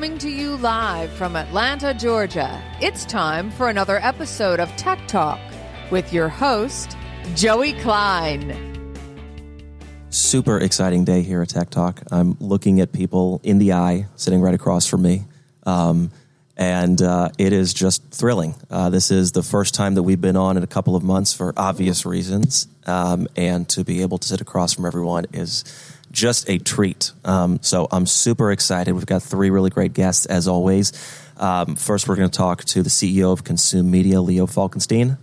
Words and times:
Coming 0.00 0.16
to 0.20 0.30
you 0.30 0.56
live 0.56 1.12
from 1.12 1.36
Atlanta, 1.36 1.92
Georgia, 1.92 2.58
it's 2.80 3.04
time 3.04 3.50
for 3.50 3.68
another 3.68 3.98
episode 3.98 4.58
of 4.58 4.74
Tech 4.76 4.98
Talk 5.06 5.38
with 5.90 6.10
your 6.10 6.30
host, 6.30 6.96
Joey 7.34 7.74
Klein. 7.74 8.94
Super 10.08 10.56
exciting 10.56 11.04
day 11.04 11.20
here 11.20 11.42
at 11.42 11.50
Tech 11.50 11.68
Talk. 11.68 12.00
I'm 12.10 12.34
looking 12.40 12.80
at 12.80 12.92
people 12.92 13.42
in 13.44 13.58
the 13.58 13.74
eye 13.74 14.06
sitting 14.16 14.40
right 14.40 14.54
across 14.54 14.86
from 14.86 15.02
me. 15.02 15.24
Um, 15.66 16.10
and 16.56 17.02
uh, 17.02 17.28
it 17.36 17.52
is 17.52 17.74
just 17.74 18.02
thrilling. 18.10 18.54
Uh, 18.70 18.88
this 18.88 19.10
is 19.10 19.32
the 19.32 19.42
first 19.42 19.74
time 19.74 19.96
that 19.96 20.02
we've 20.02 20.20
been 20.20 20.36
on 20.36 20.56
in 20.56 20.62
a 20.62 20.66
couple 20.66 20.96
of 20.96 21.02
months 21.02 21.34
for 21.34 21.52
obvious 21.58 22.06
reasons. 22.06 22.68
Um, 22.86 23.28
and 23.36 23.68
to 23.68 23.84
be 23.84 24.00
able 24.00 24.16
to 24.16 24.26
sit 24.26 24.40
across 24.40 24.72
from 24.72 24.86
everyone 24.86 25.26
is 25.34 25.62
just 26.10 26.48
a 26.48 26.58
treat. 26.58 27.12
Um, 27.24 27.58
so 27.62 27.88
I'm 27.90 28.06
super 28.06 28.50
excited. 28.50 28.92
We've 28.92 29.06
got 29.06 29.22
three 29.22 29.50
really 29.50 29.70
great 29.70 29.92
guests 29.92 30.26
as 30.26 30.48
always. 30.48 30.92
Um, 31.36 31.76
first, 31.76 32.08
we're 32.08 32.16
going 32.16 32.30
to 32.30 32.36
talk 32.36 32.64
to 32.64 32.82
the 32.82 32.90
CEO 32.90 33.32
of 33.32 33.44
Consume 33.44 33.90
Media, 33.90 34.20
Leo 34.20 34.46
Falkenstein. 34.46 35.18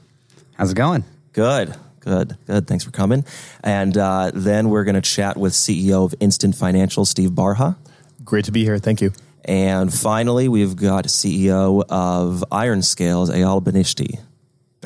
How's 0.55 0.71
it 0.71 0.75
going? 0.75 1.03
Good, 1.33 1.75
good, 1.99 2.37
good. 2.47 2.67
Thanks 2.67 2.83
for 2.83 2.91
coming. 2.91 3.25
And 3.63 3.95
uh, 3.97 4.31
then 4.33 4.69
we're 4.69 4.83
going 4.83 4.95
to 4.95 5.01
chat 5.01 5.37
with 5.37 5.53
CEO 5.53 6.05
of 6.05 6.15
Instant 6.19 6.55
Financial, 6.55 7.05
Steve 7.05 7.31
Barha. 7.31 7.77
Great 8.23 8.45
to 8.45 8.51
be 8.51 8.63
here. 8.63 8.79
Thank 8.79 9.01
you. 9.01 9.13
And 9.45 9.93
finally, 9.93 10.49
we've 10.49 10.75
got 10.75 11.05
CEO 11.05 11.83
of 11.87 12.43
IRONSCALES, 12.51 13.29
Eyal 13.29 13.63
Benishti. 13.63 14.19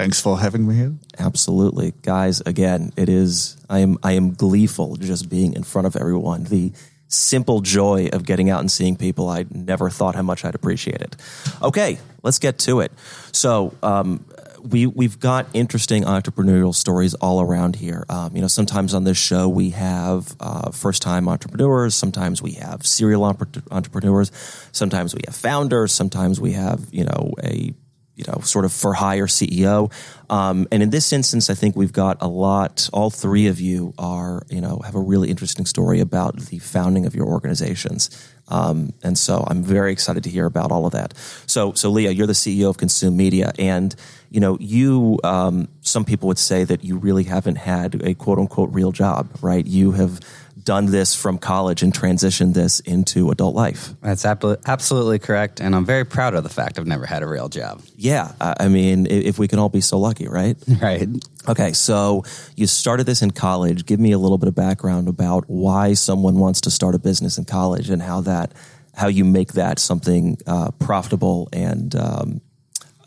Thanks 0.02 0.20
for 0.20 0.40
having 0.40 0.68
me 0.68 0.74
here. 0.74 0.96
Absolutely, 1.20 1.94
guys. 2.02 2.42
Again, 2.42 2.92
it 2.98 3.08
is. 3.08 3.56
I 3.70 3.80
am. 3.80 4.00
I 4.02 4.14
am 4.14 4.34
gleeful 4.34 4.96
just 4.96 5.30
being 5.30 5.54
in 5.54 5.62
front 5.62 5.86
of 5.86 5.96
everyone. 5.96 6.46
The 6.46 6.74
simple 7.08 7.62
joy 7.62 8.10
of 8.12 8.26
getting 8.26 8.50
out 8.50 8.62
and 8.62 8.72
seeing 8.72 8.96
people. 8.96 9.30
I 9.30 9.46
never 9.52 9.92
thought 9.92 10.16
how 10.16 10.24
much 10.24 10.44
I'd 10.44 10.56
appreciate 10.56 11.02
it. 11.02 11.16
Okay, 11.62 12.00
let's 12.24 12.40
get 12.40 12.58
to 12.60 12.80
it. 12.80 12.92
So, 13.32 13.76
um, 13.84 14.26
we 14.64 14.88
we've 14.88 15.20
got 15.20 15.46
interesting 15.54 16.04
entrepreneurial 16.04 16.74
stories 16.74 17.14
all 17.14 17.40
around 17.40 17.76
here. 17.76 18.04
Um, 18.10 18.36
you 18.36 18.42
know, 18.42 18.48
sometimes 18.48 18.96
on 18.96 19.04
this 19.04 19.20
show 19.20 19.48
we 19.50 19.70
have 19.70 20.36
uh, 20.40 20.72
first 20.72 21.04
time 21.04 21.28
entrepreneurs. 21.28 21.94
Sometimes 21.94 22.42
we 22.42 22.54
have 22.54 22.88
serial 22.88 23.24
entrepreneurs. 23.24 24.32
Sometimes 24.72 25.14
we 25.14 25.22
have 25.28 25.36
founders. 25.36 25.92
Sometimes 25.92 26.42
we 26.42 26.54
have 26.54 26.88
you 26.92 27.04
know 27.04 27.36
a 27.44 27.76
you 28.16 28.24
know, 28.28 28.40
sort 28.42 28.66
of 28.66 28.74
for 28.74 28.94
hire 28.94 29.28
CEO. 29.28 29.92
Um, 30.30 30.68
and 30.72 30.84
in 30.84 30.90
this 30.90 31.12
instance, 31.12 31.50
I 31.50 31.54
think 31.54 31.76
we've 31.76 31.94
got 31.94 32.18
a 32.22 32.28
lot. 32.28 32.90
All 32.94 33.10
three 33.10 33.48
of 33.48 33.60
you 33.60 33.94
are, 33.98 34.44
you 34.50 34.62
know, 34.62 34.82
have 34.84 34.96
a 34.96 35.00
really 35.00 35.30
interesting 35.30 35.66
story 35.66 36.00
about 36.00 36.38
the 36.38 36.60
founding 36.60 37.06
of 37.06 37.16
your 37.16 37.26
organizations. 37.26 38.10
Um, 38.48 38.94
and 39.02 39.18
so 39.18 39.46
I'm 39.48 39.64
very 39.64 39.92
excited 39.92 40.24
to 40.26 40.30
hear 40.30 40.46
about 40.46 40.72
all 40.72 40.86
of 40.86 40.92
that. 40.92 41.14
So, 41.48 41.74
so 41.74 41.90
Leo, 41.90 42.12
you're 42.12 42.28
the 42.28 42.34
CEO 42.34 42.70
of 42.70 42.78
Consume 42.78 43.16
Media, 43.16 43.54
and 43.58 43.96
you 44.30 44.40
know, 44.40 44.58
you. 44.60 45.20
Um, 45.24 45.68
some 45.82 46.06
people 46.06 46.28
would 46.28 46.38
say 46.38 46.64
that 46.64 46.84
you 46.84 46.98
really 46.98 47.24
haven't 47.24 47.58
had 47.58 48.02
a 48.04 48.14
quote 48.14 48.40
unquote 48.40 48.74
real 48.74 48.92
job, 48.92 49.30
right? 49.42 49.66
You 49.66 49.92
have 49.92 50.20
done 50.64 50.88
this 50.88 51.16
from 51.16 51.38
college 51.38 51.84
and 51.84 51.94
transitioned 51.94 52.54
this 52.54 52.80
into 52.82 53.32
adult 53.32 53.56
life. 53.56 53.94
That's 54.02 54.26
absolutely 54.26 55.20
correct. 55.20 55.60
And 55.60 55.76
I'm 55.76 55.86
very 55.86 56.06
proud 56.06 56.34
of 56.36 56.44
the 56.44 56.50
fact 56.50 56.80
I've 56.80 56.88
never 56.88 57.06
had 57.06 57.24
a 57.24 57.28
real 57.28 57.50
job. 57.50 57.82
Yeah. 57.96 58.32
I 58.40 58.68
mean, 58.68 59.08
if 59.08 59.40
we 59.40 59.48
can 59.48 59.60
all 59.60 59.70
be 59.70 59.82
so 59.82 59.98
lucky, 60.00 60.28
right? 60.28 60.58
Right. 60.82 61.08
Okay. 61.48 61.74
So 61.74 62.24
you 62.56 62.66
started 62.66 63.06
this 63.06 63.22
in 63.22 63.32
college. 63.32 63.86
Give 63.86 64.00
me 64.00 64.14
a 64.14 64.18
little 64.18 64.40
bit 64.40 64.48
of 64.48 64.56
background 64.56 65.08
about 65.08 65.44
why 65.48 65.94
someone 65.94 66.36
wants 66.40 66.62
to 66.62 66.72
start 66.72 66.96
a 66.96 67.00
business 67.00 67.38
in 67.38 67.46
college 67.46 67.92
and 67.92 68.02
how 68.02 68.22
that, 68.22 68.54
how 68.96 69.08
you 69.08 69.24
make 69.24 69.54
that 69.54 69.78
something 69.78 70.38
uh, 70.48 70.72
profitable 70.80 71.50
and, 71.54 71.96
um, 71.96 72.42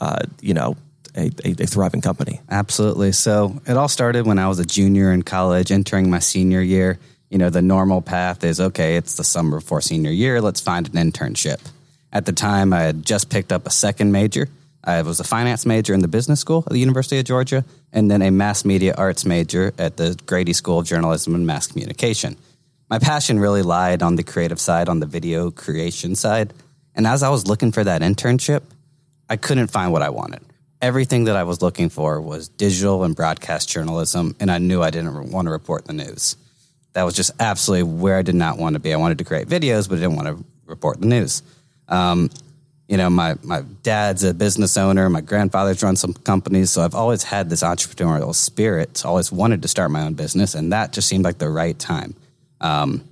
uh, 0.00 0.21
you 0.41 0.54
know, 0.54 0.76
a, 1.16 1.31
a, 1.44 1.50
a, 1.50 1.66
thriving 1.66 2.00
company. 2.00 2.41
Absolutely. 2.48 3.12
So 3.12 3.60
it 3.66 3.76
all 3.76 3.88
started 3.88 4.26
when 4.26 4.38
I 4.38 4.48
was 4.48 4.59
a 4.60 4.65
junior 4.65 5.12
in 5.12 5.22
college, 5.22 5.72
entering 5.72 6.10
my 6.10 6.19
senior 6.21 6.60
year 6.60 6.98
you 7.30 7.38
know, 7.38 7.50
the 7.50 7.62
normal 7.62 8.00
path 8.00 8.44
is 8.44 8.60
okay, 8.60 8.96
it's 8.96 9.16
the 9.16 9.24
summer 9.24 9.58
before 9.58 9.80
senior 9.80 10.10
year, 10.10 10.40
let's 10.40 10.60
find 10.60 10.86
an 10.94 11.10
internship. 11.10 11.60
At 12.12 12.26
the 12.26 12.32
time, 12.32 12.72
I 12.72 12.82
had 12.82 13.04
just 13.04 13.28
picked 13.28 13.52
up 13.52 13.66
a 13.66 13.70
second 13.70 14.12
major. 14.12 14.48
I 14.84 15.02
was 15.02 15.18
a 15.18 15.24
finance 15.24 15.66
major 15.66 15.94
in 15.94 16.00
the 16.00 16.08
business 16.08 16.40
school 16.40 16.62
at 16.66 16.72
the 16.72 16.78
University 16.78 17.18
of 17.18 17.24
Georgia, 17.24 17.64
and 17.92 18.10
then 18.10 18.22
a 18.22 18.30
mass 18.30 18.64
media 18.64 18.94
arts 18.96 19.24
major 19.24 19.74
at 19.78 19.96
the 19.96 20.16
Grady 20.26 20.52
School 20.52 20.78
of 20.78 20.86
Journalism 20.86 21.34
and 21.34 21.46
Mass 21.46 21.66
Communication. 21.66 22.36
My 22.88 22.98
passion 22.98 23.41
really 23.41 23.62
lied 23.62 24.02
on 24.02 24.14
the 24.14 24.22
creative 24.22 24.60
side, 24.60 24.88
on 24.88 25.00
the 25.00 25.06
video 25.06 25.50
creation 25.50 26.14
side. 26.14 26.52
And 26.94 27.06
as 27.06 27.22
I 27.22 27.30
was 27.30 27.48
looking 27.48 27.72
for 27.72 27.82
that 27.82 28.02
internship, 28.02 28.62
I 29.28 29.36
couldn't 29.36 29.68
find 29.68 29.91
what 29.91 30.02
I 30.02 30.10
wanted. 30.10 30.42
Everything 30.82 31.24
that 31.24 31.34
I 31.34 31.44
was 31.44 31.62
looking 31.62 31.88
for 31.88 32.20
was 32.20 32.48
digital 32.48 33.02
and 33.02 33.16
broadcast 33.16 33.70
journalism, 33.70 34.36
and 34.38 34.50
I 34.50 34.58
knew 34.58 34.82
I 34.82 34.91
didn't 34.91 35.32
want 35.32 35.46
to 35.46 35.50
report 35.50 35.86
the 35.86 35.94
news 35.94 36.36
that 36.94 37.03
was 37.03 37.15
just 37.15 37.32
absolutely 37.38 37.93
where 37.93 38.16
I 38.16 38.22
did 38.22 38.34
not 38.34 38.59
want 38.59 38.75
to 38.75 38.81
be. 38.81 38.93
I 38.93 38.97
wanted 38.97 39.19
to 39.19 39.25
create 39.25 39.49
videos, 39.49 39.88
but 39.88 39.99
I 39.99 40.00
didn't 40.03 40.16
want 40.16 40.28
to 40.28 40.44
report 40.66 41.00
the 41.00 41.06
news. 41.06 41.43
Um, 41.88 42.31
you 42.88 42.97
know, 42.97 43.09
my, 43.10 43.34
my 43.43 43.62
dad's 43.82 44.25
a 44.25 44.34
business 44.34 44.77
owner. 44.77 45.09
My 45.09 45.21
grandfather's 45.21 45.83
run 45.83 45.97
some 45.97 46.12
companies. 46.12 46.71
So 46.71 46.83
I've 46.83 46.94
always 46.94 47.22
had 47.22 47.50
this 47.50 47.62
entrepreneurial 47.62 48.34
spirit. 48.34 49.04
Always 49.04 49.33
wanted 49.33 49.62
to 49.62 49.69
start 49.69 49.91
my 49.91 50.03
own 50.03 50.15
business. 50.15 50.54
And 50.54 50.72
that 50.72 50.93
just 50.93 51.09
seemed 51.09 51.25
like 51.25 51.38
the 51.38 51.49
right 51.49 51.78
time. 51.78 52.15
Um, 52.60 53.04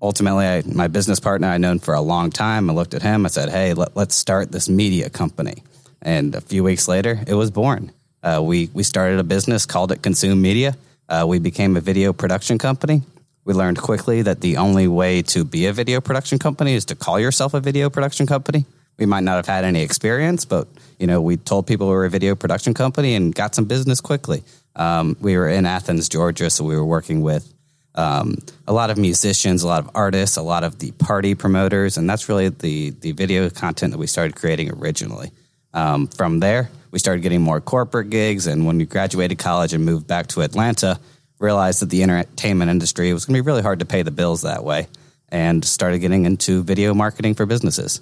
ultimately, 0.00 0.46
I, 0.46 0.62
my 0.66 0.88
business 0.88 1.20
partner 1.20 1.48
I'd 1.48 1.60
known 1.60 1.78
for 1.78 1.94
a 1.94 2.00
long 2.00 2.30
time. 2.30 2.70
I 2.70 2.72
looked 2.72 2.94
at 2.94 3.02
him. 3.02 3.24
I 3.24 3.28
said, 3.28 3.50
"Hey, 3.50 3.74
let, 3.74 3.96
us 3.96 4.14
start 4.14 4.52
this 4.52 4.68
media 4.68 5.10
company." 5.10 5.62
And 6.02 6.34
a 6.34 6.40
few 6.40 6.64
weeks 6.64 6.88
later, 6.88 7.20
it 7.26 7.34
was 7.34 7.50
born. 7.50 7.92
Uh, 8.22 8.40
we 8.42 8.70
we 8.74 8.82
started 8.82 9.18
a 9.18 9.24
business, 9.24 9.66
called 9.66 9.92
it 9.92 10.02
Consume 10.02 10.40
Media, 10.40 10.76
uh, 11.08 11.24
we 11.26 11.38
became 11.38 11.76
a 11.76 11.80
video 11.80 12.12
production 12.12 12.58
company. 12.58 13.02
We 13.44 13.54
learned 13.54 13.78
quickly 13.78 14.22
that 14.22 14.40
the 14.40 14.58
only 14.58 14.88
way 14.88 15.22
to 15.22 15.44
be 15.44 15.66
a 15.66 15.72
video 15.72 16.00
production 16.00 16.38
company 16.38 16.74
is 16.74 16.84
to 16.86 16.94
call 16.94 17.18
yourself 17.18 17.54
a 17.54 17.60
video 17.60 17.88
production 17.88 18.26
company. 18.26 18.66
We 18.98 19.06
might 19.06 19.24
not 19.24 19.36
have 19.36 19.46
had 19.46 19.64
any 19.64 19.82
experience, 19.82 20.44
but 20.44 20.68
you 20.98 21.06
know, 21.06 21.20
we 21.20 21.36
told 21.36 21.66
people 21.66 21.86
we 21.86 21.94
were 21.94 22.04
a 22.04 22.10
video 22.10 22.34
production 22.34 22.74
company 22.74 23.14
and 23.14 23.34
got 23.34 23.54
some 23.54 23.64
business 23.64 24.00
quickly. 24.00 24.42
Um, 24.76 25.16
we 25.20 25.36
were 25.36 25.48
in 25.48 25.66
Athens, 25.66 26.08
Georgia, 26.08 26.50
so 26.50 26.64
we 26.64 26.76
were 26.76 26.84
working 26.84 27.22
with 27.22 27.52
um, 27.94 28.36
a 28.66 28.72
lot 28.72 28.90
of 28.90 28.98
musicians, 28.98 29.62
a 29.62 29.66
lot 29.66 29.84
of 29.84 29.90
artists, 29.94 30.36
a 30.36 30.42
lot 30.42 30.62
of 30.62 30.78
the 30.78 30.92
party 30.92 31.34
promoters, 31.34 31.96
and 31.96 32.08
that's 32.08 32.28
really 32.28 32.48
the 32.48 32.90
the 32.90 33.12
video 33.12 33.50
content 33.50 33.92
that 33.92 33.98
we 33.98 34.06
started 34.06 34.36
creating 34.36 34.70
originally. 34.72 35.32
Um, 35.74 36.06
from 36.06 36.40
there, 36.40 36.70
we 36.90 36.98
started 36.98 37.22
getting 37.22 37.42
more 37.42 37.60
corporate 37.60 38.10
gigs. 38.10 38.46
And 38.46 38.66
when 38.66 38.78
we 38.78 38.86
graduated 38.86 39.38
college 39.38 39.72
and 39.72 39.84
moved 39.84 40.06
back 40.06 40.28
to 40.28 40.42
Atlanta, 40.42 40.98
realized 41.38 41.82
that 41.82 41.90
the 41.90 42.02
entertainment 42.02 42.70
industry 42.70 43.12
was 43.12 43.24
going 43.24 43.36
to 43.36 43.42
be 43.42 43.46
really 43.46 43.62
hard 43.62 43.80
to 43.80 43.84
pay 43.84 44.02
the 44.02 44.10
bills 44.10 44.42
that 44.42 44.64
way 44.64 44.88
and 45.28 45.64
started 45.64 45.98
getting 45.98 46.24
into 46.24 46.62
video 46.62 46.94
marketing 46.94 47.34
for 47.34 47.46
businesses. 47.46 48.00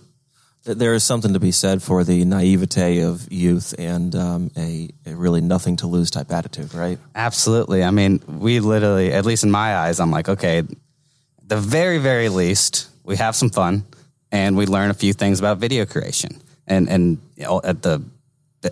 There 0.64 0.94
is 0.94 1.04
something 1.04 1.34
to 1.34 1.40
be 1.40 1.52
said 1.52 1.82
for 1.82 2.02
the 2.02 2.24
naivete 2.24 3.00
of 3.02 3.30
youth 3.30 3.74
and 3.78 4.14
um, 4.16 4.50
a, 4.56 4.90
a, 5.06 5.14
really 5.14 5.40
nothing 5.40 5.76
to 5.76 5.86
lose 5.86 6.10
type 6.10 6.32
attitude, 6.32 6.74
right? 6.74 6.98
Absolutely. 7.14 7.84
I 7.84 7.92
mean, 7.92 8.20
we 8.26 8.58
literally, 8.58 9.12
at 9.12 9.24
least 9.24 9.44
in 9.44 9.50
my 9.52 9.76
eyes, 9.76 10.00
I'm 10.00 10.10
like, 10.10 10.28
okay, 10.28 10.64
the 11.46 11.56
very, 11.56 11.98
very 11.98 12.28
least, 12.28 12.88
we 13.04 13.14
have 13.16 13.36
some 13.36 13.50
fun 13.50 13.84
and 14.32 14.56
we 14.56 14.66
learn 14.66 14.90
a 14.90 14.94
few 14.94 15.12
things 15.12 15.38
about 15.38 15.58
video 15.58 15.86
creation. 15.86 16.40
And, 16.66 16.88
and 16.88 17.18
you 17.36 17.44
know, 17.44 17.60
at 17.62 17.82
the 17.82 18.02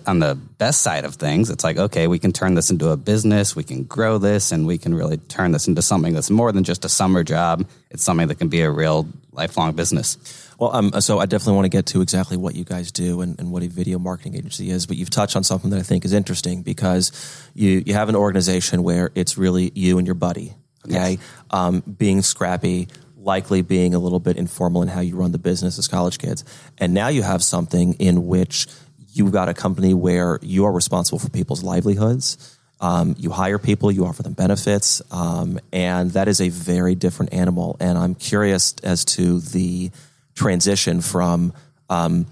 on 0.06 0.18
the 0.18 0.34
best 0.34 0.82
side 0.82 1.04
of 1.04 1.14
things, 1.14 1.50
it's 1.50 1.64
like, 1.64 1.76
okay, 1.76 2.06
we 2.06 2.18
can 2.18 2.32
turn 2.32 2.54
this 2.54 2.70
into 2.70 2.90
a 2.90 2.96
business, 2.96 3.54
we 3.54 3.62
can 3.62 3.84
grow 3.84 4.18
this, 4.18 4.52
and 4.52 4.66
we 4.66 4.78
can 4.78 4.94
really 4.94 5.18
turn 5.18 5.52
this 5.52 5.68
into 5.68 5.82
something 5.82 6.12
that's 6.12 6.30
more 6.30 6.52
than 6.52 6.64
just 6.64 6.84
a 6.84 6.88
summer 6.88 7.22
job. 7.22 7.66
It's 7.90 8.02
something 8.02 8.28
that 8.28 8.36
can 8.36 8.48
be 8.48 8.62
a 8.62 8.70
real 8.70 9.06
lifelong 9.32 9.74
business. 9.74 10.18
Well, 10.58 10.74
um, 10.74 11.00
so 11.00 11.18
I 11.18 11.26
definitely 11.26 11.54
want 11.54 11.64
to 11.66 11.70
get 11.70 11.86
to 11.86 12.00
exactly 12.00 12.36
what 12.36 12.54
you 12.54 12.64
guys 12.64 12.92
do 12.92 13.20
and, 13.20 13.38
and, 13.40 13.50
what 13.50 13.62
a 13.62 13.68
video 13.68 13.98
marketing 13.98 14.36
agency 14.36 14.70
is, 14.70 14.86
but 14.86 14.96
you've 14.96 15.10
touched 15.10 15.36
on 15.36 15.42
something 15.42 15.70
that 15.70 15.80
I 15.80 15.82
think 15.82 16.04
is 16.04 16.12
interesting 16.12 16.62
because 16.62 17.10
you, 17.54 17.82
you 17.84 17.94
have 17.94 18.08
an 18.08 18.16
organization 18.16 18.82
where 18.82 19.10
it's 19.14 19.36
really 19.36 19.72
you 19.74 19.98
and 19.98 20.06
your 20.06 20.14
buddy, 20.14 20.54
okay? 20.86 21.12
Yes. 21.12 21.18
Um, 21.50 21.80
being 21.80 22.22
scrappy, 22.22 22.88
likely 23.24 23.62
being 23.62 23.94
a 23.94 23.98
little 23.98 24.20
bit 24.20 24.36
informal 24.36 24.82
in 24.82 24.88
how 24.88 25.00
you 25.00 25.16
run 25.16 25.32
the 25.32 25.38
business 25.38 25.78
as 25.78 25.88
college 25.88 26.18
kids. 26.18 26.44
And 26.78 26.94
now 26.94 27.08
you 27.08 27.22
have 27.22 27.42
something 27.42 27.94
in 27.94 28.26
which– 28.26 28.66
you've 29.14 29.32
got 29.32 29.48
a 29.48 29.54
company 29.54 29.94
where 29.94 30.38
you 30.42 30.66
are 30.66 30.72
responsible 30.72 31.18
for 31.18 31.30
people's 31.30 31.62
livelihoods. 31.62 32.58
Um, 32.80 33.14
you 33.18 33.30
hire 33.30 33.58
people, 33.58 33.90
you 33.90 34.04
offer 34.04 34.22
them 34.22 34.34
benefits, 34.34 35.00
um, 35.10 35.58
and 35.72 36.10
that 36.10 36.28
is 36.28 36.40
a 36.40 36.48
very 36.48 36.94
different 36.96 37.32
animal. 37.32 37.76
And 37.80 37.96
I'm 37.96 38.14
curious 38.14 38.74
as 38.82 39.04
to 39.06 39.40
the 39.40 39.90
transition 40.34 41.00
from 41.00 41.54
um, 41.88 42.26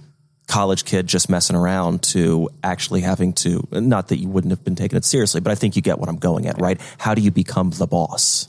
college 0.49 0.85
kid 0.85 1.07
just 1.07 1.31
messing 1.31 1.57
around 1.57 2.03
to 2.03 2.51
actually 2.63 3.01
having 3.01 3.33
to, 3.35 3.67
not 3.71 4.09
that 4.09 4.19
you 4.19 4.29
wouldn't 4.29 4.51
have 4.51 4.65
been 4.65 4.75
taking 4.75 4.99
it 4.99 5.05
seriously, 5.05 5.41
but 5.41 5.53
I 5.53 5.55
think 5.55 5.77
you 5.77 5.83
get 5.83 5.99
what 5.99 6.09
I'm 6.09 6.19
going 6.19 6.49
at, 6.49 6.61
right? 6.61 6.81
How 6.99 7.15
do 7.15 7.23
you 7.23 7.31
become 7.31 7.71
the 7.71 7.87
boss? 7.87 8.49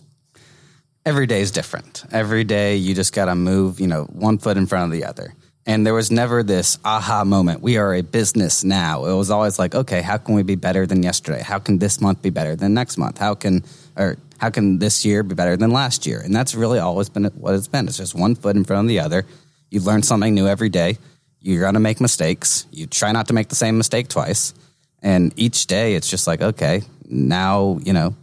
Every 1.05 1.27
day 1.27 1.41
is 1.41 1.51
different. 1.51 2.03
Every 2.11 2.43
day 2.43 2.77
you 2.77 2.95
just 2.95 3.13
got 3.13 3.25
to 3.25 3.35
move, 3.35 3.79
you 3.79 3.87
know, 3.87 4.03
one 4.05 4.37
foot 4.37 4.57
in 4.57 4.65
front 4.65 4.85
of 4.85 4.91
the 4.97 5.05
other. 5.05 5.33
And 5.65 5.85
there 5.85 5.93
was 5.93 6.11
never 6.11 6.43
this 6.43 6.77
aha 6.83 7.23
moment. 7.23 7.61
We 7.61 7.77
are 7.77 7.93
a 7.93 8.01
business 8.01 8.65
now. 8.65 9.05
It 9.05 9.13
was 9.13 9.31
always 9.31 9.57
like, 9.57 9.73
okay, 9.73 10.01
how 10.01 10.17
can 10.17 10.35
we 10.35 10.43
be 10.43 10.55
better 10.55 10.85
than 10.85 11.03
yesterday? 11.03 11.41
How 11.41 11.59
can 11.59 11.77
this 11.77 12.01
month 12.01 12.21
be 12.21 12.29
better 12.29 12.55
than 12.55 12.73
next 12.73 12.97
month? 12.97 13.17
How 13.17 13.33
can 13.33 13.63
or 13.95 14.17
how 14.39 14.49
can 14.49 14.79
this 14.79 15.05
year 15.05 15.23
be 15.23 15.35
better 15.35 15.55
than 15.55 15.71
last 15.71 16.05
year? 16.05 16.19
And 16.19 16.35
that's 16.35 16.53
really 16.53 16.79
always 16.79 17.07
been 17.07 17.25
what 17.25 17.55
it's 17.55 17.69
been. 17.69 17.87
It's 17.87 17.97
just 17.97 18.13
one 18.13 18.35
foot 18.35 18.57
in 18.57 18.65
front 18.65 18.85
of 18.85 18.89
the 18.89 18.99
other. 18.99 19.25
You 19.69 19.79
learn 19.79 20.03
something 20.03 20.33
new 20.33 20.47
every 20.47 20.69
day. 20.69 20.97
You're 21.39 21.61
going 21.61 21.75
to 21.75 21.79
make 21.79 22.01
mistakes. 22.01 22.65
You 22.71 22.85
try 22.85 23.13
not 23.13 23.27
to 23.27 23.33
make 23.33 23.47
the 23.47 23.55
same 23.55 23.77
mistake 23.77 24.09
twice. 24.09 24.53
And 25.01 25.33
each 25.37 25.67
day 25.67 25.95
it's 25.95 26.09
just 26.09 26.27
like, 26.27 26.41
okay, 26.41 26.81
now, 27.05 27.79
you 27.83 27.93
know, 27.93 28.15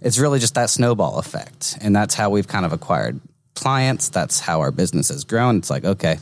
it's 0.00 0.18
really 0.18 0.38
just 0.38 0.54
that 0.54 0.70
snowball 0.70 1.18
effect. 1.18 1.78
And 1.80 1.94
that's 1.94 2.14
how 2.14 2.30
we've 2.30 2.48
kind 2.48 2.66
of 2.66 2.72
acquired 2.72 3.20
clients. 3.54 4.08
That's 4.10 4.40
how 4.40 4.60
our 4.60 4.70
business 4.70 5.08
has 5.08 5.24
grown. 5.24 5.56
It's 5.56 5.70
like, 5.70 5.84
okay, 5.84 6.18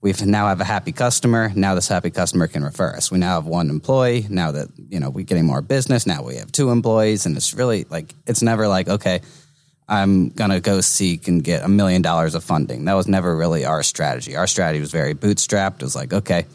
we 0.00 0.12
now 0.24 0.46
have 0.46 0.60
a 0.60 0.64
happy 0.64 0.92
customer. 0.92 1.50
Now 1.54 1.74
this 1.74 1.88
happy 1.88 2.10
customer 2.10 2.46
can 2.46 2.62
refer 2.62 2.94
us. 2.94 3.10
We 3.10 3.18
now 3.18 3.34
have 3.34 3.46
one 3.46 3.70
employee. 3.70 4.26
Now 4.28 4.52
that, 4.52 4.68
you 4.88 5.00
know, 5.00 5.10
we're 5.10 5.24
getting 5.24 5.46
more 5.46 5.62
business. 5.62 6.06
Now 6.06 6.22
we 6.22 6.36
have 6.36 6.52
two 6.52 6.70
employees. 6.70 7.26
And 7.26 7.36
it's 7.36 7.54
really 7.54 7.84
like, 7.90 8.14
it's 8.26 8.42
never 8.42 8.68
like, 8.68 8.88
okay, 8.88 9.20
I'm 9.88 10.28
going 10.28 10.50
to 10.50 10.60
go 10.60 10.80
seek 10.82 11.28
and 11.28 11.42
get 11.42 11.64
a 11.64 11.68
million 11.68 12.02
dollars 12.02 12.34
of 12.34 12.44
funding. 12.44 12.84
That 12.84 12.94
was 12.94 13.08
never 13.08 13.34
really 13.34 13.64
our 13.64 13.82
strategy. 13.82 14.36
Our 14.36 14.46
strategy 14.46 14.80
was 14.80 14.92
very 14.92 15.14
bootstrapped. 15.14 15.76
It 15.76 15.82
was 15.82 15.96
like, 15.96 16.12
okay, 16.12 16.46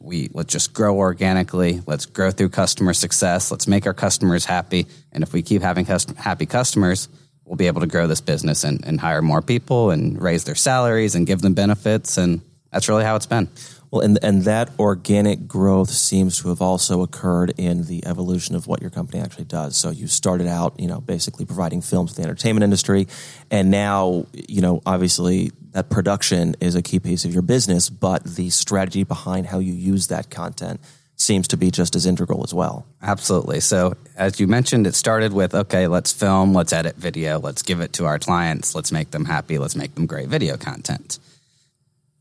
we 0.00 0.28
let's 0.32 0.52
just 0.52 0.72
grow 0.72 0.96
organically. 0.96 1.82
Let's 1.86 2.06
grow 2.06 2.30
through 2.30 2.50
customer 2.50 2.94
success. 2.94 3.50
Let's 3.50 3.66
make 3.66 3.86
our 3.86 3.94
customers 3.94 4.44
happy. 4.44 4.86
And 5.12 5.22
if 5.22 5.32
we 5.32 5.42
keep 5.42 5.62
having 5.62 5.84
custom, 5.84 6.16
happy 6.16 6.46
customers, 6.46 7.08
we'll 7.44 7.56
be 7.56 7.66
able 7.66 7.80
to 7.80 7.86
grow 7.86 8.06
this 8.06 8.20
business 8.20 8.64
and, 8.64 8.84
and 8.84 9.00
hire 9.00 9.22
more 9.22 9.42
people 9.42 9.90
and 9.90 10.20
raise 10.20 10.44
their 10.44 10.54
salaries 10.54 11.14
and 11.14 11.26
give 11.26 11.40
them 11.40 11.54
benefits. 11.54 12.18
And 12.18 12.40
that's 12.70 12.88
really 12.88 13.04
how 13.04 13.16
it's 13.16 13.26
been. 13.26 13.48
Well, 13.90 14.02
and 14.02 14.18
and 14.22 14.42
that 14.42 14.70
organic 14.78 15.48
growth 15.48 15.90
seems 15.90 16.42
to 16.42 16.48
have 16.48 16.60
also 16.60 17.02
occurred 17.02 17.54
in 17.56 17.84
the 17.84 18.04
evolution 18.06 18.54
of 18.54 18.66
what 18.66 18.82
your 18.82 18.90
company 18.90 19.20
actually 19.22 19.46
does. 19.46 19.76
So 19.76 19.90
you 19.90 20.06
started 20.06 20.46
out, 20.46 20.78
you 20.78 20.88
know, 20.88 21.00
basically 21.00 21.46
providing 21.46 21.80
films 21.80 22.12
to 22.12 22.16
the 22.16 22.22
entertainment 22.22 22.64
industry, 22.64 23.08
and 23.50 23.70
now, 23.70 24.26
you 24.32 24.60
know, 24.60 24.82
obviously 24.84 25.52
that 25.72 25.88
production 25.88 26.54
is 26.60 26.74
a 26.74 26.82
key 26.82 26.98
piece 26.98 27.24
of 27.24 27.32
your 27.32 27.42
business, 27.42 27.88
but 27.88 28.24
the 28.24 28.50
strategy 28.50 29.04
behind 29.04 29.46
how 29.46 29.58
you 29.58 29.72
use 29.72 30.08
that 30.08 30.28
content 30.28 30.80
seems 31.16 31.48
to 31.48 31.56
be 31.56 31.70
just 31.70 31.96
as 31.96 32.06
integral 32.06 32.44
as 32.44 32.54
well. 32.54 32.86
Absolutely. 33.02 33.60
So, 33.60 33.94
as 34.16 34.38
you 34.38 34.46
mentioned, 34.46 34.86
it 34.86 34.94
started 34.94 35.32
with 35.32 35.54
okay, 35.54 35.86
let's 35.86 36.12
film, 36.12 36.52
let's 36.52 36.74
edit 36.74 36.96
video, 36.96 37.38
let's 37.38 37.62
give 37.62 37.80
it 37.80 37.94
to 37.94 38.04
our 38.04 38.18
clients, 38.18 38.74
let's 38.74 38.92
make 38.92 39.12
them 39.12 39.24
happy, 39.24 39.56
let's 39.56 39.76
make 39.76 39.94
them 39.94 40.04
great 40.04 40.28
video 40.28 40.58
content 40.58 41.18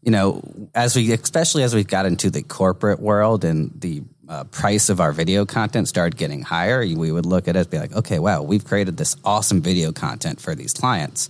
you 0.01 0.11
know, 0.11 0.41
as 0.73 0.95
we, 0.95 1.11
especially 1.11 1.63
as 1.63 1.73
we 1.73 1.83
got 1.83 2.05
into 2.05 2.29
the 2.29 2.43
corporate 2.43 2.99
world 2.99 3.43
and 3.43 3.71
the 3.75 4.03
uh, 4.29 4.43
price 4.45 4.89
of 4.89 4.99
our 4.99 5.11
video 5.11 5.45
content 5.45 5.87
started 5.87 6.17
getting 6.17 6.41
higher, 6.41 6.79
we 6.79 7.11
would 7.11 7.25
look 7.25 7.47
at 7.47 7.55
it 7.55 7.59
and 7.59 7.69
be 7.69 7.79
like, 7.79 7.93
okay, 7.93 8.19
wow, 8.19 8.41
we've 8.41 8.65
created 8.65 8.97
this 8.97 9.15
awesome 9.23 9.61
video 9.61 9.91
content 9.91 10.39
for 10.39 10.55
these 10.55 10.73
clients. 10.73 11.29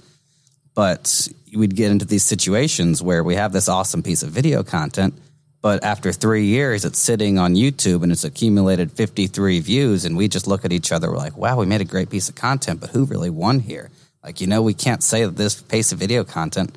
But 0.73 1.27
we'd 1.55 1.75
get 1.75 1.91
into 1.91 2.05
these 2.05 2.23
situations 2.23 3.01
where 3.01 3.23
we 3.23 3.35
have 3.35 3.51
this 3.51 3.69
awesome 3.69 4.03
piece 4.03 4.21
of 4.21 4.29
video 4.29 4.63
content, 4.63 5.15
but 5.61 5.83
after 5.83 6.11
three 6.11 6.45
years, 6.45 6.85
it's 6.85 6.99
sitting 6.99 7.39
on 7.39 7.55
YouTube 7.55 8.03
and 8.03 8.11
it's 8.11 8.23
accumulated 8.23 8.91
53 8.91 9.59
views. 9.59 10.05
And 10.05 10.15
we 10.15 10.27
just 10.27 10.47
look 10.47 10.65
at 10.65 10.71
each 10.71 10.91
other, 10.91 11.09
we're 11.09 11.17
like, 11.17 11.35
wow, 11.35 11.57
we 11.57 11.65
made 11.65 11.81
a 11.81 11.85
great 11.85 12.09
piece 12.09 12.29
of 12.29 12.35
content, 12.35 12.79
but 12.79 12.91
who 12.91 13.05
really 13.05 13.29
won 13.29 13.59
here? 13.59 13.89
Like, 14.23 14.39
you 14.39 14.47
know, 14.47 14.61
we 14.61 14.73
can't 14.73 15.03
say 15.03 15.25
that 15.25 15.35
this 15.35 15.61
piece 15.61 15.91
of 15.91 15.99
video 15.99 16.23
content 16.23 16.75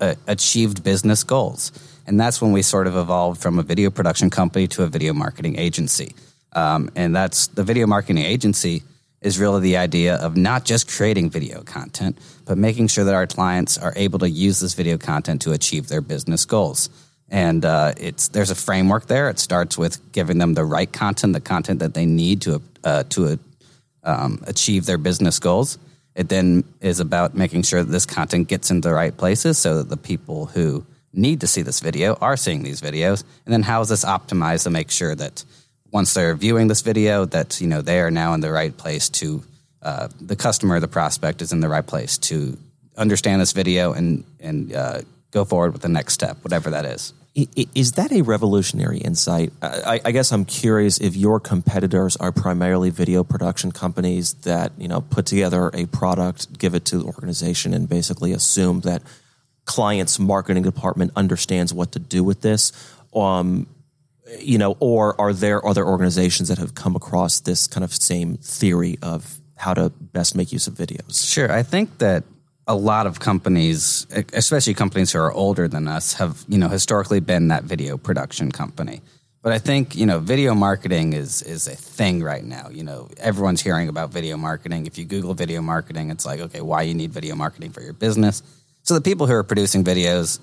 uh, 0.00 0.14
achieved 0.26 0.82
business 0.82 1.24
goals. 1.24 1.72
And 2.06 2.18
that's 2.18 2.42
when 2.42 2.52
we 2.52 2.62
sort 2.62 2.86
of 2.86 2.96
evolved 2.96 3.40
from 3.40 3.58
a 3.58 3.62
video 3.62 3.90
production 3.90 4.30
company 4.30 4.66
to 4.68 4.82
a 4.82 4.88
video 4.88 5.12
marketing 5.12 5.58
agency. 5.58 6.14
Um, 6.52 6.90
and 6.96 7.14
that's 7.14 7.46
the 7.48 7.62
video 7.62 7.86
marketing 7.86 8.24
agency 8.24 8.82
is 9.20 9.38
really 9.38 9.60
the 9.60 9.76
idea 9.76 10.16
of 10.16 10.36
not 10.36 10.64
just 10.64 10.88
creating 10.88 11.30
video 11.30 11.62
content, 11.62 12.18
but 12.46 12.56
making 12.56 12.88
sure 12.88 13.04
that 13.04 13.14
our 13.14 13.26
clients 13.26 13.76
are 13.78 13.92
able 13.96 14.18
to 14.18 14.28
use 14.28 14.60
this 14.60 14.74
video 14.74 14.96
content 14.96 15.42
to 15.42 15.52
achieve 15.52 15.88
their 15.88 16.00
business 16.00 16.44
goals. 16.44 16.88
And 17.28 17.64
uh, 17.64 17.92
it's 17.96 18.28
there's 18.28 18.50
a 18.50 18.56
framework 18.56 19.06
there. 19.06 19.28
It 19.28 19.38
starts 19.38 19.78
with 19.78 20.00
giving 20.12 20.38
them 20.38 20.54
the 20.54 20.64
right 20.64 20.90
content, 20.90 21.32
the 21.32 21.40
content 21.40 21.78
that 21.78 21.94
they 21.94 22.06
need 22.06 22.42
to 22.42 22.62
uh, 22.82 23.04
to 23.10 23.38
um, 24.02 24.42
achieve 24.46 24.86
their 24.86 24.98
business 24.98 25.38
goals. 25.38 25.78
It 26.14 26.28
then 26.28 26.64
is 26.80 27.00
about 27.00 27.34
making 27.34 27.62
sure 27.62 27.82
that 27.82 27.90
this 27.90 28.06
content 28.06 28.48
gets 28.48 28.70
into 28.70 28.88
the 28.88 28.94
right 28.94 29.16
places 29.16 29.58
so 29.58 29.78
that 29.78 29.88
the 29.88 29.96
people 29.96 30.46
who 30.46 30.84
need 31.12 31.40
to 31.40 31.46
see 31.46 31.62
this 31.62 31.80
video 31.80 32.14
are 32.20 32.36
seeing 32.36 32.62
these 32.62 32.80
videos. 32.80 33.24
And 33.44 33.52
then 33.52 33.62
how 33.62 33.80
is 33.80 33.88
this 33.88 34.04
optimized 34.04 34.64
to 34.64 34.70
make 34.70 34.90
sure 34.90 35.14
that 35.14 35.44
once 35.92 36.14
they're 36.14 36.34
viewing 36.34 36.68
this 36.68 36.82
video, 36.82 37.24
that 37.26 37.60
you 37.60 37.66
know 37.66 37.82
they 37.82 38.00
are 38.00 38.10
now 38.10 38.34
in 38.34 38.40
the 38.40 38.52
right 38.52 38.76
place 38.76 39.08
to 39.08 39.42
uh, 39.82 40.08
the 40.20 40.36
customer, 40.36 40.78
the 40.78 40.88
prospect 40.88 41.42
is 41.42 41.52
in 41.52 41.60
the 41.60 41.68
right 41.68 41.86
place 41.86 42.18
to 42.18 42.56
understand 42.96 43.40
this 43.40 43.52
video 43.52 43.92
and 43.92 44.24
and 44.38 44.72
uh, 44.72 45.00
go 45.30 45.44
forward 45.44 45.72
with 45.72 45.82
the 45.82 45.88
next 45.88 46.14
step, 46.14 46.36
whatever 46.42 46.70
that 46.70 46.84
is. 46.84 47.12
Is 47.34 47.92
that 47.92 48.10
a 48.10 48.22
revolutionary 48.22 48.98
insight? 48.98 49.52
I, 49.62 50.00
I, 50.04 50.10
guess 50.10 50.32
I'm 50.32 50.44
curious 50.44 50.98
if 50.98 51.14
your 51.14 51.38
competitors 51.38 52.16
are 52.16 52.32
primarily 52.32 52.90
video 52.90 53.22
production 53.22 53.70
companies 53.70 54.34
that 54.42 54.72
you 54.78 54.88
know 54.88 55.00
put 55.00 55.26
together 55.26 55.70
a 55.72 55.86
product, 55.86 56.58
give 56.58 56.74
it 56.74 56.84
to 56.86 56.98
the 56.98 57.04
organization, 57.04 57.72
and 57.72 57.88
basically 57.88 58.32
assume 58.32 58.80
that 58.80 59.02
client's 59.64 60.18
marketing 60.18 60.64
department 60.64 61.12
understands 61.14 61.72
what 61.72 61.92
to 61.92 62.00
do 62.00 62.24
with 62.24 62.40
this. 62.40 62.72
Um, 63.14 63.68
you 64.40 64.58
know, 64.58 64.76
or 64.80 65.20
are 65.20 65.32
there 65.32 65.64
other 65.64 65.86
organizations 65.86 66.48
that 66.48 66.58
have 66.58 66.74
come 66.74 66.96
across 66.96 67.40
this 67.40 67.68
kind 67.68 67.84
of 67.84 67.94
same 67.94 68.38
theory 68.38 68.98
of 69.02 69.38
how 69.56 69.74
to 69.74 69.90
best 69.90 70.34
make 70.34 70.52
use 70.52 70.66
of 70.66 70.74
videos? 70.74 71.32
Sure, 71.32 71.50
I 71.50 71.62
think 71.62 71.98
that 71.98 72.24
a 72.70 72.74
lot 72.74 73.08
of 73.08 73.18
companies, 73.18 74.06
especially 74.32 74.74
companies 74.74 75.10
who 75.10 75.18
are 75.18 75.32
older 75.32 75.66
than 75.66 75.88
us, 75.88 76.12
have 76.14 76.44
you 76.46 76.56
know 76.56 76.68
historically 76.68 77.18
been 77.18 77.48
that 77.48 77.64
video 77.64 77.98
production 77.98 78.52
company. 78.52 79.00
But 79.42 79.52
I 79.52 79.58
think 79.58 79.96
you 79.96 80.06
know 80.06 80.20
video 80.20 80.54
marketing 80.54 81.12
is 81.12 81.42
is 81.42 81.66
a 81.66 81.74
thing 81.74 82.22
right 82.22 82.44
now. 82.44 82.68
You 82.70 82.84
know 82.84 83.08
everyone's 83.18 83.60
hearing 83.60 83.88
about 83.88 84.10
video 84.10 84.36
marketing. 84.36 84.86
If 84.86 84.98
you 84.98 85.04
Google 85.04 85.34
video 85.34 85.60
marketing, 85.60 86.10
it's 86.10 86.24
like 86.24 86.38
okay, 86.38 86.60
why 86.60 86.82
you 86.82 86.94
need 86.94 87.10
video 87.10 87.34
marketing 87.34 87.72
for 87.72 87.80
your 87.82 87.92
business. 87.92 88.40
So 88.84 88.94
the 88.94 89.00
people 89.00 89.26
who 89.26 89.34
are 89.34 89.42
producing 89.42 89.82
videos 89.82 90.38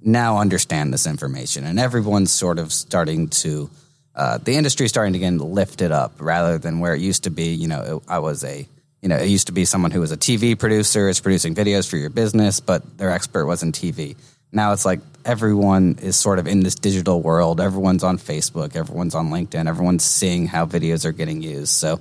now 0.00 0.38
understand 0.38 0.94
this 0.94 1.04
information, 1.04 1.64
and 1.64 1.80
everyone's 1.80 2.30
sort 2.30 2.58
of 2.60 2.72
starting 2.72 3.28
to. 3.42 3.70
Uh, 4.14 4.36
the 4.36 4.54
industry 4.54 4.86
starting 4.88 5.14
to 5.14 5.18
get 5.18 5.32
lifted 5.32 5.90
up 5.90 6.12
rather 6.20 6.58
than 6.58 6.80
where 6.80 6.94
it 6.94 7.00
used 7.00 7.24
to 7.24 7.30
be. 7.30 7.54
You 7.54 7.66
know, 7.66 7.80
it, 7.82 8.02
I 8.06 8.18
was 8.18 8.44
a 8.44 8.68
you 9.02 9.08
know, 9.08 9.16
it 9.16 9.28
used 9.28 9.48
to 9.48 9.52
be 9.52 9.64
someone 9.64 9.90
who 9.90 10.00
was 10.00 10.12
a 10.12 10.16
TV 10.16 10.58
producer, 10.58 11.08
is 11.08 11.20
producing 11.20 11.54
videos 11.54 11.88
for 11.88 11.96
your 11.96 12.08
business, 12.08 12.60
but 12.60 12.98
their 12.98 13.10
expert 13.10 13.46
was 13.46 13.62
in 13.62 13.72
TV. 13.72 14.16
Now 14.52 14.72
it's 14.72 14.84
like 14.84 15.00
everyone 15.24 15.98
is 16.00 16.16
sort 16.16 16.38
of 16.38 16.46
in 16.46 16.60
this 16.60 16.76
digital 16.76 17.20
world. 17.20 17.60
Everyone's 17.60 18.04
on 18.04 18.18
Facebook, 18.18 18.76
everyone's 18.76 19.14
on 19.14 19.30
LinkedIn, 19.30 19.68
everyone's 19.68 20.04
seeing 20.04 20.46
how 20.46 20.66
videos 20.66 21.04
are 21.04 21.12
getting 21.12 21.42
used. 21.42 21.72
So, 21.72 22.00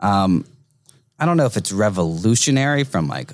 um, 0.00 0.44
I 1.18 1.24
don't 1.24 1.38
know 1.38 1.46
if 1.46 1.56
it's 1.56 1.72
revolutionary 1.72 2.84
from 2.84 3.08
like 3.08 3.30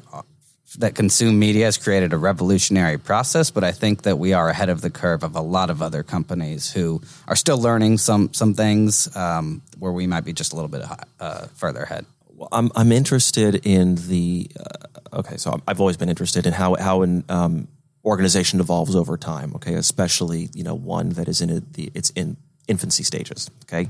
that 0.79 0.95
consume 0.95 1.39
media 1.39 1.65
has 1.67 1.77
created 1.77 2.13
a 2.13 2.17
revolutionary 2.17 2.97
process, 2.97 3.51
but 3.51 3.65
I 3.65 3.73
think 3.73 4.03
that 4.03 4.19
we 4.19 4.33
are 4.33 4.49
ahead 4.49 4.69
of 4.69 4.81
the 4.81 4.91
curve 4.91 5.23
of 5.23 5.35
a 5.35 5.41
lot 5.41 5.69
of 5.71 5.83
other 5.83 6.03
companies 6.03 6.71
who 6.71 7.03
are 7.27 7.37
still 7.37 7.59
learning 7.59 7.99
some 7.99 8.33
some 8.33 8.55
things 8.55 9.15
um, 9.17 9.61
where 9.79 9.93
we 9.93 10.07
might 10.07 10.25
be 10.25 10.33
just 10.33 10.53
a 10.53 10.57
little 10.57 10.69
bit 10.69 10.83
uh, 11.19 11.47
further 11.57 11.83
ahead. 11.83 12.07
I'm 12.51 12.71
I'm 12.75 12.93
interested 12.93 13.67
in 13.67 13.97
the 13.97 14.51
uh, 14.59 15.19
okay. 15.19 15.37
So 15.37 15.61
I've 15.67 15.81
always 15.81 15.97
been 15.97 16.09
interested 16.09 16.47
in 16.47 16.53
how 16.53 16.75
how 16.75 17.03
an 17.03 17.25
um, 17.29 17.69
organization 18.05 18.61
evolves 18.61 18.97
over 18.97 19.17
time. 19.17 19.55
Okay, 19.57 19.75
especially 19.75 20.51
you 20.55 20.65
know 20.65 20.75
one 20.75 21.11
that 21.11 21.29
is 21.29 21.41
in 21.41 21.51
a, 21.51 21.61
the 21.61 21.91
it's 21.95 22.11
in 22.11 22.37
infancy 22.69 23.03
stages. 23.03 23.51
Okay. 23.65 23.89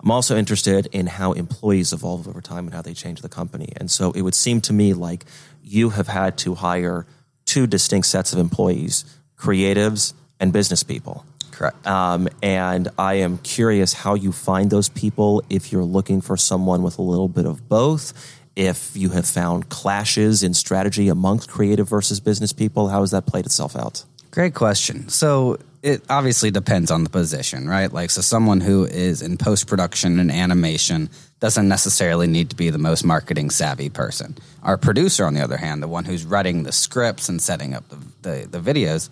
I'm 0.00 0.10
also 0.10 0.36
interested 0.36 0.86
in 0.92 1.06
how 1.06 1.32
employees 1.32 1.94
evolve 1.94 2.28
over 2.28 2.42
time 2.42 2.66
and 2.66 2.74
how 2.74 2.82
they 2.82 2.92
change 2.92 3.22
the 3.22 3.28
company. 3.30 3.72
And 3.78 3.90
so 3.90 4.12
it 4.12 4.20
would 4.20 4.34
seem 4.34 4.60
to 4.62 4.72
me 4.74 4.92
like 4.92 5.24
you 5.62 5.90
have 5.90 6.08
had 6.08 6.36
to 6.38 6.54
hire 6.54 7.06
two 7.46 7.66
distinct 7.66 8.06
sets 8.08 8.34
of 8.34 8.38
employees 8.38 9.06
creatives 9.38 10.12
and 10.38 10.52
business 10.52 10.82
people. 10.82 11.24
Correct. 11.54 11.86
Um, 11.86 12.28
and 12.42 12.88
I 12.98 13.14
am 13.14 13.38
curious 13.38 13.92
how 13.92 14.14
you 14.14 14.32
find 14.32 14.70
those 14.70 14.88
people 14.88 15.42
if 15.48 15.72
you're 15.72 15.84
looking 15.84 16.20
for 16.20 16.36
someone 16.36 16.82
with 16.82 16.98
a 16.98 17.02
little 17.02 17.28
bit 17.28 17.46
of 17.46 17.68
both. 17.68 18.12
If 18.56 18.96
you 18.96 19.10
have 19.10 19.26
found 19.26 19.68
clashes 19.68 20.42
in 20.42 20.54
strategy 20.54 21.08
amongst 21.08 21.48
creative 21.48 21.88
versus 21.88 22.20
business 22.20 22.52
people, 22.52 22.88
how 22.88 23.00
has 23.00 23.10
that 23.12 23.26
played 23.26 23.46
itself 23.46 23.76
out? 23.76 24.04
Great 24.30 24.54
question. 24.54 25.08
So 25.08 25.58
it 25.82 26.02
obviously 26.08 26.50
depends 26.50 26.90
on 26.90 27.04
the 27.04 27.10
position, 27.10 27.68
right? 27.68 27.92
Like, 27.92 28.10
so 28.10 28.20
someone 28.20 28.60
who 28.60 28.84
is 28.84 29.22
in 29.22 29.36
post 29.36 29.66
production 29.66 30.18
and 30.18 30.30
animation 30.30 31.10
doesn't 31.40 31.68
necessarily 31.68 32.26
need 32.26 32.50
to 32.50 32.56
be 32.56 32.70
the 32.70 32.78
most 32.78 33.04
marketing 33.04 33.50
savvy 33.50 33.90
person. 33.90 34.36
Our 34.62 34.78
producer, 34.78 35.24
on 35.24 35.34
the 35.34 35.42
other 35.42 35.56
hand, 35.56 35.82
the 35.82 35.88
one 35.88 36.04
who's 36.04 36.24
writing 36.24 36.62
the 36.62 36.72
scripts 36.72 37.28
and 37.28 37.40
setting 37.40 37.74
up 37.74 37.84
the, 37.88 37.98
the, 38.22 38.58
the 38.58 38.72
videos, 38.72 39.08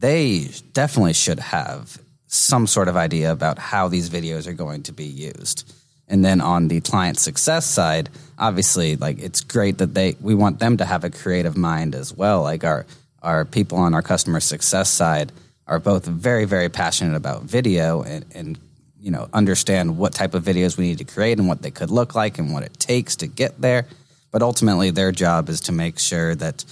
they 0.00 0.48
definitely 0.72 1.12
should 1.12 1.38
have 1.38 2.00
some 2.26 2.66
sort 2.66 2.88
of 2.88 2.96
idea 2.96 3.30
about 3.32 3.58
how 3.58 3.88
these 3.88 4.08
videos 4.08 4.46
are 4.46 4.52
going 4.52 4.82
to 4.84 4.92
be 4.92 5.04
used. 5.04 5.70
And 6.08 6.24
then 6.24 6.40
on 6.40 6.68
the 6.68 6.80
client 6.80 7.18
success 7.18 7.66
side, 7.66 8.08
obviously, 8.38 8.96
like 8.96 9.18
it's 9.20 9.42
great 9.42 9.78
that 9.78 9.94
they 9.94 10.16
we 10.20 10.34
want 10.34 10.58
them 10.58 10.78
to 10.78 10.84
have 10.84 11.04
a 11.04 11.10
creative 11.10 11.56
mind 11.56 11.94
as 11.94 12.12
well. 12.12 12.42
Like 12.42 12.64
our 12.64 12.86
our 13.22 13.44
people 13.44 13.78
on 13.78 13.94
our 13.94 14.02
customer 14.02 14.40
success 14.40 14.90
side 14.90 15.30
are 15.68 15.78
both 15.78 16.06
very 16.06 16.46
very 16.46 16.68
passionate 16.68 17.14
about 17.14 17.42
video 17.42 18.02
and, 18.02 18.24
and 18.34 18.58
you 19.00 19.12
know 19.12 19.28
understand 19.32 19.98
what 19.98 20.12
type 20.12 20.34
of 20.34 20.42
videos 20.42 20.76
we 20.76 20.88
need 20.88 20.98
to 20.98 21.04
create 21.04 21.38
and 21.38 21.46
what 21.46 21.62
they 21.62 21.70
could 21.70 21.90
look 21.90 22.14
like 22.16 22.38
and 22.38 22.52
what 22.52 22.64
it 22.64 22.74
takes 22.80 23.16
to 23.16 23.28
get 23.28 23.60
there. 23.60 23.86
But 24.32 24.42
ultimately, 24.42 24.90
their 24.90 25.12
job 25.12 25.48
is 25.48 25.60
to 25.62 25.72
make 25.72 25.98
sure 25.98 26.34
that 26.36 26.64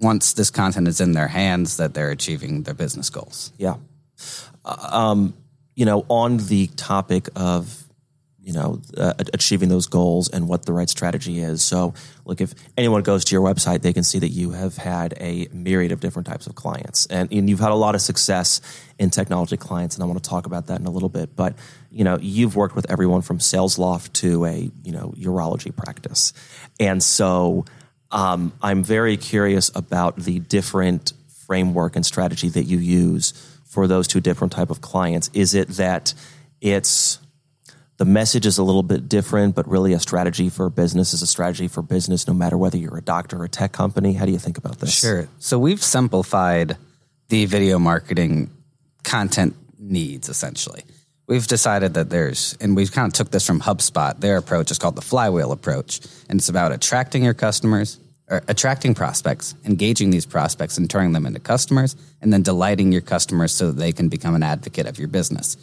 once 0.00 0.34
this 0.34 0.50
content 0.50 0.88
is 0.88 1.00
in 1.00 1.12
their 1.12 1.28
hands, 1.28 1.76
that 1.78 1.94
they're 1.94 2.10
achieving 2.10 2.62
their 2.62 2.74
business 2.74 3.10
goals. 3.10 3.52
Yeah. 3.56 3.76
Uh, 4.64 4.88
um, 4.92 5.34
you 5.74 5.84
know, 5.84 6.04
on 6.08 6.38
the 6.38 6.66
topic 6.68 7.28
of 7.36 7.86
you 8.46 8.52
know 8.52 8.80
uh, 8.96 9.12
achieving 9.34 9.68
those 9.68 9.88
goals 9.88 10.28
and 10.28 10.48
what 10.48 10.64
the 10.64 10.72
right 10.72 10.88
strategy 10.88 11.40
is. 11.40 11.62
So, 11.62 11.94
look, 12.24 12.40
if 12.40 12.54
anyone 12.76 13.02
goes 13.02 13.24
to 13.24 13.34
your 13.34 13.42
website, 13.42 13.82
they 13.82 13.92
can 13.92 14.04
see 14.04 14.20
that 14.20 14.28
you 14.28 14.52
have 14.52 14.76
had 14.76 15.14
a 15.20 15.48
myriad 15.52 15.90
of 15.90 15.98
different 15.98 16.28
types 16.28 16.46
of 16.46 16.54
clients, 16.54 17.06
and, 17.06 17.30
and 17.32 17.50
you've 17.50 17.58
had 17.58 17.72
a 17.72 17.76
lot 17.76 17.96
of 17.96 18.00
success 18.00 18.60
in 19.00 19.10
technology 19.10 19.56
clients. 19.56 19.96
And 19.96 20.04
I 20.04 20.06
want 20.06 20.22
to 20.22 20.30
talk 20.30 20.46
about 20.46 20.68
that 20.68 20.78
in 20.78 20.86
a 20.86 20.90
little 20.90 21.08
bit. 21.08 21.34
But 21.34 21.56
you 21.90 22.04
know, 22.04 22.18
you've 22.20 22.54
worked 22.54 22.76
with 22.76 22.88
everyone 22.88 23.22
from 23.22 23.38
SalesLoft 23.38 24.12
to 24.14 24.44
a 24.44 24.70
you 24.84 24.92
know 24.92 25.12
urology 25.18 25.74
practice, 25.74 26.32
and 26.78 27.02
so 27.02 27.64
um, 28.10 28.52
I'm 28.62 28.82
very 28.82 29.16
curious 29.16 29.70
about 29.74 30.16
the 30.16 30.38
different 30.38 31.12
framework 31.46 31.96
and 31.96 32.04
strategy 32.04 32.48
that 32.50 32.64
you 32.64 32.78
use 32.78 33.32
for 33.64 33.86
those 33.86 34.06
two 34.06 34.20
different 34.20 34.52
type 34.52 34.70
of 34.70 34.80
clients. 34.80 35.30
Is 35.32 35.54
it 35.54 35.68
that 35.68 36.14
it's 36.60 37.18
the 37.98 38.04
message 38.04 38.44
is 38.44 38.58
a 38.58 38.62
little 38.62 38.82
bit 38.82 39.08
different, 39.08 39.54
but 39.54 39.66
really 39.68 39.92
a 39.92 40.00
strategy 40.00 40.50
for 40.50 40.68
business 40.68 41.14
is 41.14 41.22
a 41.22 41.26
strategy 41.26 41.66
for 41.66 41.82
business, 41.82 42.28
no 42.28 42.34
matter 42.34 42.58
whether 42.58 42.76
you're 42.76 42.98
a 42.98 43.02
doctor 43.02 43.38
or 43.38 43.44
a 43.44 43.48
tech 43.48 43.72
company. 43.72 44.12
How 44.12 44.26
do 44.26 44.32
you 44.32 44.38
think 44.38 44.58
about 44.58 44.80
this? 44.80 44.98
Sure. 44.98 45.28
So 45.38 45.58
we've 45.58 45.82
simplified 45.82 46.76
the 47.28 47.46
video 47.46 47.78
marketing 47.78 48.50
content 49.02 49.56
needs 49.78 50.28
essentially. 50.28 50.82
We've 51.26 51.46
decided 51.46 51.94
that 51.94 52.10
there's, 52.10 52.56
and 52.60 52.76
we 52.76 52.86
kind 52.86 53.08
of 53.08 53.12
took 53.12 53.30
this 53.30 53.46
from 53.46 53.60
HubSpot. 53.60 54.18
Their 54.20 54.36
approach 54.36 54.70
is 54.70 54.78
called 54.78 54.96
the 54.96 55.02
flywheel 55.02 55.52
approach, 55.52 56.00
and 56.28 56.38
it's 56.38 56.48
about 56.48 56.72
attracting 56.72 57.24
your 57.24 57.34
customers, 57.34 57.98
or 58.28 58.42
attracting 58.48 58.94
prospects, 58.94 59.54
engaging 59.64 60.10
these 60.10 60.26
prospects, 60.26 60.78
and 60.78 60.88
turning 60.88 61.12
them 61.12 61.26
into 61.26 61.40
customers, 61.40 61.96
and 62.20 62.32
then 62.32 62.42
delighting 62.42 62.92
your 62.92 63.00
customers 63.00 63.52
so 63.52 63.66
that 63.66 63.78
they 63.78 63.92
can 63.92 64.08
become 64.08 64.34
an 64.34 64.42
advocate 64.42 64.86
of 64.86 64.98
your 64.98 65.08
business 65.08 65.56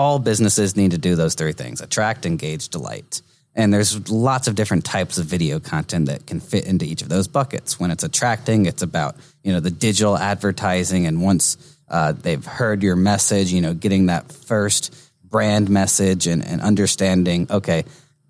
all 0.00 0.18
businesses 0.18 0.76
need 0.76 0.92
to 0.92 0.98
do 0.98 1.14
those 1.14 1.34
three 1.34 1.52
things 1.52 1.82
attract, 1.82 2.24
engage, 2.24 2.70
delight. 2.70 3.20
And 3.54 3.74
there's 3.74 4.08
lots 4.08 4.48
of 4.48 4.54
different 4.54 4.84
types 4.84 5.18
of 5.18 5.26
video 5.26 5.60
content 5.60 6.06
that 6.06 6.26
can 6.26 6.40
fit 6.40 6.66
into 6.66 6.86
each 6.86 7.02
of 7.02 7.10
those 7.10 7.28
buckets. 7.28 7.78
When 7.78 7.90
it's 7.90 8.04
attracting, 8.04 8.64
it's 8.64 8.80
about, 8.80 9.16
you 9.42 9.52
know, 9.52 9.60
the 9.60 9.70
digital 9.70 10.16
advertising. 10.16 11.04
And 11.06 11.20
once 11.20 11.58
uh, 11.90 12.12
they've 12.12 12.44
heard 12.44 12.82
your 12.82 12.96
message, 12.96 13.52
you 13.52 13.60
know, 13.60 13.74
getting 13.74 14.06
that 14.06 14.30
first 14.30 14.94
brand 15.24 15.68
message 15.68 16.26
and, 16.26 16.44
and 16.44 16.60
understanding, 16.60 17.46
okay, 17.50 17.84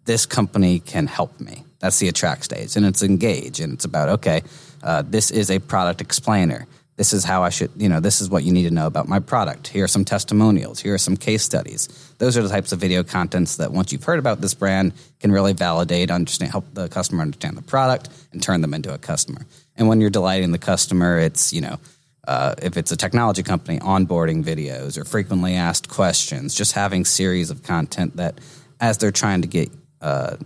this 0.05 0.27
company 0.27 0.81
can 0.81 1.07
help 1.07 1.39
me. 1.41 1.65
That's 1.79 1.99
the 1.99 2.09
attract 2.09 2.45
stage. 2.45 2.77
And 2.77 2.85
it's 2.85 3.03
engage. 3.03 3.61
And 3.61 3.73
it's 3.75 3.85
about, 3.85 4.09
okay, 4.09 4.43
uh, 4.83 5.03
this 5.07 5.31
is 5.31 5.51
a 5.51 5.59
product 5.59 6.01
explainer 6.01 6.67
this 7.01 7.15
is 7.15 7.25
how 7.25 7.43
I 7.43 7.49
should, 7.49 7.71
you 7.79 7.89
know, 7.89 7.99
this 7.99 8.21
is 8.21 8.29
what 8.29 8.45
you 8.45 8.53
need 8.53 8.65
to 8.65 8.71
know 8.71 8.87
about 8.87 9.09
my 9.09 9.21
product. 9.21 9.69
Here 9.69 9.85
are 9.85 9.89
some 9.89 10.05
testimonials. 10.05 10.81
Here 10.81 10.93
are 10.93 10.99
some 10.99 11.17
case 11.17 11.43
studies. 11.43 11.89
Those 12.19 12.37
are 12.37 12.43
the 12.43 12.51
types 12.51 12.73
of 12.73 12.79
video 12.79 13.03
contents 13.03 13.57
that 13.57 13.73
once 13.73 13.91
you've 13.91 14.05
heard 14.05 14.19
about 14.19 14.43
this 14.43 14.53
brand 14.53 14.93
can 15.19 15.33
really 15.33 15.55
validate, 15.55 16.11
understand, 16.11 16.53
help 16.53 16.67
the 16.75 16.91
customer 16.91 17.23
understand 17.23 17.57
the 17.57 17.63
product 17.63 18.11
and 18.33 18.43
turn 18.43 18.61
them 18.61 18.75
into 18.75 18.93
a 18.93 18.99
customer. 18.99 19.47
And 19.77 19.89
when 19.89 20.03
you're 20.03 20.11
delighting 20.11 20.53
the 20.53 20.59
customer, 20.59 21.19
it's, 21.19 21.55
you 21.55 21.63
know, 21.63 21.79
uh, 22.27 22.55
if 22.63 22.77
it's 22.77 22.93
a 22.93 22.97
technology 22.97 23.43
company, 23.43 23.79
onboarding 23.79 24.45
videos 24.45 24.99
or 24.99 25.05
frequently 25.05 25.55
asked 25.55 25.89
questions, 25.89 26.55
just 26.55 26.73
having 26.73 27.05
series 27.05 27.51
of 27.51 27.63
content 27.63 28.17
that 28.17 28.39
as 28.81 28.99
they're 28.99 29.11
trying 29.11 29.43
to 29.43 29.49
get 29.49 29.71
uh, 30.01 30.37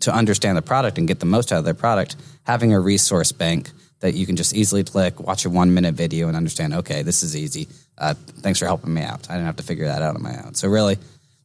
to 0.00 0.14
understand 0.14 0.56
the 0.56 0.62
product 0.62 0.98
and 0.98 1.06
get 1.06 1.20
the 1.20 1.26
most 1.26 1.52
out 1.52 1.58
of 1.58 1.64
their 1.64 1.74
product, 1.74 2.16
having 2.44 2.72
a 2.72 2.80
resource 2.80 3.32
bank 3.32 3.70
that 4.00 4.14
you 4.14 4.26
can 4.26 4.36
just 4.36 4.54
easily 4.54 4.82
click, 4.82 5.20
watch 5.20 5.44
a 5.44 5.50
one 5.50 5.74
minute 5.74 5.94
video, 5.94 6.28
and 6.28 6.36
understand. 6.36 6.72
Okay, 6.72 7.02
this 7.02 7.22
is 7.22 7.36
easy. 7.36 7.68
Uh, 7.98 8.14
thanks 8.14 8.58
for 8.58 8.64
helping 8.64 8.94
me 8.94 9.02
out. 9.02 9.28
I 9.28 9.34
didn't 9.34 9.46
have 9.46 9.56
to 9.56 9.62
figure 9.62 9.86
that 9.86 10.00
out 10.00 10.16
on 10.16 10.22
my 10.22 10.42
own. 10.42 10.54
So 10.54 10.68
really, 10.68 10.96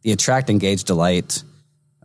the 0.03 0.13
attract, 0.13 0.50
engage, 0.50 0.86
delight 0.86 1.44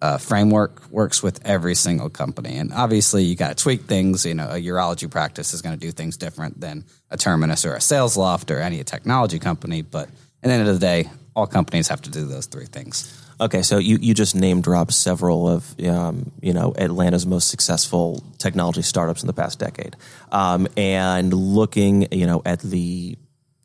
uh, 0.02 0.18
framework 0.18 0.90
works 0.90 1.22
with 1.22 1.40
every 1.46 1.74
single 1.74 2.08
company. 2.08 2.56
And 2.56 2.72
obviously, 2.72 3.24
you 3.24 3.36
got 3.36 3.56
to 3.56 3.62
tweak 3.62 3.82
things. 3.82 4.24
You 4.24 4.34
know, 4.34 4.48
a 4.48 4.60
urology 4.60 5.10
practice 5.10 5.52
is 5.52 5.62
going 5.62 5.78
to 5.78 5.80
do 5.80 5.92
things 5.92 6.16
different 6.16 6.60
than 6.60 6.84
a 7.10 7.16
Terminus 7.16 7.64
or 7.64 7.74
a 7.74 7.78
SalesLoft 7.78 8.50
or 8.54 8.60
any 8.60 8.82
technology 8.84 9.38
company. 9.38 9.82
But 9.82 10.08
at 10.42 10.48
the 10.48 10.52
end 10.52 10.68
of 10.68 10.74
the 10.74 10.80
day, 10.80 11.10
all 11.34 11.46
companies 11.46 11.88
have 11.88 12.02
to 12.02 12.10
do 12.10 12.26
those 12.26 12.46
three 12.46 12.66
things. 12.66 13.16
Okay, 13.40 13.62
so 13.62 13.78
you, 13.78 13.96
you 14.00 14.12
just 14.12 14.34
name 14.34 14.60
dropped 14.60 14.92
several 14.92 15.48
of 15.48 15.74
um, 15.86 16.30
you 16.42 16.52
know 16.52 16.74
Atlanta's 16.76 17.26
most 17.26 17.48
successful 17.48 18.22
technology 18.36 18.82
startups 18.82 19.22
in 19.22 19.26
the 19.26 19.32
past 19.32 19.58
decade, 19.58 19.96
um, 20.30 20.68
and 20.76 21.32
looking 21.32 22.06
you 22.12 22.26
know 22.26 22.42
at 22.44 22.60
the 22.60 23.16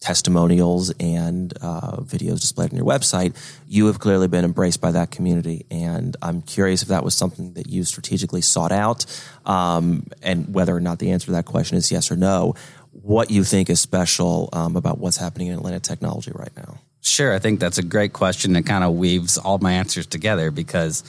testimonials 0.05 0.91
and 0.99 1.51
uh, 1.61 1.97
videos 1.97 2.39
displayed 2.39 2.69
on 2.69 2.77
your 2.77 2.85
website, 2.85 3.35
you 3.67 3.87
have 3.87 3.97
clearly 3.97 4.27
been 4.27 4.45
embraced 4.45 4.79
by 4.79 4.91
that 4.91 5.09
community, 5.09 5.65
and 5.71 6.15
I'm 6.21 6.43
curious 6.43 6.83
if 6.83 6.89
that 6.89 7.03
was 7.03 7.15
something 7.15 7.53
that 7.53 7.67
you 7.67 7.83
strategically 7.83 8.41
sought 8.41 8.71
out, 8.71 9.05
um, 9.47 10.05
and 10.21 10.53
whether 10.53 10.75
or 10.75 10.79
not 10.79 10.99
the 10.99 11.09
answer 11.09 11.25
to 11.27 11.31
that 11.31 11.45
question 11.45 11.75
is 11.75 11.91
yes 11.91 12.11
or 12.11 12.15
no. 12.15 12.53
What 12.91 13.31
you 13.31 13.43
think 13.43 13.67
is 13.71 13.79
special 13.79 14.49
um, 14.53 14.75
about 14.75 14.99
what's 14.99 15.17
happening 15.17 15.47
in 15.47 15.55
Atlanta 15.55 15.79
technology 15.79 16.31
right 16.35 16.55
now? 16.55 16.77
Sure. 17.01 17.33
I 17.33 17.39
think 17.39 17.59
that's 17.59 17.79
a 17.79 17.83
great 17.83 18.13
question. 18.13 18.53
that 18.53 18.65
kind 18.67 18.83
of 18.83 18.93
weaves 18.93 19.39
all 19.39 19.57
my 19.57 19.73
answers 19.73 20.05
together 20.05 20.51
because, 20.51 21.03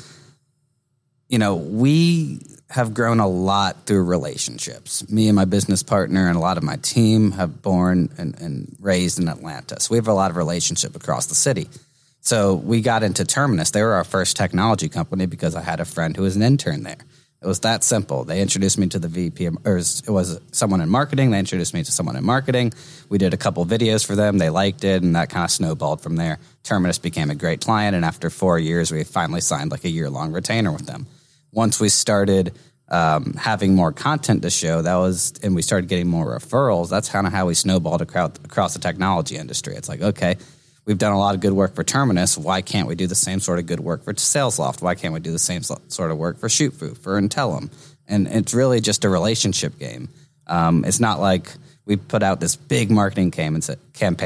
you 1.29 1.38
know, 1.38 1.55
we 1.57 2.41
have 2.71 2.95
grown 2.95 3.21
a 3.21 3.29
lot 3.29 3.87
through 3.87 4.05
relationships. 4.05 5.09
Me 5.09 5.29
and 5.29 5.37
my 5.37 5.45
business 5.45 5.83
partner 5.83 6.29
and 6.29 6.37
a 6.37 6.41
lot 6.41 6.57
of 6.57 6.63
my 6.63 6.77
team 6.77 7.31
have 7.33 7.63
born 7.63 8.11
and, 8.19 8.39
and 8.41 8.77
raised 8.81 9.21
in 9.21 9.29
Atlanta. 9.29 9.79
So 9.79 9.93
we 9.93 9.99
have 9.99 10.09
a 10.09 10.15
lot 10.15 10.31
of 10.31 10.37
relationship 10.37 10.97
across 10.97 11.27
the 11.27 11.35
city. 11.35 11.69
So 12.21 12.55
we 12.55 12.81
got 12.81 13.05
into 13.05 13.25
Terminus. 13.25 13.71
They 13.71 13.83
were 13.83 13.93
our 13.93 14.05
first 14.05 14.37
technology 14.37 14.89
company 14.89 15.27
because 15.27 15.55
I 15.55 15.63
had 15.63 15.79
a 15.79 15.85
friend 15.85 16.17
who 16.17 16.25
was 16.25 16.35
an 16.35 16.43
intern 16.43 16.83
there. 16.83 16.99
It 17.41 17.47
was 17.47 17.61
that 17.61 17.85
simple. 17.85 18.25
They 18.25 18.41
introduced 18.41 18.79
me 18.79 18.89
to 18.89 18.99
the 18.99 19.07
VP, 19.07 19.49
or 19.65 19.77
it 19.77 20.09
was 20.09 20.41
someone 20.51 20.81
in 20.81 20.89
marketing. 20.89 21.31
They 21.31 21.39
introduced 21.39 21.75
me 21.75 21.85
to 21.85 21.93
someone 21.93 22.17
in 22.17 22.25
marketing. 22.25 22.73
We 23.09 23.19
did 23.19 23.35
a 23.35 23.37
couple 23.37 23.65
videos 23.65 24.05
for 24.05 24.17
them. 24.17 24.39
They 24.39 24.51
liked 24.51 24.83
it, 24.83 25.05
and 25.05 25.15
that 25.15 25.29
kind 25.29 25.45
of 25.45 25.51
snowballed 25.53 26.01
from 26.01 26.17
there. 26.17 26.41
Terminus 26.65 26.99
became 26.99 27.31
a 27.31 27.37
great 27.37 27.61
client, 27.61 27.95
and 27.95 28.05
after 28.05 28.31
four 28.31 28.59
years, 28.59 28.91
we 28.91 29.05
finally 29.05 29.43
signed 29.43 29.71
like 29.71 29.85
a 29.85 29.89
year 29.89 30.11
long 30.11 30.33
retainer 30.33 30.73
with 30.73 30.87
them. 30.87 31.07
Once 31.57 31.81
we 31.81 31.89
started 31.89 32.53
um, 32.91 33.33
having 33.33 33.75
more 33.75 33.91
content 33.91 34.43
to 34.43 34.51
show, 34.51 34.83
that 34.83 34.97
was, 34.97 35.33
and 35.43 35.55
we 35.55 35.63
started 35.63 35.89
getting 35.89 36.07
more 36.07 36.39
referrals. 36.39 36.91
That's 36.91 37.09
kind 37.09 37.27
of 37.27 37.33
how 37.33 37.47
we 37.47 37.55
snowballed 37.55 38.03
across 38.03 38.75
the 38.75 38.79
technology 38.79 39.37
industry. 39.37 39.75
It's 39.75 39.89
like, 39.89 40.03
okay, 40.03 40.37
we've 40.85 40.99
done 40.99 41.13
a 41.13 41.19
lot 41.19 41.35
of 41.35 41.41
good 41.41 41.55
work 41.55 41.75
for 41.75 41.83
Terminus. 41.83 42.37
Why 42.37 42.61
can't 42.61 42.87
we 42.87 42.95
do 42.95 43.07
the 43.07 43.15
same 43.15 43.41
sort 43.41 43.59
of 43.59 43.65
good 43.65 43.81
work 43.81 44.05
for 44.05 44.13
SalesLoft? 44.13 44.83
Why 44.83 44.95
can't 44.95 45.15
we 45.15 45.21
do 45.21 45.33
the 45.33 45.39
same 45.39 45.63
sort 45.63 46.11
of 46.11 46.19
work 46.19 46.39
for 46.39 46.49
ShootProof, 46.49 46.99
for 46.99 47.19
Intellum? 47.19 47.73
And 48.07 48.29
it's 48.29 48.53
really 48.53 48.81
just 48.83 49.07
a 49.07 49.09
relationship 49.09 49.79
game. 49.79 50.11
Um, 50.47 50.85
it's 50.85 51.01
not 51.01 51.21
like 51.21 51.51
we 51.87 51.97
put 51.97 52.23
out 52.23 52.39
this 52.39 52.55
big 52.55 52.91
marketing 52.91 53.31
campaign 53.31 53.63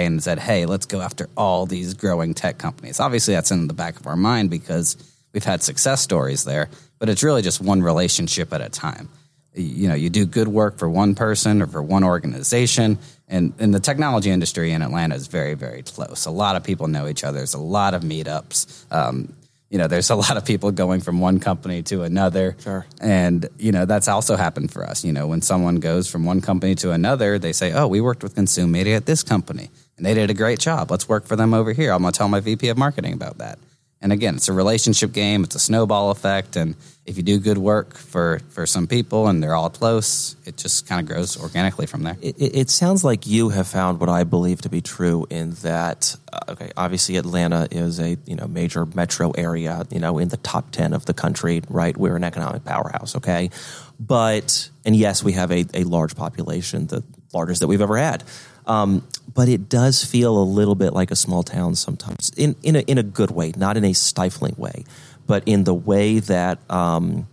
and 0.06 0.22
said, 0.22 0.38
hey, 0.40 0.66
let's 0.66 0.86
go 0.86 1.00
after 1.00 1.28
all 1.36 1.64
these 1.64 1.94
growing 1.94 2.34
tech 2.34 2.58
companies. 2.58 2.98
Obviously, 2.98 3.34
that's 3.34 3.52
in 3.52 3.68
the 3.68 3.74
back 3.74 4.00
of 4.00 4.06
our 4.08 4.16
mind 4.16 4.50
because 4.50 4.96
we've 5.32 5.44
had 5.44 5.62
success 5.62 6.00
stories 6.00 6.44
there, 6.44 6.68
but 7.00 7.08
it's 7.08 7.24
really 7.24 7.42
just 7.42 7.60
one 7.60 7.82
relationship 7.82 8.52
at 8.52 8.60
a 8.60 8.68
time 8.68 9.08
you 9.54 9.88
know 9.88 9.94
you 9.94 10.08
do 10.08 10.24
good 10.24 10.46
work 10.46 10.78
for 10.78 10.88
one 10.88 11.16
person 11.16 11.60
or 11.60 11.66
for 11.66 11.82
one 11.82 12.04
organization 12.04 12.98
and, 13.26 13.52
and 13.58 13.74
the 13.74 13.80
technology 13.80 14.30
industry 14.30 14.70
in 14.70 14.80
atlanta 14.82 15.16
is 15.16 15.26
very 15.26 15.54
very 15.54 15.82
close 15.82 16.26
a 16.26 16.30
lot 16.30 16.54
of 16.54 16.62
people 16.62 16.86
know 16.86 17.08
each 17.08 17.24
other 17.24 17.38
there's 17.38 17.54
a 17.54 17.58
lot 17.58 17.94
of 17.94 18.02
meetups 18.02 18.84
um, 18.92 19.34
you 19.70 19.78
know, 19.78 19.86
there's 19.86 20.10
a 20.10 20.16
lot 20.16 20.36
of 20.36 20.44
people 20.44 20.72
going 20.72 21.00
from 21.00 21.20
one 21.20 21.38
company 21.38 21.82
to 21.84 22.02
another. 22.02 22.56
Sure. 22.58 22.84
And, 23.00 23.48
you 23.56 23.70
know, 23.70 23.84
that's 23.84 24.08
also 24.08 24.36
happened 24.36 24.72
for 24.72 24.84
us. 24.84 25.04
You 25.04 25.12
know, 25.12 25.28
when 25.28 25.42
someone 25.42 25.76
goes 25.76 26.10
from 26.10 26.24
one 26.24 26.40
company 26.40 26.74
to 26.76 26.90
another, 26.90 27.38
they 27.38 27.52
say, 27.52 27.72
oh, 27.72 27.86
we 27.86 28.00
worked 28.00 28.24
with 28.24 28.34
Consume 28.34 28.72
Media 28.72 28.96
at 28.96 29.06
this 29.06 29.22
company 29.22 29.70
and 29.96 30.04
they 30.04 30.14
did 30.14 30.28
a 30.28 30.34
great 30.34 30.58
job. 30.58 30.90
Let's 30.90 31.08
work 31.08 31.24
for 31.24 31.36
them 31.36 31.54
over 31.54 31.72
here. 31.72 31.92
I'm 31.92 32.02
going 32.02 32.12
to 32.12 32.18
tell 32.18 32.28
my 32.28 32.40
VP 32.40 32.68
of 32.68 32.78
marketing 32.78 33.12
about 33.12 33.38
that. 33.38 33.58
And 34.02 34.12
again, 34.12 34.36
it's 34.36 34.48
a 34.48 34.52
relationship 34.54 35.12
game. 35.12 35.44
It's 35.44 35.54
a 35.54 35.58
snowball 35.58 36.10
effect. 36.10 36.56
And 36.56 36.74
if 37.04 37.18
you 37.18 37.22
do 37.22 37.38
good 37.38 37.58
work 37.58 37.96
for, 37.96 38.40
for 38.48 38.64
some 38.64 38.86
people 38.86 39.28
and 39.28 39.42
they're 39.42 39.54
all 39.54 39.68
close, 39.68 40.36
it 40.46 40.56
just 40.56 40.86
kind 40.86 41.02
of 41.02 41.06
grows 41.06 41.38
organically 41.38 41.86
from 41.86 42.04
there. 42.04 42.16
It, 42.22 42.36
it, 42.38 42.70
sounds 42.70 43.04
like 43.04 43.26
you 43.26 43.50
have 43.50 43.66
found 43.66 44.00
what 44.00 44.08
I 44.08 44.24
believe 44.24 44.62
to 44.62 44.70
be 44.70 44.80
true 44.80 45.26
in 45.28 45.52
that, 45.62 46.16
uh, 46.32 46.38
okay, 46.50 46.70
obviously 46.78 47.16
Atlanta 47.16 47.68
is 47.70 48.00
a 48.00 48.16
you 48.26 48.36
know 48.36 48.46
major 48.46 48.86
metro 48.86 49.32
area, 49.32 49.84
you 49.90 49.98
know, 49.98 50.18
in 50.18 50.28
the 50.28 50.36
top 50.38 50.70
ten 50.70 50.94
of 50.94 51.04
the 51.04 51.14
country, 51.14 51.62
right? 51.68 51.96
We're 51.96 52.16
an 52.16 52.24
economic 52.24 52.64
powerhouse, 52.64 53.16
okay, 53.16 53.50
but 53.98 54.70
and 54.84 54.96
yes, 54.96 55.22
we 55.22 55.32
have 55.32 55.50
a, 55.50 55.66
a 55.74 55.84
large 55.84 56.16
population, 56.16 56.86
the 56.86 57.02
largest 57.34 57.60
that 57.60 57.66
we've 57.66 57.82
ever 57.82 57.96
had. 57.96 58.22
Um, 58.66 59.06
but 59.32 59.48
it 59.48 59.68
does 59.68 60.04
feel 60.04 60.36
a 60.36 60.44
little 60.44 60.74
bit 60.74 60.92
like 60.92 61.10
a 61.10 61.16
small 61.16 61.42
town 61.42 61.74
sometimes, 61.74 62.30
in 62.36 62.56
in 62.62 62.76
a, 62.76 62.80
in 62.80 62.98
a 62.98 63.02
good 63.02 63.30
way, 63.30 63.52
not 63.56 63.76
in 63.76 63.84
a 63.84 63.92
stifling 63.92 64.54
way, 64.56 64.84
but 65.26 65.42
in 65.46 65.64
the 65.64 65.74
way 65.74 66.18
that 66.20 66.58
um, 66.70 67.26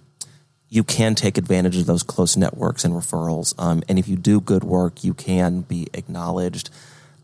you 0.70 0.84
can 0.84 1.16
take 1.16 1.38
advantage 1.38 1.78
of 1.78 1.86
those 1.86 2.04
close 2.04 2.38
networks 2.38 2.84
and 2.84 2.94
referrals. 2.94 3.54
Um, 3.58 3.84
and 3.88 3.98
if 3.98 4.08
you 4.08 4.16
do 4.16 4.42
good 4.42 4.64
work, 4.64 5.04
you 5.04 5.14
can 5.14 5.62
be 5.62 5.88
acknowledged. 5.94 6.70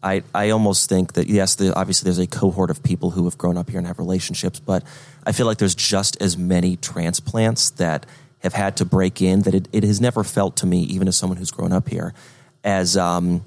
I, 0.01 0.24
I 0.36 0.50
almost 0.50 0.89
think 0.89 1.13
that 1.13 1.27
yes, 1.27 1.55
the, 1.55 1.74
obviously 1.75 2.05
there's 2.05 2.19
a 2.19 2.27
cohort 2.27 2.69
of 2.69 2.83
people 2.83 3.12
who 3.12 3.24
have 3.25 3.38
grown 3.38 3.57
up 3.57 3.69
here 3.69 3.77
and 3.77 3.88
have 3.88 4.00
relationships, 4.00 4.60
but 4.60 4.83
I 5.25 5.31
feel 5.31 5.45
like 5.45 5.57
there's 5.57 5.75
just 5.75 6.22
as 6.22 6.38
many 6.38 6.75
transplants 6.75 7.69
that 7.72 8.05
have 8.39 8.53
had 8.53 8.75
to 8.77 8.86
break 8.86 9.22
in 9.22 9.41
that 9.43 9.55
it, 9.55 9.69
it 9.72 9.83
has 9.83 10.01
never 10.01 10.24
felt 10.24 10.57
to 10.57 10.65
me, 10.65 10.81
even 10.81 11.07
as 11.07 11.15
someone 11.15 11.38
who's 11.38 11.51
grown 11.51 11.72
up 11.72 11.88
here, 11.88 12.13
as 12.65 12.98
um, 12.98 13.45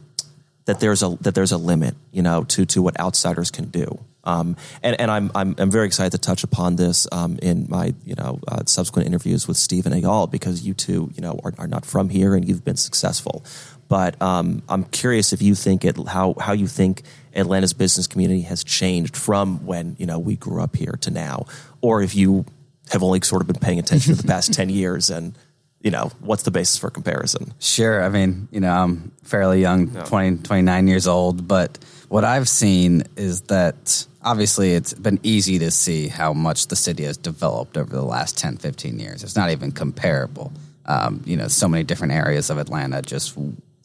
that 0.67 0.81
there's 0.81 1.03
a 1.03 1.17
that 1.23 1.35
there's 1.35 1.53
a 1.53 1.59
limit, 1.59 1.95
you 2.13 2.23
know, 2.23 2.45
to 2.45 2.67
to 2.67 2.83
what 2.83 2.99
outsiders 3.01 3.51
can 3.51 3.67
do. 3.67 3.99
Um, 4.25 4.57
and 4.83 5.01
and 5.01 5.11
I'm, 5.11 5.31
I'm 5.35 5.55
I'm 5.57 5.71
very 5.71 5.87
excited 5.87 6.11
to 6.13 6.19
touch 6.19 6.43
upon 6.45 6.77
this 6.77 7.07
um, 7.13 7.39
in 7.41 7.67
my 7.69 7.95
you 8.05 8.17
know 8.17 8.41
uh, 8.47 8.65
subsequent 8.67 9.07
interviews 9.07 9.47
with 9.49 9.57
Steve 9.57 9.87
and 9.87 9.95
Eyal 9.95 10.31
because 10.31 10.67
you 10.67 10.75
two 10.75 11.11
you 11.15 11.23
know 11.23 11.41
are, 11.45 11.55
are 11.59 11.69
not 11.69 11.87
from 11.87 12.09
here 12.09 12.35
and 12.35 12.47
you've 12.47 12.65
been 12.65 12.77
successful. 12.77 13.45
But 13.89 14.21
um, 14.21 14.63
I'm 14.69 14.83
curious 14.83 15.33
if 15.33 15.41
you 15.41 15.55
think 15.55 15.85
it 15.85 15.97
how 16.09 16.35
how 16.41 16.53
you 16.53 16.67
think 16.67 17.03
Atlanta's 17.35 17.73
business 17.73 18.09
community 18.09 18.43
has 18.43 18.65
changed 18.65 19.17
from 19.17 19.65
when 19.65 19.95
you 20.01 20.07
know 20.07 20.19
we 20.19 20.35
grew 20.35 20.61
up 20.61 20.75
here 20.75 20.99
to 21.03 21.13
now, 21.13 21.47
or 21.81 22.03
if 22.03 22.17
you 22.17 22.45
have 22.91 23.05
only 23.05 23.21
sort 23.21 23.43
of 23.43 23.47
been 23.47 23.61
paying 23.61 23.79
attention 23.79 24.17
to 24.17 24.21
the 24.21 24.27
past 24.27 24.53
ten 24.53 24.69
years 24.69 25.11
and 25.11 25.39
you 25.81 25.91
know, 25.91 26.11
what's 26.21 26.43
the 26.43 26.51
basis 26.51 26.79
for 26.79 26.91
comparison? 26.91 27.53
Sure. 27.61 28.03
I 28.03 28.09
mean, 28.09 28.49
you 28.51 28.61
know, 28.61 28.73
I'm 28.73 29.13
fairly 29.23 29.61
young, 29.61 29.89
yeah. 29.89 30.05
20, 30.05 30.39
29 30.39 30.89
years 30.89 31.07
old, 31.07 31.47
but 31.47 31.79
what 32.09 32.25
I've 32.25 32.49
seen 32.49 33.05
is 33.17 33.43
that 33.43 34.07
obviously 34.23 34.73
it's 34.73 34.95
been 34.95 35.21
easy 35.23 35.59
to 35.61 35.71
see 35.71 36.09
how 36.09 36.33
much 36.33 36.69
the 36.69 36.77
city 36.77 37.05
has 37.05 37.17
developed 37.17 37.77
over 37.77 37.95
the 37.95 38.03
last 38.03 38.39
10, 38.39 38.57
15 38.57 38.99
years. 38.99 39.23
It's 39.23 39.37
not 39.37 39.51
even 39.51 39.71
comparable. 39.71 40.53
Um, 40.87 41.23
you 41.25 41.37
know, 41.37 41.49
so 41.49 41.69
many 41.69 41.85
different 41.85 42.13
areas 42.13 42.51
of 42.51 42.59
Atlanta 42.59 43.03
just, 43.03 43.37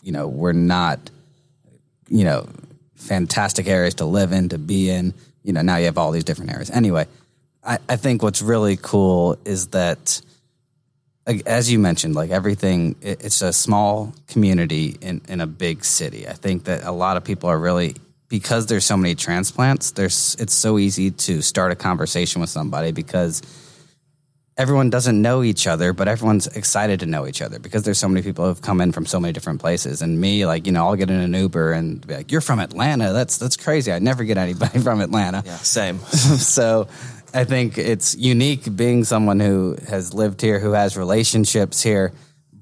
you 0.01 0.12
know, 0.12 0.27
we're 0.27 0.53
not, 0.53 1.00
you 2.10 2.24
know, 2.24 2.48
fantastic 2.95 3.67
areas 3.67 3.95
to 3.95 4.05
live 4.05 4.31
in, 4.31 4.50
to 4.50 4.57
be 4.57 4.89
in. 4.89 5.13
You 5.43 5.53
know, 5.53 5.62
now 5.62 5.77
you 5.77 5.86
have 5.86 5.98
all 5.98 6.12
these 6.12 6.24
different 6.24 6.51
areas. 6.51 6.69
Anyway, 6.69 7.07
I, 7.63 7.79
I 7.89 7.95
think 7.95 8.21
what's 8.21 8.41
really 8.41 8.77
cool 8.77 9.38
is 9.45 9.67
that 9.67 10.21
as 11.45 11.71
you 11.71 11.79
mentioned, 11.79 12.15
like 12.15 12.29
everything, 12.31 12.95
it's 13.01 13.41
a 13.41 13.53
small 13.53 14.13
community 14.27 14.97
in, 15.01 15.21
in 15.27 15.41
a 15.41 15.47
big 15.47 15.83
city. 15.83 16.27
I 16.27 16.33
think 16.33 16.65
that 16.65 16.83
a 16.83 16.91
lot 16.91 17.17
of 17.17 17.23
people 17.23 17.50
are 17.50 17.59
really 17.59 17.95
because 18.29 18.67
there's 18.67 18.85
so 18.85 18.95
many 18.95 19.13
transplants. 19.13 19.91
There's 19.91 20.35
it's 20.39 20.53
so 20.53 20.79
easy 20.79 21.11
to 21.11 21.41
start 21.41 21.71
a 21.71 21.75
conversation 21.75 22.39
with 22.39 22.50
somebody 22.50 22.91
because 22.91 23.41
everyone 24.57 24.89
doesn't 24.89 25.21
know 25.21 25.43
each 25.43 25.67
other, 25.67 25.91
but 25.91 26.07
everyone's 26.07 26.47
excited 26.47 27.01
to 27.01 27.05
know 27.05 27.27
each 27.27 27.41
other 27.41 27.59
because 27.59 27.83
there's 27.83 28.00
so 28.00 28.07
many 28.07 28.21
people 28.21 28.45
who 28.45 28.50
have 28.50 28.61
come 28.61 28.79
in 28.79 28.91
from 28.91 29.05
so 29.05 29.19
many 29.19 29.33
different 29.33 29.59
places. 29.59 30.01
And 30.01 30.20
me, 30.20 30.46
like 30.46 30.65
you 30.65 30.72
know, 30.72 30.87
I'll 30.87 30.96
get 30.96 31.09
in 31.09 31.20
an 31.20 31.33
Uber 31.33 31.74
and 31.74 32.05
be 32.05 32.15
like, 32.15 32.31
"You're 32.31 32.41
from 32.41 32.59
Atlanta? 32.59 33.11
That's 33.11 33.37
that's 33.37 33.57
crazy. 33.57 33.91
I 33.91 34.00
never 34.00 34.24
get 34.24 34.37
anybody 34.37 34.79
from 34.87 35.01
Atlanta." 35.01 35.44
Yeah, 35.46 35.57
same. 35.57 36.00
so 36.00 36.87
I 37.33 37.44
think 37.46 37.77
it's 37.77 38.15
unique 38.15 38.75
being 38.75 39.03
someone 39.03 39.39
who 39.39 39.77
has 39.87 40.13
lived 40.13 40.41
here, 40.41 40.59
who 40.59 40.72
has 40.72 40.98
relationships 40.98 41.81
here. 41.81 42.11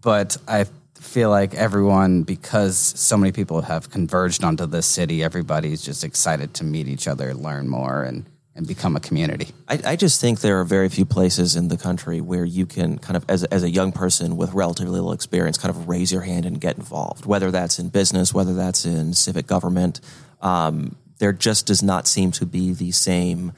But 0.01 0.37
I 0.47 0.65
feel 0.95 1.29
like 1.29 1.55
everyone, 1.55 2.23
because 2.23 2.77
so 2.77 3.17
many 3.17 3.31
people 3.31 3.61
have 3.61 3.89
converged 3.89 4.43
onto 4.43 4.65
this 4.65 4.85
city, 4.85 5.23
everybody's 5.23 5.81
just 5.81 6.03
excited 6.03 6.53
to 6.55 6.63
meet 6.63 6.87
each 6.87 7.07
other, 7.07 7.33
learn 7.33 7.67
more, 7.67 8.03
and 8.03 8.25
and 8.55 8.67
become 8.67 8.97
a 8.97 8.99
community. 8.99 9.47
I, 9.69 9.79
I, 9.85 9.95
just 9.95 10.19
think 10.19 10.41
there 10.41 10.59
are 10.59 10.65
very 10.65 10.89
few 10.89 11.05
places 11.05 11.55
in 11.55 11.69
the 11.69 11.77
country 11.77 12.19
where 12.19 12.43
you 12.43 12.65
can 12.65 12.97
kind 12.97 13.15
of, 13.15 13.23
as, 13.29 13.45
as 13.45 13.63
a 13.63 13.69
young 13.69 13.93
person 13.93 14.35
with 14.35 14.51
relatively 14.53 14.91
little 14.91 15.13
experience, 15.13 15.57
kind 15.57 15.73
of 15.73 15.87
raise 15.87 16.11
your 16.11 16.23
hand 16.23 16.45
and 16.45 16.59
get 16.59 16.75
involved, 16.75 17.25
whether 17.25 17.51
that's 17.51 17.79
in 17.79 17.87
business, 17.87 18.33
whether 18.33 18.53
that's 18.53 18.85
in 18.85 19.13
civic 19.13 19.47
government. 19.47 20.01
Um, 20.41 20.97
there 21.19 21.31
just 21.31 21.67
does 21.67 21.81
not 21.81 22.05
seem 22.05 22.31
to 22.33 22.45
be 22.45 22.73
the 22.73 22.91
same 22.91 23.53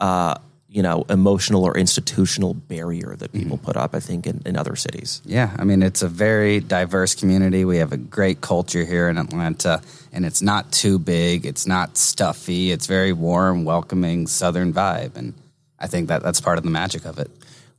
uh, 0.00 0.34
you 0.70 0.82
know, 0.82 1.06
emotional 1.08 1.64
or 1.64 1.76
institutional 1.78 2.52
barrier 2.52 3.16
that 3.16 3.32
people 3.32 3.56
mm-hmm. 3.56 3.64
put 3.64 3.76
up, 3.76 3.94
I 3.94 4.00
think, 4.00 4.26
in, 4.26 4.42
in 4.44 4.56
other 4.56 4.76
cities. 4.76 5.22
Yeah. 5.24 5.54
I 5.58 5.64
mean, 5.64 5.82
it's 5.82 6.02
a 6.02 6.08
very 6.08 6.60
diverse 6.60 7.14
community. 7.14 7.64
We 7.64 7.78
have 7.78 7.92
a 7.92 7.96
great 7.96 8.42
culture 8.42 8.84
here 8.84 9.08
in 9.08 9.16
Atlanta, 9.16 9.80
and 10.12 10.26
it's 10.26 10.42
not 10.42 10.70
too 10.70 10.98
big, 10.98 11.46
it's 11.46 11.66
not 11.66 11.96
stuffy, 11.96 12.70
it's 12.70 12.86
very 12.86 13.14
warm, 13.14 13.64
welcoming, 13.64 14.26
southern 14.26 14.74
vibe. 14.74 15.16
And 15.16 15.32
I 15.78 15.86
think 15.86 16.08
that 16.08 16.22
that's 16.22 16.40
part 16.40 16.58
of 16.58 16.64
the 16.64 16.70
magic 16.70 17.06
of 17.06 17.18
it. 17.18 17.30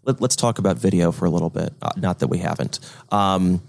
Let, 0.04 0.20
us 0.24 0.36
talk 0.36 0.58
about 0.58 0.78
video 0.78 1.12
for 1.12 1.26
a 1.26 1.30
little 1.30 1.52
bit. 1.52 1.72
Uh, 1.82 1.92
not 1.96 2.20
that 2.20 2.28
we 2.28 2.40
haven't. 2.40 2.80
Um, 3.12 3.62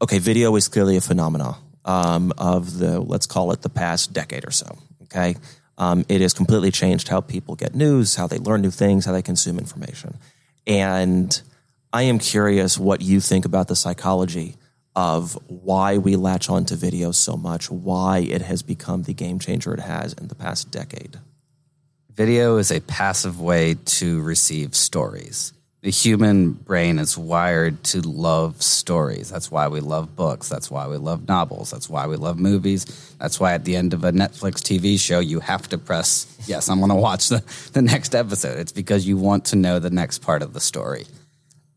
okay, 0.00 0.20
video 0.20 0.54
is 0.54 0.68
clearly 0.68 0.96
a 0.96 1.00
phenomenon 1.00 1.56
um, 1.84 2.32
of 2.38 2.78
the, 2.78 3.00
let's 3.00 3.26
call 3.26 3.50
it 3.50 3.62
the 3.62 3.68
past 3.68 4.12
decade 4.12 4.46
or 4.46 4.52
so. 4.52 4.78
Okay. 5.04 5.34
Um, 5.78 6.04
it 6.08 6.20
has 6.20 6.32
completely 6.32 6.70
changed 6.70 7.08
how 7.08 7.20
people 7.20 7.54
get 7.54 7.74
news, 7.74 8.14
how 8.14 8.26
they 8.26 8.38
learn 8.38 8.62
new 8.62 8.70
things, 8.70 9.04
how 9.04 9.12
they 9.12 9.22
consume 9.22 9.58
information. 9.58 10.16
And 10.66 11.40
I 11.92 12.02
am 12.02 12.18
curious 12.18 12.78
what 12.78 13.02
you 13.02 13.20
think 13.20 13.44
about 13.44 13.68
the 13.68 13.76
psychology 13.76 14.56
of 14.94 15.34
why 15.46 15.98
we 15.98 16.16
latch 16.16 16.48
onto 16.48 16.74
video 16.74 17.12
so 17.12 17.36
much, 17.36 17.70
why 17.70 18.20
it 18.20 18.40
has 18.40 18.62
become 18.62 19.02
the 19.02 19.12
game 19.12 19.38
changer 19.38 19.74
it 19.74 19.80
has 19.80 20.14
in 20.14 20.28
the 20.28 20.34
past 20.34 20.70
decade. 20.70 21.18
Video 22.14 22.56
is 22.56 22.70
a 22.70 22.80
passive 22.80 23.38
way 23.38 23.74
to 23.84 24.22
receive 24.22 24.74
stories 24.74 25.52
the 25.86 25.92
human 25.92 26.50
brain 26.50 26.98
is 26.98 27.16
wired 27.16 27.80
to 27.84 28.00
love 28.00 28.60
stories. 28.60 29.30
That's 29.30 29.52
why 29.52 29.68
we 29.68 29.78
love 29.78 30.16
books. 30.16 30.48
That's 30.48 30.68
why 30.68 30.88
we 30.88 30.96
love 30.96 31.28
novels. 31.28 31.70
That's 31.70 31.88
why 31.88 32.08
we 32.08 32.16
love 32.16 32.40
movies. 32.40 33.14
That's 33.20 33.38
why 33.38 33.52
at 33.52 33.64
the 33.64 33.76
end 33.76 33.94
of 33.94 34.02
a 34.02 34.10
Netflix 34.10 34.54
TV 34.54 34.98
show, 34.98 35.20
you 35.20 35.38
have 35.38 35.68
to 35.68 35.78
press, 35.78 36.26
yes, 36.48 36.68
I'm 36.68 36.80
going 36.80 36.88
to 36.88 36.96
watch 36.96 37.28
the, 37.28 37.44
the 37.72 37.82
next 37.82 38.16
episode. 38.16 38.58
It's 38.58 38.72
because 38.72 39.06
you 39.06 39.16
want 39.16 39.44
to 39.44 39.56
know 39.56 39.78
the 39.78 39.90
next 39.90 40.22
part 40.22 40.42
of 40.42 40.54
the 40.54 40.60
story. 40.60 41.06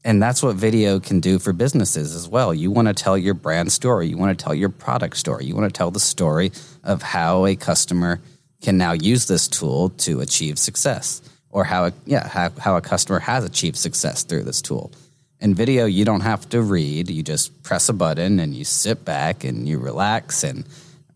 And 0.04 0.20
that's 0.20 0.42
what 0.42 0.56
video 0.56 1.00
can 1.00 1.20
do 1.20 1.38
for 1.38 1.54
businesses 1.54 2.16
as 2.16 2.28
well. 2.28 2.52
You 2.52 2.72
want 2.72 2.88
to 2.88 2.96
tell 2.96 3.16
your 3.16 3.36
brand 3.36 3.72
story. 3.72 4.08
You 4.08 4.18
want 4.18 4.36
to 4.36 4.44
tell 4.44 4.56
your 4.56 4.70
product 4.70 5.18
story. 5.18 5.46
You 5.46 5.56
want 5.56 5.72
to 5.72 5.78
tell 5.78 5.92
the 5.92 6.00
story 6.00 6.52
of 6.84 7.04
how 7.04 7.46
a 7.46 7.56
customer 7.56 8.22
can 8.64 8.76
now 8.76 8.94
use 8.94 9.28
this 9.28 9.48
tool 9.48 9.90
to 9.90 10.20
achieve 10.20 10.58
success 10.58 11.22
or 11.52 11.64
how 11.64 11.86
a, 11.86 11.94
yeah 12.06 12.28
how, 12.28 12.52
how 12.60 12.78
a 12.78 12.82
customer 12.82 13.20
has 13.20 13.44
achieved 13.44 13.78
success 13.78 14.24
through 14.24 14.44
this 14.44 14.62
tool. 14.62 14.92
In 15.40 15.56
video, 15.56 15.86
you 15.86 16.04
don't 16.06 16.22
have 16.22 16.48
to 16.50 16.62
read; 16.62 17.10
you 17.10 17.24
just 17.24 17.64
press 17.64 17.90
a 17.90 17.94
button 17.94 18.40
and 18.40 18.54
you 18.54 18.66
sit 18.66 19.06
back 19.06 19.44
and 19.44 19.68
you 19.68 19.80
relax. 19.80 20.44
And 20.44 20.66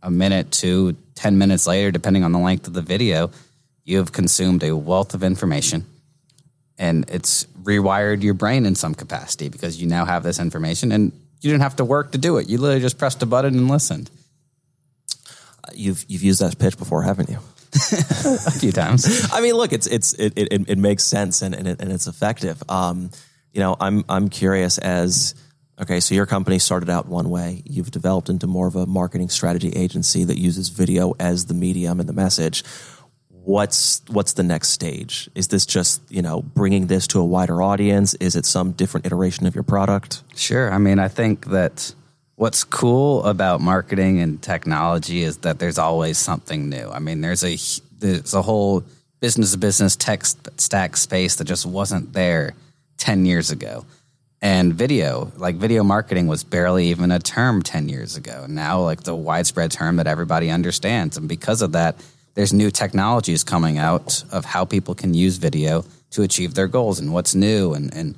a 0.02 0.10
minute 0.10 0.52
to 0.54 0.96
ten 1.16 1.38
minutes 1.38 1.68
later, 1.68 1.92
depending 1.92 2.24
on 2.24 2.32
the 2.32 2.40
length 2.40 2.68
of 2.68 2.74
the 2.74 2.82
video, 2.82 3.32
you 3.84 3.98
have 3.98 4.12
consumed 4.12 4.64
a 4.64 4.76
wealth 4.76 5.14
of 5.14 5.24
information, 5.24 5.86
and 6.78 7.10
it's 7.10 7.46
rewired 7.64 8.24
your 8.24 8.34
brain 8.34 8.66
in 8.66 8.76
some 8.76 8.96
capacity 8.96 9.50
because 9.50 9.82
you 9.82 9.88
now 9.88 10.06
have 10.06 10.24
this 10.24 10.40
information 10.40 10.92
and 10.92 11.12
you 11.42 11.52
didn't 11.52 11.64
have 11.64 11.76
to 11.76 11.86
work 11.86 12.14
to 12.14 12.18
do 12.18 12.38
it. 12.38 12.50
You 12.50 12.58
literally 12.58 12.82
just 12.82 12.98
pressed 12.98 13.22
a 13.22 13.26
button 13.26 13.56
and 13.56 13.70
listened. 13.70 14.10
You've 15.74 16.06
you've 16.08 16.24
used 16.24 16.42
that 16.42 16.58
pitch 16.58 16.78
before, 16.78 17.04
haven't 17.04 17.30
you? 17.30 17.40
a 18.48 18.52
few 18.52 18.72
times. 18.72 19.30
I 19.32 19.42
mean, 19.42 19.56
look, 19.56 19.74
it's 19.74 19.88
it's 19.88 20.14
it 20.14 20.34
it, 20.36 20.70
it 20.70 20.78
makes 20.78 21.04
sense 21.04 21.42
and 21.42 21.56
and, 21.56 21.68
it, 21.68 21.82
and 21.82 21.92
it's 21.92 22.08
effective. 22.08 22.62
Um, 22.70 23.12
you 23.52 23.60
know, 23.60 23.76
I'm 23.80 24.04
I'm 24.10 24.30
curious 24.30 24.78
as 24.78 25.36
okay, 25.82 26.00
so 26.00 26.16
your 26.16 26.26
company 26.26 26.60
started 26.60 26.90
out 26.90 27.08
one 27.08 27.30
way, 27.30 27.62
you've 27.66 27.92
developed 27.92 28.30
into 28.30 28.48
more 28.48 28.68
of 28.68 28.76
a 28.76 28.86
marketing 28.86 29.30
strategy 29.30 29.70
agency 29.70 30.24
that 30.24 30.38
uses 30.38 30.70
video 30.70 31.14
as 31.20 31.46
the 31.46 31.54
medium 31.54 32.00
and 32.00 32.08
the 32.08 32.14
message. 32.14 32.64
what's 33.30 34.02
what's 34.08 34.34
the 34.34 34.44
next 34.44 34.70
stage? 34.70 35.30
Is 35.36 35.50
this 35.50 35.66
just 35.66 36.02
you 36.10 36.22
know 36.22 36.42
bringing 36.42 36.88
this 36.88 37.08
to 37.08 37.20
a 37.20 37.26
wider 37.26 37.62
audience? 37.62 38.14
Is 38.16 38.36
it 38.36 38.46
some 38.46 38.72
different 38.72 39.06
iteration 39.06 39.46
of 39.46 39.56
your 39.56 39.64
product? 39.64 40.24
Sure. 40.36 40.72
I 40.72 40.78
mean, 40.78 41.00
I 41.00 41.08
think 41.08 41.48
that 41.48 41.94
what's 42.36 42.64
cool 42.64 43.24
about 43.26 43.62
marketing 43.62 44.20
and 44.20 44.42
technology 44.42 45.24
is 45.24 45.38
that 45.38 45.60
there's 45.60 45.78
always 45.78 46.18
something 46.18 46.70
new. 46.70 46.90
I 46.90 47.00
mean, 47.00 47.22
there's 47.22 47.44
a 47.44 47.58
there's 48.00 48.34
a 48.34 48.42
whole 48.42 48.84
business 49.20 49.54
to 49.54 49.58
business 49.58 49.96
tech 49.96 50.26
stack 50.26 50.98
space 50.98 51.38
that 51.38 51.46
just 51.46 51.66
wasn't 51.66 52.14
there 52.14 52.54
10 52.98 53.26
years 53.26 53.52
ago. 53.52 53.86
And 54.42 54.74
video, 54.74 55.32
like 55.38 55.56
video 55.56 55.84
marketing 55.84 56.28
was 56.28 56.44
barely 56.44 56.88
even 56.88 57.12
a 57.12 57.20
term 57.20 57.62
10 57.62 57.88
years 57.88 58.18
ago. 58.18 58.46
Now 58.50 58.82
like 58.82 59.04
the 59.04 59.16
widespread 59.16 59.72
term 59.72 59.96
that 59.96 60.08
everybody 60.08 60.50
understands. 60.50 61.16
And 61.16 61.30
because 61.30 61.62
of 61.62 61.72
that, 61.72 61.96
there's 62.36 62.52
new 62.52 62.70
technologies 62.70 63.46
coming 63.46 63.78
out 63.78 64.24
of 64.32 64.44
how 64.44 64.66
people 64.66 64.96
can 64.96 65.14
use 65.14 65.38
video 65.38 65.86
to 66.12 66.24
achieve 66.24 66.56
their 66.56 66.68
goals 66.68 67.00
and 67.00 67.14
what's 67.14 67.34
new 67.34 67.74
and, 67.74 67.94
and 67.94 68.16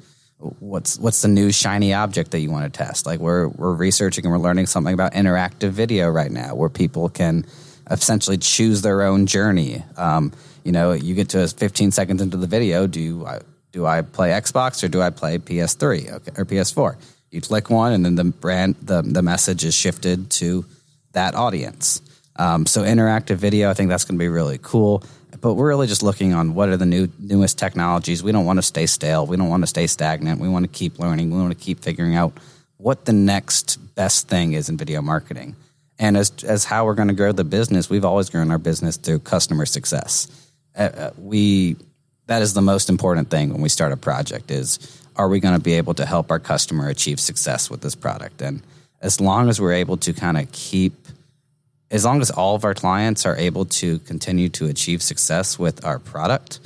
what's 0.60 0.98
what's 1.00 1.22
the 1.22 1.28
new 1.28 1.52
shiny 1.52 1.94
object 1.94 2.32
that 2.32 2.40
you 2.40 2.52
want 2.52 2.72
to 2.72 2.78
test. 2.78 3.06
Like 3.06 3.20
we're 3.20 3.48
we're 3.48 3.74
researching 3.74 4.26
and 4.26 4.32
we're 4.32 4.40
learning 4.40 4.68
something 4.68 4.94
about 4.94 5.14
interactive 5.14 5.70
video 5.70 6.10
right 6.10 6.32
now, 6.32 6.56
where 6.56 6.70
people 6.70 7.10
can 7.10 7.46
essentially 7.90 8.38
choose 8.38 8.82
their 8.82 9.04
own 9.04 9.26
journey. 9.26 9.84
Um, 9.98 10.32
you 10.64 10.72
know, 10.72 10.94
you 10.94 11.14
get 11.14 11.30
to 11.30 11.48
15 11.48 11.92
seconds 11.92 12.22
into 12.22 12.38
the 12.38 12.48
video. 12.48 12.88
Do 12.88 13.26
I 13.26 13.40
do 13.72 13.86
I 13.86 14.02
play 14.02 14.30
Xbox 14.30 14.84
or 14.84 14.88
do 14.88 15.02
I 15.02 15.10
play 15.10 15.38
PS3 15.38 16.12
okay, 16.14 16.32
or 16.38 16.46
PS4? 16.46 16.96
You 17.32 17.42
click 17.42 17.70
one, 17.70 17.92
and 17.92 18.06
then 18.06 18.16
the 18.16 18.24
brand 18.24 18.76
the 18.82 19.02
the 19.02 19.22
message 19.22 19.66
is 19.66 19.76
shifted 19.76 20.30
to 20.32 20.66
that 21.12 21.36
audience. 21.36 22.02
Um, 22.38 22.66
so 22.66 22.84
interactive 22.84 23.36
video, 23.38 23.70
I 23.70 23.74
think 23.74 23.90
that's 23.90 24.04
going 24.04 24.18
to 24.18 24.24
be 24.24 24.28
really 24.28 24.60
cool. 24.62 25.04
But 25.42 25.56
we're 25.56 25.68
really 25.68 25.88
just 25.88 26.04
looking 26.04 26.34
on 26.34 26.54
what 26.54 26.70
are 26.70 26.78
the 26.78 26.86
new 26.86 27.10
newest 27.20 27.58
technologies. 27.58 28.24
We 28.24 28.32
don't 28.32 28.46
want 28.46 28.58
to 28.58 28.64
stay 28.64 28.86
stale. 28.86 29.26
We 29.26 29.38
don't 29.38 29.50
want 29.50 29.64
to 29.64 29.68
stay 29.68 29.88
stagnant. 29.88 30.40
We 30.40 30.48
want 30.48 30.64
to 30.64 30.70
keep 30.70 31.00
learning. 31.00 31.32
We 31.32 31.38
want 31.38 31.58
to 31.58 31.64
keep 31.64 31.80
figuring 31.80 32.16
out 32.16 32.34
what 32.78 33.06
the 33.06 33.14
next 33.14 33.78
best 33.96 34.28
thing 34.28 34.54
is 34.54 34.70
in 34.70 34.78
video 34.78 35.02
marketing. 35.02 35.56
And 35.98 36.18
as 36.18 36.32
as 36.44 36.66
how 36.66 36.86
we're 36.86 36.96
going 36.96 37.08
to 37.08 37.14
grow 37.14 37.32
the 37.32 37.44
business, 37.44 37.90
we've 37.90 38.06
always 38.06 38.30
grown 38.30 38.52
our 38.52 38.58
business 38.58 38.98
through 38.98 39.20
customer 39.20 39.66
success. 39.66 40.28
Uh, 40.76 40.82
uh 40.82 41.12
we 41.18 41.78
that 42.28 42.42
is 42.42 42.54
the 42.54 42.62
most 42.62 42.90
important 42.90 43.30
thing 43.30 43.52
when 43.52 43.62
we 43.62 43.70
start 43.70 43.92
a 43.92 43.98
project 43.98 44.52
is 44.52 45.02
are 45.16 45.30
we 45.30 45.40
going 45.40 45.56
to 45.56 45.62
be 45.62 45.74
able 45.74 45.94
to 45.94 46.06
help 46.06 46.32
our 46.32 46.40
customer 46.40 46.90
achieve 46.90 47.20
success 47.20 47.70
with 47.70 47.82
this 47.82 47.96
product 47.96 48.42
and 48.42 48.62
as 49.02 49.22
long 49.22 49.50
as 49.50 49.62
we're 49.62 49.74
able 49.74 49.98
to 49.98 50.14
kind 50.14 50.38
of 50.38 50.52
keep 50.52 51.05
as 51.92 52.04
long 52.04 52.22
as 52.22 52.32
all 52.32 52.56
of 52.56 52.66
our 52.66 52.74
clients 52.74 53.26
are 53.26 53.36
able 53.36 53.66
to 53.66 54.00
continue 54.00 54.50
to 54.50 54.66
achieve 54.66 55.02
success 55.02 55.60
with 55.60 55.86
our 55.86 56.00
product, 56.00 56.60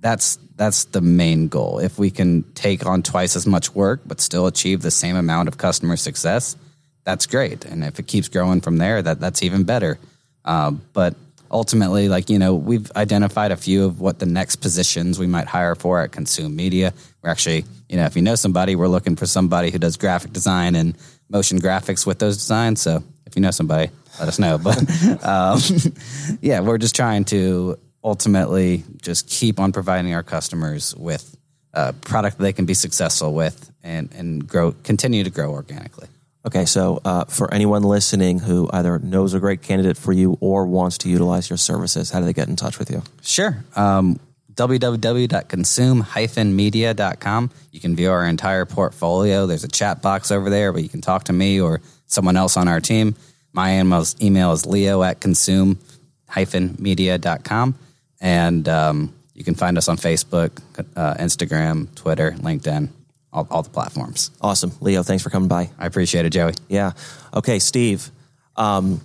that's 0.00 0.38
that's 0.56 0.84
the 0.86 1.00
main 1.00 1.48
goal. 1.48 1.78
If 1.78 1.98
we 1.98 2.10
can 2.10 2.42
take 2.54 2.86
on 2.86 3.02
twice 3.02 3.36
as 3.36 3.46
much 3.46 3.74
work 3.74 4.00
but 4.06 4.20
still 4.20 4.46
achieve 4.46 4.80
the 4.80 4.90
same 4.90 5.16
amount 5.16 5.48
of 5.48 5.58
customer 5.58 5.96
success, 5.96 6.56
that's 7.04 7.26
great. 7.26 7.64
And 7.64 7.84
if 7.84 7.98
it 7.98 8.06
keeps 8.06 8.28
growing 8.28 8.60
from 8.60 8.78
there, 8.78 9.02
that 9.02 9.20
that's 9.20 9.42
even 9.42 9.64
better. 9.64 9.98
Uh, 10.44 10.72
but 10.92 11.14
ultimately, 11.50 12.08
like 12.08 12.30
you 12.30 12.38
know, 12.38 12.54
we've 12.54 12.90
identified 12.96 13.52
a 13.52 13.56
few 13.56 13.84
of 13.84 14.00
what 14.00 14.18
the 14.18 14.26
next 14.26 14.56
positions 14.56 15.18
we 15.18 15.26
might 15.26 15.46
hire 15.46 15.74
for 15.74 16.00
at 16.02 16.12
Consume 16.12 16.54
Media. 16.54 16.92
We're 17.22 17.30
actually, 17.30 17.64
you 17.88 17.96
know, 17.96 18.04
if 18.04 18.16
you 18.16 18.22
know 18.22 18.34
somebody, 18.34 18.76
we're 18.76 18.88
looking 18.88 19.16
for 19.16 19.26
somebody 19.26 19.70
who 19.70 19.78
does 19.78 19.96
graphic 19.96 20.32
design 20.32 20.74
and 20.74 20.96
motion 21.28 21.60
graphics 21.60 22.06
with 22.06 22.18
those 22.18 22.36
designs. 22.36 22.80
So 22.80 23.02
if 23.26 23.36
you 23.36 23.42
know 23.42 23.50
somebody, 23.50 23.90
let 24.18 24.28
us 24.28 24.38
know. 24.38 24.58
But 24.62 25.24
um, 25.24 25.60
yeah, 26.40 26.60
we're 26.60 26.78
just 26.78 26.96
trying 26.96 27.24
to 27.26 27.78
ultimately 28.02 28.84
just 29.02 29.28
keep 29.28 29.60
on 29.60 29.72
providing 29.72 30.14
our 30.14 30.22
customers 30.22 30.94
with 30.96 31.36
a 31.74 31.92
product 31.92 32.38
that 32.38 32.42
they 32.42 32.52
can 32.52 32.64
be 32.64 32.74
successful 32.74 33.34
with 33.34 33.70
and, 33.82 34.12
and 34.14 34.48
grow, 34.48 34.72
continue 34.72 35.24
to 35.24 35.30
grow 35.30 35.50
organically. 35.50 36.08
Okay, 36.46 36.64
so 36.64 37.00
uh, 37.04 37.24
for 37.24 37.52
anyone 37.52 37.82
listening 37.82 38.38
who 38.38 38.70
either 38.72 39.00
knows 39.00 39.34
a 39.34 39.40
great 39.40 39.62
candidate 39.62 39.96
for 39.96 40.12
you 40.12 40.38
or 40.40 40.64
wants 40.64 40.98
to 40.98 41.08
utilize 41.08 41.50
your 41.50 41.56
services, 41.56 42.12
how 42.12 42.20
do 42.20 42.24
they 42.24 42.32
get 42.32 42.48
in 42.48 42.54
touch 42.54 42.78
with 42.78 42.88
you? 42.88 43.02
Sure. 43.20 43.64
Um, 43.74 44.20
www.consume-media.com. 44.54 47.50
You 47.72 47.80
can 47.80 47.96
view 47.96 48.10
our 48.10 48.24
entire 48.24 48.64
portfolio. 48.64 49.46
There's 49.46 49.64
a 49.64 49.68
chat 49.68 50.00
box 50.00 50.30
over 50.30 50.48
there 50.48 50.72
where 50.72 50.80
you 50.80 50.88
can 50.88 51.00
talk 51.00 51.24
to 51.24 51.32
me 51.32 51.60
or 51.60 51.80
someone 52.06 52.36
else 52.36 52.56
on 52.56 52.68
our 52.68 52.80
team. 52.80 53.16
My 53.52 53.78
email 53.78 54.52
is 54.52 54.64
leo 54.66 55.02
at 55.02 55.20
consume-media.com. 55.20 57.74
And 58.20 58.68
um, 58.68 59.14
you 59.34 59.44
can 59.44 59.54
find 59.54 59.78
us 59.78 59.88
on 59.88 59.96
Facebook, 59.96 60.60
uh, 60.96 61.14
Instagram, 61.14 61.94
Twitter, 61.94 62.32
LinkedIn, 62.32 62.88
all, 63.32 63.46
all, 63.50 63.62
the 63.62 63.70
platforms. 63.70 64.30
Awesome. 64.40 64.72
Leo, 64.80 65.02
thanks 65.02 65.22
for 65.22 65.30
coming 65.30 65.48
by. 65.48 65.70
I 65.78 65.86
appreciate 65.86 66.24
it, 66.24 66.30
Joey. 66.30 66.54
Yeah. 66.68 66.92
Okay, 67.34 67.58
Steve. 67.58 68.10
Um, 68.56 69.02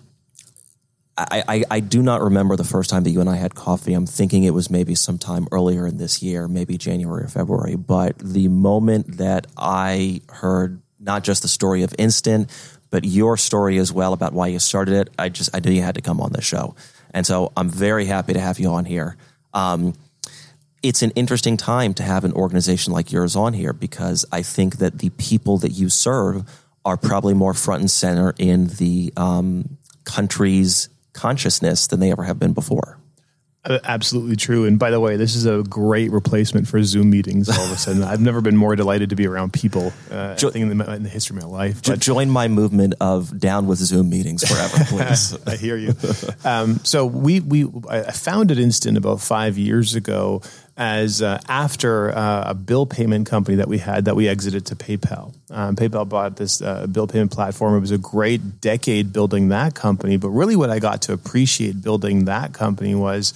I, 1.17 1.43
I, 1.47 1.63
I, 1.69 1.79
do 1.81 2.01
not 2.01 2.21
remember 2.21 2.55
the 2.55 2.63
first 2.63 2.89
time 2.89 3.03
that 3.03 3.09
you 3.09 3.19
and 3.19 3.29
I 3.29 3.35
had 3.35 3.53
coffee. 3.53 3.93
I'm 3.93 4.05
thinking 4.05 4.45
it 4.45 4.53
was 4.53 4.69
maybe 4.69 4.95
sometime 4.95 5.45
earlier 5.51 5.85
in 5.85 5.97
this 5.97 6.23
year, 6.23 6.47
maybe 6.47 6.77
January 6.77 7.25
or 7.25 7.27
February. 7.27 7.75
But 7.75 8.17
the 8.17 8.47
moment 8.47 9.17
that 9.17 9.47
I 9.57 10.21
heard 10.29 10.81
not 11.01 11.23
just 11.23 11.41
the 11.41 11.47
story 11.47 11.83
of 11.83 11.93
Instant, 11.97 12.49
but 12.91 13.03
your 13.03 13.37
story 13.37 13.77
as 13.79 13.91
well 13.91 14.13
about 14.13 14.33
why 14.33 14.47
you 14.47 14.59
started 14.59 14.93
it. 14.93 15.09
I 15.17 15.29
just 15.29 15.49
I 15.55 15.59
knew 15.59 15.71
you 15.71 15.81
had 15.81 15.95
to 15.95 16.01
come 16.01 16.21
on 16.21 16.31
the 16.33 16.41
show, 16.41 16.75
and 17.13 17.25
so 17.25 17.51
I'm 17.57 17.69
very 17.69 18.05
happy 18.05 18.33
to 18.33 18.39
have 18.39 18.59
you 18.59 18.69
on 18.69 18.85
here. 18.85 19.17
Um, 19.53 19.93
it's 20.83 21.01
an 21.01 21.11
interesting 21.11 21.57
time 21.57 21.93
to 21.95 22.03
have 22.03 22.23
an 22.23 22.33
organization 22.33 22.93
like 22.93 23.11
yours 23.11 23.35
on 23.35 23.53
here 23.53 23.73
because 23.73 24.25
I 24.31 24.41
think 24.41 24.77
that 24.77 24.99
the 24.99 25.09
people 25.11 25.57
that 25.59 25.71
you 25.71 25.89
serve 25.89 26.43
are 26.83 26.97
probably 26.97 27.33
more 27.33 27.53
front 27.53 27.81
and 27.81 27.91
center 27.91 28.33
in 28.37 28.67
the 28.67 29.13
um, 29.15 29.77
country's 30.03 30.89
consciousness 31.13 31.87
than 31.87 31.99
they 31.99 32.11
ever 32.11 32.23
have 32.23 32.39
been 32.39 32.53
before. 32.53 32.97
Uh, 33.63 33.77
absolutely 33.83 34.35
true. 34.35 34.65
And 34.65 34.79
by 34.79 34.89
the 34.89 34.99
way, 34.99 35.17
this 35.17 35.35
is 35.35 35.45
a 35.45 35.61
great 35.61 36.11
replacement 36.11 36.67
for 36.67 36.81
Zoom 36.83 37.11
meetings. 37.11 37.47
All 37.47 37.63
of 37.63 37.71
a 37.71 37.77
sudden, 37.77 38.01
I've 38.03 38.19
never 38.19 38.41
been 38.41 38.57
more 38.57 38.75
delighted 38.75 39.11
to 39.11 39.15
be 39.15 39.27
around 39.27 39.53
people. 39.53 39.93
Uh, 40.09 40.35
jo- 40.35 40.49
in, 40.49 40.75
the, 40.75 40.93
in 40.93 41.03
the 41.03 41.09
history 41.09 41.37
of 41.37 41.43
my 41.43 41.49
life. 41.49 41.83
But 41.83 41.99
join 41.99 42.31
my 42.31 42.47
movement 42.47 42.95
of 42.99 43.39
down 43.39 43.67
with 43.67 43.77
Zoom 43.77 44.09
meetings 44.09 44.47
forever, 44.47 44.83
please. 44.87 45.37
I 45.45 45.57
hear 45.57 45.77
you. 45.77 45.93
Um, 46.43 46.79
so 46.83 47.05
we 47.05 47.39
we 47.39 47.67
I 47.87 48.11
founded 48.11 48.57
Instant 48.57 48.97
about 48.97 49.21
five 49.21 49.59
years 49.59 49.93
ago 49.93 50.41
as 50.77 51.21
uh, 51.21 51.39
after 51.47 52.11
uh, 52.15 52.45
a 52.47 52.53
bill 52.53 52.85
payment 52.85 53.27
company 53.27 53.57
that 53.57 53.67
we 53.67 53.77
had 53.77 54.05
that 54.05 54.15
we 54.15 54.27
exited 54.27 54.65
to 54.67 54.75
PayPal. 54.75 55.33
Um, 55.49 55.75
PayPal 55.75 56.07
bought 56.07 56.37
this 56.37 56.61
uh, 56.61 56.87
bill 56.87 57.07
payment 57.07 57.31
platform. 57.31 57.75
It 57.75 57.81
was 57.81 57.91
a 57.91 57.97
great 57.97 58.61
decade 58.61 59.11
building 59.11 59.49
that 59.49 59.75
company, 59.75 60.17
but 60.17 60.29
really 60.29 60.55
what 60.55 60.69
I 60.69 60.79
got 60.79 61.03
to 61.03 61.13
appreciate 61.13 61.81
building 61.81 62.25
that 62.25 62.53
company 62.53 62.95
was 62.95 63.33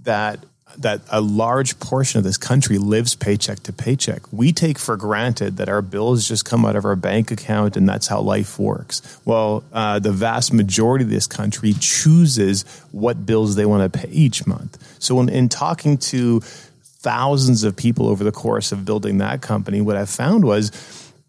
that 0.00 0.40
that 0.78 1.00
a 1.10 1.20
large 1.20 1.78
portion 1.80 2.18
of 2.18 2.24
this 2.24 2.36
country 2.36 2.78
lives 2.78 3.14
paycheck 3.14 3.60
to 3.60 3.72
paycheck. 3.72 4.30
We 4.32 4.52
take 4.52 4.78
for 4.78 4.96
granted 4.96 5.56
that 5.56 5.68
our 5.68 5.82
bills 5.82 6.28
just 6.28 6.44
come 6.44 6.64
out 6.64 6.76
of 6.76 6.84
our 6.84 6.96
bank 6.96 7.30
account 7.30 7.76
and 7.76 7.88
that's 7.88 8.06
how 8.06 8.20
life 8.20 8.58
works. 8.58 9.18
Well, 9.24 9.64
uh, 9.72 9.98
the 9.98 10.12
vast 10.12 10.52
majority 10.52 11.04
of 11.04 11.10
this 11.10 11.26
country 11.26 11.74
chooses 11.80 12.64
what 12.92 13.24
bills 13.26 13.56
they 13.56 13.66
want 13.66 13.90
to 13.90 13.98
pay 13.98 14.08
each 14.08 14.46
month. 14.46 14.76
So, 14.98 15.14
when, 15.14 15.28
in 15.28 15.48
talking 15.48 15.98
to 15.98 16.42
thousands 17.06 17.62
of 17.62 17.76
people 17.76 18.08
over 18.08 18.24
the 18.24 18.32
course 18.32 18.72
of 18.72 18.84
building 18.84 19.18
that 19.18 19.40
company, 19.40 19.80
what 19.80 19.96
I 19.96 20.06
found 20.06 20.44
was 20.44 20.72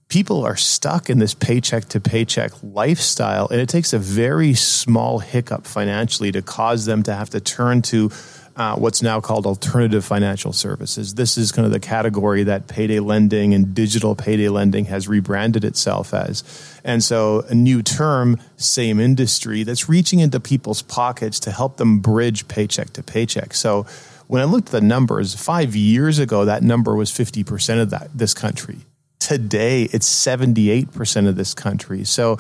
people 0.10 0.44
are 0.44 0.56
stuck 0.56 1.08
in 1.08 1.20
this 1.20 1.36
paycheck 1.36 1.86
to 1.90 2.00
paycheck 2.00 2.52
lifestyle, 2.63 3.48
and 3.50 3.62
it 3.62 3.70
takes 3.70 3.94
a 3.94 4.00
very 4.00 4.56
small 4.56 5.20
hiccup 5.20 5.68
financially 5.68 6.32
to 6.32 6.42
cause 6.42 6.86
them 6.86 7.04
to 7.04 7.13
have 7.13 7.30
to 7.30 7.40
turn 7.40 7.84
to 7.84 8.10
uh, 8.56 8.76
what's 8.76 9.04
now 9.04 9.22
called 9.22 9.46
alternative 9.46 10.04
financial 10.04 10.52
services. 10.52 11.13
This 11.13 11.38
is 11.38 11.52
kind 11.52 11.68
of 11.68 11.72
the 11.72 11.80
category 11.80 12.42
that 12.46 12.68
payday 12.68 13.00
lending 13.00 13.54
and 13.54 13.76
digital 13.76 14.16
payday 14.16 14.50
lending 14.50 14.86
has 14.86 15.08
rebranded 15.08 15.63
itself 15.63 16.12
as. 16.12 16.44
And 16.84 17.04
so, 17.04 17.46
a 17.50 17.54
new 17.54 17.84
term, 17.84 18.40
same 18.56 19.00
industry, 19.00 19.62
that's 19.62 19.88
reaching 19.88 20.18
into 20.22 20.40
people's 20.40 20.82
pockets 20.82 21.40
to 21.42 21.52
help 21.52 21.78
them 21.78 22.00
bridge 22.00 22.48
paycheck 22.48 22.94
to 22.94 23.04
paycheck. 23.04 23.54
So, 23.54 23.86
when 24.28 24.42
I 24.42 24.46
looked 24.46 24.70
at 24.70 24.72
the 24.74 24.82
numbers, 24.82 25.36
five 25.36 25.76
years 25.76 26.20
ago, 26.20 26.46
that 26.46 26.63
number 26.63 26.96
was 26.96 27.12
50% 27.12 27.82
of 27.82 27.90
that, 27.90 28.10
this 28.13 28.34
country. 28.34 28.78
Today, 29.20 29.84
it's 29.92 30.08
78% 30.08 31.28
of 31.28 31.36
this 31.36 31.54
country. 31.54 32.04
So 32.04 32.38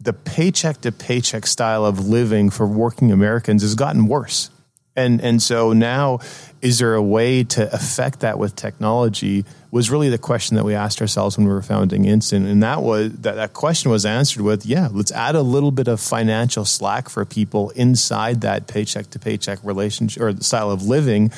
the 0.00 0.12
paycheck 0.12 0.80
to 0.82 0.92
paycheck 0.92 1.46
style 1.46 1.84
of 1.84 2.06
living 2.06 2.50
for 2.50 2.66
working 2.66 3.10
Americans 3.10 3.62
has 3.62 3.74
gotten 3.74 4.06
worse. 4.06 4.50
And 4.96 5.20
and 5.20 5.42
so 5.42 5.72
now, 5.72 6.20
is 6.64 6.78
there 6.78 6.94
a 6.94 7.02
way 7.02 7.44
to 7.44 7.72
affect 7.74 8.20
that 8.20 8.38
with 8.38 8.56
technology? 8.56 9.44
Was 9.70 9.90
really 9.90 10.08
the 10.08 10.16
question 10.16 10.56
that 10.56 10.64
we 10.64 10.74
asked 10.74 11.02
ourselves 11.02 11.36
when 11.36 11.46
we 11.46 11.52
were 11.52 11.60
founding 11.60 12.06
Instant, 12.06 12.46
and 12.46 12.62
that 12.62 12.82
was 12.82 13.12
that 13.18 13.34
that 13.34 13.52
question 13.52 13.90
was 13.90 14.06
answered 14.06 14.40
with, 14.40 14.64
yeah, 14.64 14.88
let's 14.90 15.12
add 15.12 15.34
a 15.34 15.42
little 15.42 15.72
bit 15.72 15.88
of 15.88 16.00
financial 16.00 16.64
slack 16.64 17.10
for 17.10 17.24
people 17.26 17.68
inside 17.70 18.40
that 18.40 18.66
paycheck 18.66 19.10
to 19.10 19.18
paycheck 19.18 19.58
relationship 19.62 20.22
or 20.22 20.34
style 20.40 20.70
of 20.70 20.82
living. 20.82 21.30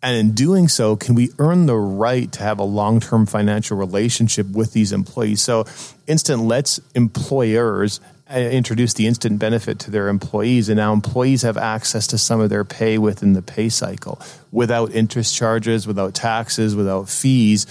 And 0.00 0.16
in 0.16 0.32
doing 0.32 0.68
so, 0.68 0.96
can 0.96 1.14
we 1.14 1.30
earn 1.38 1.66
the 1.66 1.76
right 1.76 2.30
to 2.32 2.42
have 2.42 2.58
a 2.58 2.64
long 2.64 3.00
term 3.00 3.26
financial 3.26 3.76
relationship 3.76 4.48
with 4.48 4.72
these 4.72 4.92
employees? 4.92 5.40
So, 5.40 5.64
Instant 6.06 6.42
lets 6.42 6.80
employers 6.94 8.00
uh, 8.32 8.38
introduce 8.38 8.94
the 8.94 9.06
instant 9.06 9.38
benefit 9.38 9.78
to 9.80 9.90
their 9.90 10.08
employees, 10.08 10.68
and 10.68 10.76
now 10.76 10.92
employees 10.92 11.42
have 11.42 11.56
access 11.56 12.06
to 12.08 12.18
some 12.18 12.40
of 12.40 12.50
their 12.50 12.64
pay 12.64 12.98
within 12.98 13.34
the 13.34 13.42
pay 13.42 13.68
cycle 13.68 14.20
without 14.50 14.92
interest 14.94 15.34
charges, 15.34 15.86
without 15.86 16.14
taxes, 16.14 16.74
without 16.74 17.08
fees. 17.08 17.66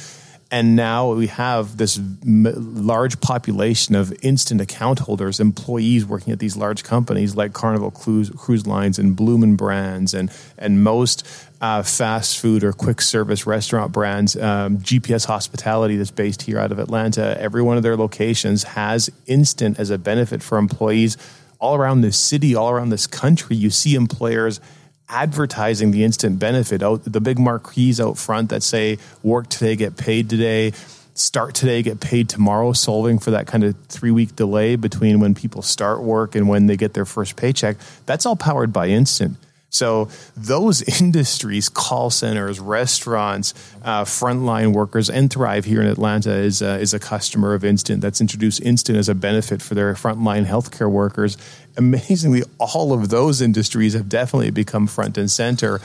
And 0.53 0.75
now 0.75 1.13
we 1.13 1.27
have 1.27 1.77
this 1.77 1.97
large 2.23 3.21
population 3.21 3.95
of 3.95 4.13
instant 4.21 4.59
account 4.59 4.99
holders, 4.99 5.39
employees 5.39 6.05
working 6.05 6.33
at 6.33 6.39
these 6.39 6.57
large 6.57 6.83
companies 6.83 7.37
like 7.37 7.53
Carnival 7.53 7.89
Cruise, 7.89 8.29
Cruise 8.31 8.67
Lines 8.67 8.99
and 8.99 9.15
Bloomin' 9.15 9.55
Brands 9.55 10.13
and, 10.13 10.29
and 10.57 10.83
most 10.83 11.25
uh, 11.61 11.83
fast 11.83 12.39
food 12.39 12.63
or 12.63 12.73
quick 12.73 13.01
service 13.01 13.45
restaurant 13.45 13.91
brands, 13.91 14.35
um, 14.35 14.79
GPS 14.79 15.25
Hospitality 15.27 15.95
that's 15.95 16.11
based 16.11 16.41
here 16.41 16.57
out 16.57 16.71
of 16.71 16.79
Atlanta, 16.79 17.39
every 17.39 17.61
one 17.61 17.77
of 17.77 17.83
their 17.83 17.95
locations 17.95 18.63
has 18.63 19.11
instant 19.27 19.79
as 19.79 19.91
a 19.91 19.99
benefit 19.99 20.41
for 20.41 20.57
employees 20.57 21.17
all 21.59 21.75
around 21.75 22.01
this 22.01 22.17
city, 22.17 22.55
all 22.55 22.71
around 22.71 22.89
this 22.89 23.05
country. 23.05 23.55
You 23.55 23.69
see 23.69 23.93
employers 23.93 24.59
advertising 25.07 25.91
the 25.91 26.03
instant 26.03 26.39
benefit 26.39 26.81
out 26.81 27.03
the 27.03 27.21
big 27.21 27.37
marquees 27.37 28.01
out 28.01 28.17
front 28.17 28.49
that 28.49 28.63
say 28.63 28.97
work 29.21 29.47
today, 29.47 29.75
get 29.75 29.95
paid 29.95 30.29
today. 30.29 30.73
Start 31.13 31.53
today, 31.53 31.83
get 31.83 31.99
paid 31.99 32.29
tomorrow, 32.29 32.71
solving 32.71 33.19
for 33.19 33.31
that 33.31 33.45
kind 33.45 33.65
of 33.65 33.75
three 33.89 34.11
week 34.11 34.35
delay 34.35 34.77
between 34.77 35.19
when 35.19 35.35
people 35.35 35.61
start 35.61 36.01
work 36.01 36.35
and 36.35 36.47
when 36.47 36.65
they 36.65 36.77
get 36.77 36.93
their 36.93 37.05
first 37.05 37.35
paycheck. 37.35 37.77
That's 38.05 38.25
all 38.25 38.37
powered 38.37 38.73
by 38.73 38.87
Instant. 38.87 39.37
So 39.71 40.09
those 40.35 40.81
industries, 41.01 41.69
call 41.69 42.11
centers, 42.11 42.59
restaurants, 42.59 43.53
uh, 43.83 44.03
frontline 44.03 44.73
workers, 44.73 45.09
and 45.09 45.31
Thrive 45.31 45.65
here 45.65 45.81
in 45.81 45.87
Atlanta 45.87 46.33
is 46.33 46.61
uh, 46.61 46.77
is 46.79 46.93
a 46.93 46.99
customer 46.99 47.55
of 47.55 47.63
Instant 47.65 48.01
that's 48.01 48.21
introduced 48.21 48.61
Instant 48.61 48.97
as 48.97 49.09
a 49.09 49.15
benefit 49.15 49.61
for 49.61 49.73
their 49.73 49.93
frontline 49.95 50.45
healthcare 50.45 50.91
workers. 50.91 51.37
Amazingly, 51.77 52.43
all 52.59 52.93
of 52.93 53.09
those 53.09 53.41
industries 53.41 53.93
have 53.93 54.09
definitely 54.09 54.51
become 54.51 54.85
front 54.85 55.17
and 55.17 55.31
center. 55.31 55.81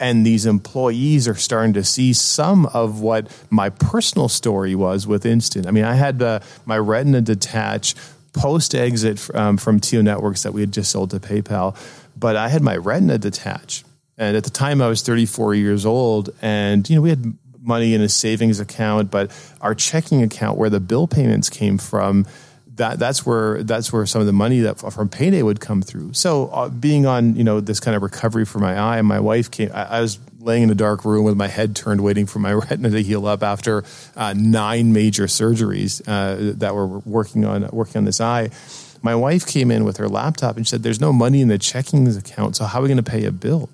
And 0.00 0.24
these 0.24 0.46
employees 0.46 1.26
are 1.26 1.34
starting 1.34 1.72
to 1.72 1.82
see 1.82 2.12
some 2.12 2.66
of 2.66 3.00
what 3.00 3.26
my 3.50 3.68
personal 3.68 4.28
story 4.28 4.76
was 4.76 5.08
with 5.08 5.26
Instant. 5.26 5.66
I 5.66 5.72
mean, 5.72 5.82
I 5.82 5.94
had 5.94 6.22
uh, 6.22 6.38
my 6.66 6.78
retina 6.78 7.20
detach 7.20 7.96
post 8.32 8.74
exit 8.74 9.28
um, 9.34 9.56
from 9.56 9.80
TIO 9.80 10.02
Networks 10.02 10.44
that 10.44 10.52
we 10.52 10.60
had 10.60 10.72
just 10.72 10.92
sold 10.92 11.10
to 11.10 11.18
PayPal 11.18 11.76
but 12.18 12.36
I 12.36 12.48
had 12.48 12.62
my 12.62 12.76
retina 12.76 13.18
detached. 13.18 13.84
And 14.16 14.36
at 14.36 14.44
the 14.44 14.50
time, 14.50 14.82
I 14.82 14.88
was 14.88 15.02
34 15.02 15.54
years 15.54 15.86
old, 15.86 16.30
and 16.42 16.88
you 16.90 16.96
know 16.96 17.02
we 17.02 17.10
had 17.10 17.38
money 17.60 17.94
in 17.94 18.00
a 18.00 18.08
savings 18.08 18.58
account, 18.58 19.10
but 19.10 19.30
our 19.60 19.74
checking 19.74 20.22
account, 20.22 20.58
where 20.58 20.70
the 20.70 20.80
bill 20.80 21.06
payments 21.06 21.48
came 21.48 21.78
from, 21.78 22.26
that 22.78 22.98
that's 22.98 23.24
where 23.24 23.62
that's 23.62 23.92
where 23.92 24.06
some 24.06 24.20
of 24.20 24.26
the 24.26 24.32
money 24.32 24.60
that 24.60 24.78
from 24.78 25.08
payday 25.08 25.42
would 25.42 25.60
come 25.60 25.82
through. 25.82 26.14
So 26.14 26.48
uh, 26.48 26.68
being 26.68 27.06
on 27.06 27.36
you 27.36 27.44
know 27.44 27.60
this 27.60 27.78
kind 27.78 27.96
of 27.96 28.02
recovery 28.02 28.44
for 28.44 28.58
my 28.58 28.78
eye, 28.78 29.02
my 29.02 29.20
wife 29.20 29.50
came. 29.50 29.70
I, 29.72 29.84
I, 29.84 30.00
was 30.00 30.18
laying 30.40 30.64
in 30.64 30.70
a 30.70 30.74
dark 30.74 31.04
room 31.04 31.24
with 31.24 31.36
my 31.36 31.48
head 31.48 31.76
turned, 31.76 32.00
waiting 32.00 32.26
for 32.26 32.38
my 32.40 32.52
retina 32.54 32.90
to 32.90 33.02
heal 33.02 33.26
up 33.26 33.44
after 33.44 33.84
uh, 34.16 34.34
nine 34.36 34.92
major 34.92 35.24
surgeries 35.24 36.02
uh, 36.08 36.54
that 36.58 36.74
were 36.74 36.86
working 36.86 37.44
on 37.44 37.68
working 37.72 37.98
on 37.98 38.04
this 38.04 38.20
eye 38.20 38.50
my 39.02 39.14
wife 39.14 39.46
came 39.46 39.70
in 39.70 39.84
with 39.84 39.96
her 39.98 40.08
laptop 40.08 40.56
and 40.56 40.66
said, 40.66 40.82
There's 40.82 41.00
no 41.00 41.12
money 41.12 41.40
in 41.40 41.48
the 41.48 41.58
checking 41.58 42.06
account. 42.08 42.56
So, 42.56 42.64
how 42.64 42.80
are 42.80 42.82
we 42.82 42.88
going 42.88 43.02
to 43.02 43.10
pay 43.10 43.24
a 43.24 43.32
bill? 43.32 43.68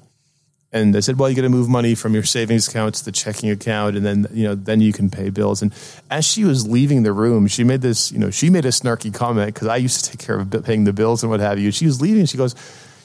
And 0.72 0.92
they 0.92 1.00
said, 1.00 1.18
Well, 1.18 1.30
you 1.30 1.36
got 1.36 1.42
to 1.42 1.48
move 1.48 1.68
money 1.68 1.94
from 1.94 2.14
your 2.14 2.24
savings 2.24 2.68
account 2.68 2.96
to 2.96 3.04
the 3.04 3.12
checking 3.12 3.50
account, 3.50 3.96
and 3.96 4.04
then 4.04 4.26
you 4.32 4.44
know 4.44 4.54
then 4.54 4.80
you 4.80 4.92
can 4.92 5.08
pay 5.08 5.30
bills. 5.30 5.62
And 5.62 5.72
as 6.10 6.24
she 6.26 6.44
was 6.44 6.66
leaving 6.66 7.04
the 7.04 7.12
room, 7.12 7.46
she 7.46 7.62
made 7.62 7.80
this 7.80 8.10
you 8.10 8.18
know 8.18 8.30
she 8.30 8.50
made 8.50 8.64
a 8.64 8.70
snarky 8.70 9.14
comment 9.14 9.54
because 9.54 9.68
I 9.68 9.76
used 9.76 10.04
to 10.04 10.10
take 10.10 10.26
care 10.26 10.38
of 10.38 10.64
paying 10.64 10.84
the 10.84 10.92
bills 10.92 11.22
and 11.22 11.30
what 11.30 11.40
have 11.40 11.58
you. 11.58 11.70
She 11.70 11.86
was 11.86 12.00
leaving, 12.00 12.26
she 12.26 12.36
goes, 12.36 12.54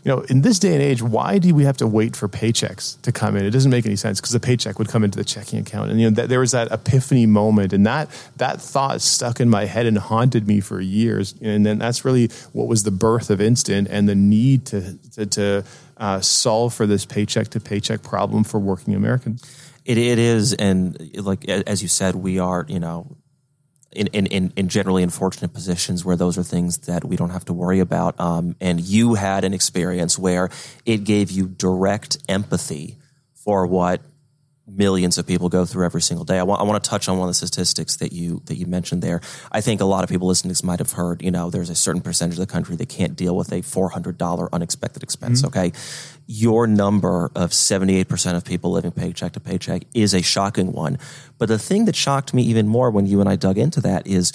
you 0.03 0.09
know, 0.09 0.21
in 0.21 0.41
this 0.41 0.59
day 0.59 0.73
and 0.73 0.81
age, 0.81 1.01
why 1.01 1.37
do 1.39 1.53
we 1.53 1.65
have 1.65 1.77
to 1.77 1.87
wait 1.87 2.15
for 2.15 2.27
paychecks 2.27 3.01
to 3.01 3.11
come 3.11 3.35
in? 3.35 3.45
It 3.45 3.51
doesn't 3.51 3.69
make 3.69 3.85
any 3.85 3.95
sense 3.95 4.21
because 4.21 4.31
the 4.31 4.39
paycheck 4.39 4.79
would 4.79 4.87
come 4.87 5.03
into 5.03 5.17
the 5.17 5.25
checking 5.25 5.59
account, 5.59 5.91
and 5.91 5.99
you 5.99 6.09
know, 6.09 6.25
there 6.25 6.39
was 6.39 6.51
that 6.51 6.71
epiphany 6.71 7.25
moment, 7.25 7.73
and 7.73 7.85
that 7.85 8.09
that 8.37 8.61
thought 8.61 9.01
stuck 9.01 9.39
in 9.39 9.49
my 9.49 9.65
head 9.65 9.85
and 9.85 9.97
haunted 9.97 10.47
me 10.47 10.61
for 10.61 10.79
years. 10.79 11.35
And 11.41 11.65
then 11.65 11.79
that's 11.79 12.05
really 12.05 12.27
what 12.53 12.67
was 12.67 12.83
the 12.83 12.91
birth 12.91 13.29
of 13.29 13.41
Instant 13.41 13.87
and 13.89 14.07
the 14.07 14.15
need 14.15 14.65
to 14.67 14.97
to, 15.13 15.25
to 15.25 15.63
uh, 15.97 16.21
solve 16.21 16.73
for 16.73 16.85
this 16.85 17.05
paycheck 17.05 17.49
to 17.49 17.59
paycheck 17.59 18.01
problem 18.01 18.43
for 18.43 18.59
working 18.59 18.95
Americans. 18.95 19.43
It, 19.85 19.97
it 19.97 20.19
is, 20.19 20.53
and 20.53 21.15
like 21.17 21.47
as 21.49 21.81
you 21.81 21.87
said, 21.87 22.15
we 22.15 22.39
are 22.39 22.65
you 22.69 22.79
know 22.79 23.17
in, 23.91 24.07
in, 24.07 24.53
in, 24.55 24.67
generally 24.69 25.01
unfortunate 25.01 25.53
positions 25.53 26.05
where 26.05 26.15
those 26.15 26.37
are 26.37 26.43
things 26.43 26.79
that 26.79 27.03
we 27.03 27.15
don't 27.15 27.31
have 27.31 27.45
to 27.45 27.53
worry 27.53 27.79
about. 27.79 28.19
Um, 28.19 28.55
and 28.61 28.79
you 28.79 29.15
had 29.15 29.43
an 29.43 29.53
experience 29.53 30.17
where 30.17 30.49
it 30.85 31.03
gave 31.03 31.31
you 31.31 31.47
direct 31.47 32.17
empathy 32.27 32.97
for 33.33 33.65
what 33.65 34.01
millions 34.75 35.17
of 35.17 35.25
people 35.25 35.49
go 35.49 35.65
through 35.65 35.85
every 35.85 36.01
single 36.01 36.25
day. 36.25 36.39
I 36.39 36.43
want, 36.43 36.61
I 36.61 36.63
want 36.63 36.83
to 36.83 36.89
touch 36.89 37.09
on 37.09 37.17
one 37.17 37.27
of 37.27 37.31
the 37.31 37.45
statistics 37.45 37.97
that 37.97 38.13
you 38.13 38.41
that 38.45 38.55
you 38.55 38.65
mentioned 38.65 39.01
there. 39.01 39.21
I 39.51 39.61
think 39.61 39.81
a 39.81 39.85
lot 39.85 40.03
of 40.03 40.09
people 40.09 40.27
listening 40.27 40.49
to 40.49 40.53
this 40.53 40.63
might 40.63 40.79
have 40.79 40.91
heard, 40.91 41.21
you 41.21 41.31
know, 41.31 41.49
there's 41.49 41.69
a 41.69 41.75
certain 41.75 42.01
percentage 42.01 42.35
of 42.35 42.47
the 42.47 42.51
country 42.51 42.75
that 42.75 42.89
can't 42.89 43.15
deal 43.15 43.35
with 43.35 43.51
a 43.51 43.61
$400 43.61 44.49
unexpected 44.51 45.03
expense, 45.03 45.41
mm-hmm. 45.41 45.47
okay? 45.47 45.71
Your 46.27 46.67
number 46.67 47.31
of 47.35 47.51
78% 47.51 48.35
of 48.35 48.45
people 48.45 48.71
living 48.71 48.91
paycheck 48.91 49.33
to 49.33 49.39
paycheck 49.39 49.83
is 49.93 50.13
a 50.13 50.21
shocking 50.21 50.71
one. 50.71 50.97
But 51.37 51.47
the 51.47 51.59
thing 51.59 51.85
that 51.85 51.95
shocked 51.95 52.33
me 52.33 52.43
even 52.43 52.67
more 52.67 52.91
when 52.91 53.07
you 53.07 53.19
and 53.19 53.29
I 53.29 53.35
dug 53.35 53.57
into 53.57 53.81
that 53.81 54.05
is 54.05 54.31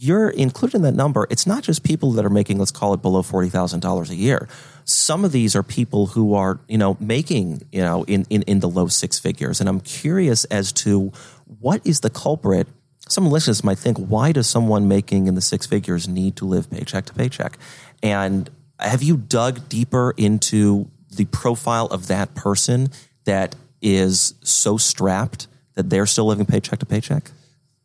you're 0.00 0.30
included 0.30 0.76
in 0.76 0.82
that 0.82 0.94
number. 0.94 1.26
It's 1.28 1.46
not 1.46 1.64
just 1.64 1.82
people 1.82 2.12
that 2.12 2.24
are 2.24 2.30
making, 2.30 2.58
let's 2.58 2.70
call 2.70 2.94
it 2.94 3.02
below 3.02 3.22
$40,000 3.22 4.10
a 4.10 4.14
year 4.14 4.48
some 4.88 5.24
of 5.24 5.32
these 5.32 5.54
are 5.54 5.62
people 5.62 6.06
who 6.06 6.34
are, 6.34 6.60
you 6.66 6.78
know, 6.78 6.96
making, 6.98 7.62
you 7.72 7.82
know, 7.82 8.04
in, 8.04 8.24
in, 8.30 8.42
in 8.42 8.60
the 8.60 8.68
low 8.68 8.88
six 8.88 9.18
figures. 9.18 9.60
And 9.60 9.68
I'm 9.68 9.80
curious 9.80 10.44
as 10.46 10.72
to 10.72 11.12
what 11.60 11.86
is 11.86 12.00
the 12.00 12.10
culprit. 12.10 12.66
Some 13.08 13.26
listeners 13.26 13.62
might 13.62 13.78
think, 13.78 13.98
why 13.98 14.32
does 14.32 14.46
someone 14.46 14.88
making 14.88 15.26
in 15.26 15.34
the 15.34 15.40
six 15.42 15.66
figures 15.66 16.08
need 16.08 16.36
to 16.36 16.46
live 16.46 16.70
paycheck 16.70 17.04
to 17.06 17.14
paycheck? 17.14 17.58
And 18.02 18.48
have 18.78 19.02
you 19.02 19.16
dug 19.18 19.68
deeper 19.68 20.14
into 20.16 20.90
the 21.10 21.26
profile 21.26 21.86
of 21.86 22.06
that 22.06 22.34
person 22.34 22.88
that 23.24 23.54
is 23.82 24.34
so 24.42 24.78
strapped 24.78 25.48
that 25.74 25.90
they're 25.90 26.06
still 26.06 26.26
living 26.26 26.46
paycheck 26.46 26.78
to 26.78 26.86
paycheck? 26.86 27.30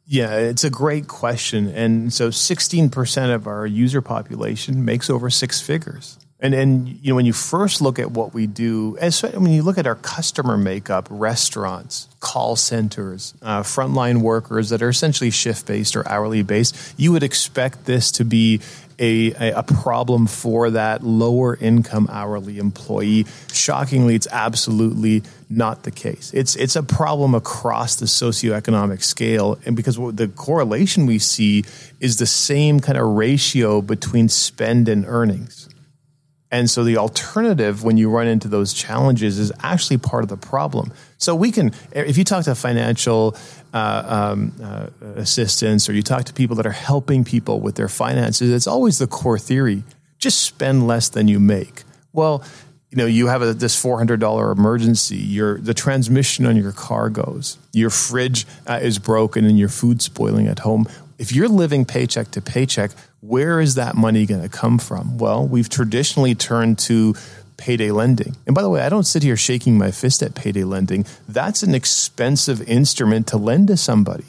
Yeah, 0.05 0.35
it's 0.35 0.63
a 0.63 0.69
great 0.69 1.07
question. 1.07 1.67
And 1.67 2.13
so 2.13 2.29
16% 2.29 3.33
of 3.33 3.47
our 3.47 3.65
user 3.65 4.01
population 4.01 4.85
makes 4.85 5.09
over 5.09 5.29
six 5.29 5.61
figures. 5.61 6.17
And 6.43 6.53
and 6.53 6.89
you 7.01 7.09
know 7.09 7.15
when 7.15 7.25
you 7.25 7.31
first 7.31 7.81
look 7.81 7.97
at 7.99 8.11
what 8.11 8.33
we 8.33 8.47
do, 8.47 8.97
as 8.99 9.21
when 9.21 9.49
you 9.49 9.63
look 9.63 9.77
at 9.77 9.87
our 9.87 9.95
customer 9.95 10.57
makeup, 10.57 11.07
restaurants, 11.09 12.09
call 12.19 12.57
centers, 12.57 13.33
uh, 13.41 13.63
frontline 13.63 14.17
workers 14.17 14.67
that 14.69 14.81
are 14.81 14.89
essentially 14.89 15.31
shift 15.31 15.65
based 15.65 15.95
or 15.95 16.05
hourly 16.05 16.43
based, 16.43 16.75
you 16.97 17.13
would 17.13 17.23
expect 17.23 17.85
this 17.85 18.11
to 18.11 18.25
be 18.25 18.59
a, 18.99 19.31
a, 19.51 19.63
problem 19.63 20.27
for 20.27 20.69
that 20.71 21.01
lower 21.01 21.55
income 21.55 22.07
hourly 22.11 22.59
employee. 22.59 23.25
Shockingly, 23.51 24.15
it's 24.15 24.27
absolutely 24.29 25.23
not 25.49 25.83
the 25.83 25.91
case. 25.91 26.31
It's 26.33 26.57
it's 26.57 26.75
a 26.75 26.83
problem 26.83 27.35
across 27.35 27.95
the 27.95 28.05
socioeconomic 28.05 29.01
scale, 29.01 29.57
and 29.65 29.77
because 29.77 29.95
the 29.95 30.29
correlation 30.35 31.05
we 31.05 31.19
see 31.19 31.63
is 32.01 32.17
the 32.17 32.25
same 32.25 32.81
kind 32.81 32.97
of 32.97 33.07
ratio 33.07 33.81
between 33.81 34.27
spend 34.27 34.89
and 34.89 35.05
earnings. 35.07 35.69
And 36.53 36.69
so 36.69 36.83
the 36.83 36.97
alternative 36.97 37.83
when 37.83 37.97
you 37.97 38.11
run 38.11 38.27
into 38.27 38.47
those 38.47 38.73
challenges 38.73 39.39
is 39.39 39.51
actually 39.61 39.97
part 39.97 40.23
of 40.23 40.29
the 40.29 40.37
problem. 40.37 40.93
So 41.17 41.33
we 41.33 41.51
can, 41.51 41.71
if 41.91 42.15
you 42.15 42.23
talk 42.23 42.45
to 42.45 42.53
financial 42.53 43.35
uh, 43.73 44.03
um, 44.17 44.53
uh, 44.61 44.87
assistants 45.15 45.89
or 45.89 45.93
you 45.93 46.03
talk 46.03 46.25
to 46.25 46.33
people 46.33 46.55
that 46.57 46.67
are 46.67 46.79
helping 46.91 47.23
people 47.23 47.59
with 47.59 47.75
their 47.75 47.89
finances, 47.89 48.51
it's 48.51 48.67
always 48.67 48.99
the 48.99 49.07
core 49.07 49.39
theory 49.39 49.83
just 50.19 50.43
spend 50.43 50.87
less 50.87 51.09
than 51.09 51.27
you 51.27 51.39
make. 51.39 51.83
Well, 52.13 52.43
you 52.91 52.97
know, 52.97 53.07
you 53.07 53.25
have 53.27 53.41
a, 53.41 53.53
this 53.53 53.75
four 53.75 53.97
hundred 53.97 54.19
dollar 54.19 54.51
emergency. 54.51 55.17
Your 55.17 55.57
the 55.57 55.73
transmission 55.73 56.45
on 56.45 56.55
your 56.55 56.71
car 56.71 57.09
goes. 57.09 57.57
Your 57.71 57.89
fridge 57.89 58.45
uh, 58.67 58.79
is 58.83 58.99
broken 58.99 59.45
and 59.45 59.57
your 59.57 59.69
food 59.69 60.03
spoiling 60.03 60.47
at 60.47 60.59
home. 60.59 60.85
If 61.17 61.31
you're 61.31 61.47
living 61.47 61.85
paycheck 61.85 62.31
to 62.31 62.41
paycheck, 62.41 62.91
where 63.21 63.59
is 63.59 63.75
that 63.75 63.95
money 63.95 64.25
going 64.25 64.41
to 64.41 64.49
come 64.49 64.79
from? 64.79 65.17
Well, 65.17 65.47
we've 65.47 65.69
traditionally 65.69 66.35
turned 66.35 66.79
to 66.79 67.15
payday 67.57 67.91
lending. 67.91 68.35
And 68.45 68.55
by 68.55 68.61
the 68.61 68.69
way, 68.69 68.81
I 68.81 68.89
don't 68.89 69.03
sit 69.03 69.23
here 69.23 69.37
shaking 69.37 69.77
my 69.77 69.91
fist 69.91 70.23
at 70.23 70.35
payday 70.35 70.63
lending. 70.63 71.05
That's 71.29 71.63
an 71.63 71.75
expensive 71.75 72.67
instrument 72.67 73.27
to 73.27 73.37
lend 73.37 73.67
to 73.67 73.77
somebody. 73.77 74.25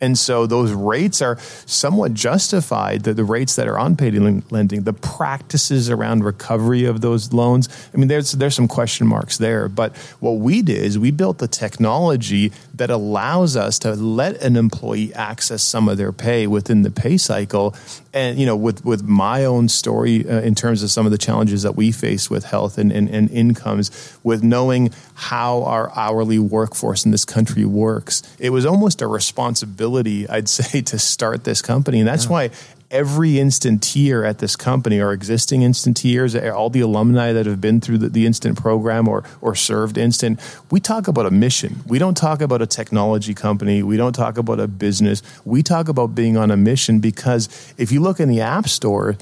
And 0.00 0.18
so 0.18 0.46
those 0.46 0.72
rates 0.72 1.22
are 1.22 1.38
somewhat 1.64 2.12
justified, 2.12 3.04
the, 3.04 3.14
the 3.14 3.24
rates 3.24 3.56
that 3.56 3.68
are 3.68 3.78
on 3.78 3.96
payday 3.96 4.18
lending, 4.50 4.82
the 4.82 4.92
practices 4.92 5.88
around 5.88 6.24
recovery 6.24 6.84
of 6.84 7.00
those 7.00 7.32
loans. 7.32 7.68
I 7.94 7.96
mean, 7.96 8.08
there's, 8.08 8.32
there's 8.32 8.54
some 8.54 8.68
question 8.68 9.06
marks 9.06 9.38
there. 9.38 9.68
But 9.68 9.96
what 10.20 10.32
we 10.32 10.60
did 10.60 10.82
is 10.82 10.98
we 10.98 11.10
built 11.10 11.38
the 11.38 11.48
technology 11.48 12.52
that 12.74 12.90
allows 12.90 13.56
us 13.56 13.78
to 13.80 13.94
let 13.94 14.42
an 14.42 14.56
employee 14.56 15.14
access 15.14 15.62
some 15.62 15.88
of 15.88 15.96
their 15.96 16.12
pay 16.12 16.46
within 16.46 16.82
the 16.82 16.90
pay 16.90 17.16
cycle. 17.16 17.74
And, 18.12 18.38
you 18.38 18.46
know, 18.46 18.56
with, 18.56 18.84
with 18.84 19.02
my 19.02 19.44
own 19.44 19.68
story 19.68 20.28
uh, 20.28 20.40
in 20.40 20.54
terms 20.54 20.82
of 20.82 20.90
some 20.90 21.06
of 21.06 21.12
the 21.12 21.18
challenges 21.18 21.62
that 21.62 21.76
we 21.76 21.92
face 21.92 22.28
with 22.28 22.44
health 22.44 22.76
and, 22.76 22.90
and, 22.90 23.08
and 23.08 23.30
incomes, 23.30 24.18
with 24.24 24.42
knowing 24.42 24.92
how 25.14 25.62
our 25.62 25.92
hourly 25.96 26.38
workforce 26.38 27.04
in 27.04 27.12
this 27.12 27.24
country 27.24 27.64
works, 27.64 28.22
it 28.38 28.50
was 28.50 28.66
almost 28.66 29.00
a 29.02 29.06
responsibility, 29.06 30.28
I'd 30.28 30.48
say, 30.48 30.82
to 30.82 30.98
start 30.98 31.44
this 31.44 31.62
company. 31.62 32.00
And 32.00 32.08
that's 32.08 32.24
yeah. 32.24 32.30
why 32.30 32.50
every 32.94 33.32
instantier 33.32 34.26
at 34.26 34.38
this 34.38 34.54
company 34.54 35.00
or 35.00 35.12
existing 35.12 35.62
instantiers, 35.62 36.40
all 36.54 36.70
the 36.70 36.80
alumni 36.80 37.32
that 37.32 37.44
have 37.44 37.60
been 37.60 37.80
through 37.80 37.98
the, 37.98 38.08
the, 38.08 38.24
instant 38.24 38.56
program 38.56 39.08
or 39.08 39.24
or 39.40 39.54
served 39.56 39.98
instant, 39.98 40.40
we 40.70 40.78
talk 40.78 41.08
about 41.08 41.26
a 41.26 41.30
mission. 41.30 41.82
We 41.86 41.98
don't 41.98 42.16
talk 42.16 42.40
about 42.40 42.62
a 42.62 42.66
technology 42.66 43.34
company. 43.34 43.82
We 43.82 43.96
don't 43.96 44.14
talk 44.14 44.38
about 44.38 44.60
a 44.60 44.68
business. 44.68 45.22
We 45.44 45.62
talk 45.62 45.88
about 45.88 46.14
being 46.14 46.36
on 46.36 46.52
a 46.52 46.56
mission 46.56 47.00
because 47.00 47.74
if 47.76 47.90
you 47.90 48.00
look 48.00 48.20
in 48.20 48.28
the 48.28 48.40
app 48.40 48.68
store, 48.68 49.16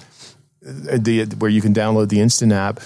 uh, 0.64 0.98
the, 0.98 1.24
where 1.38 1.50
you 1.50 1.62
can 1.62 1.72
download 1.72 2.10
the 2.10 2.20
instant 2.20 2.52
app, 2.52 2.78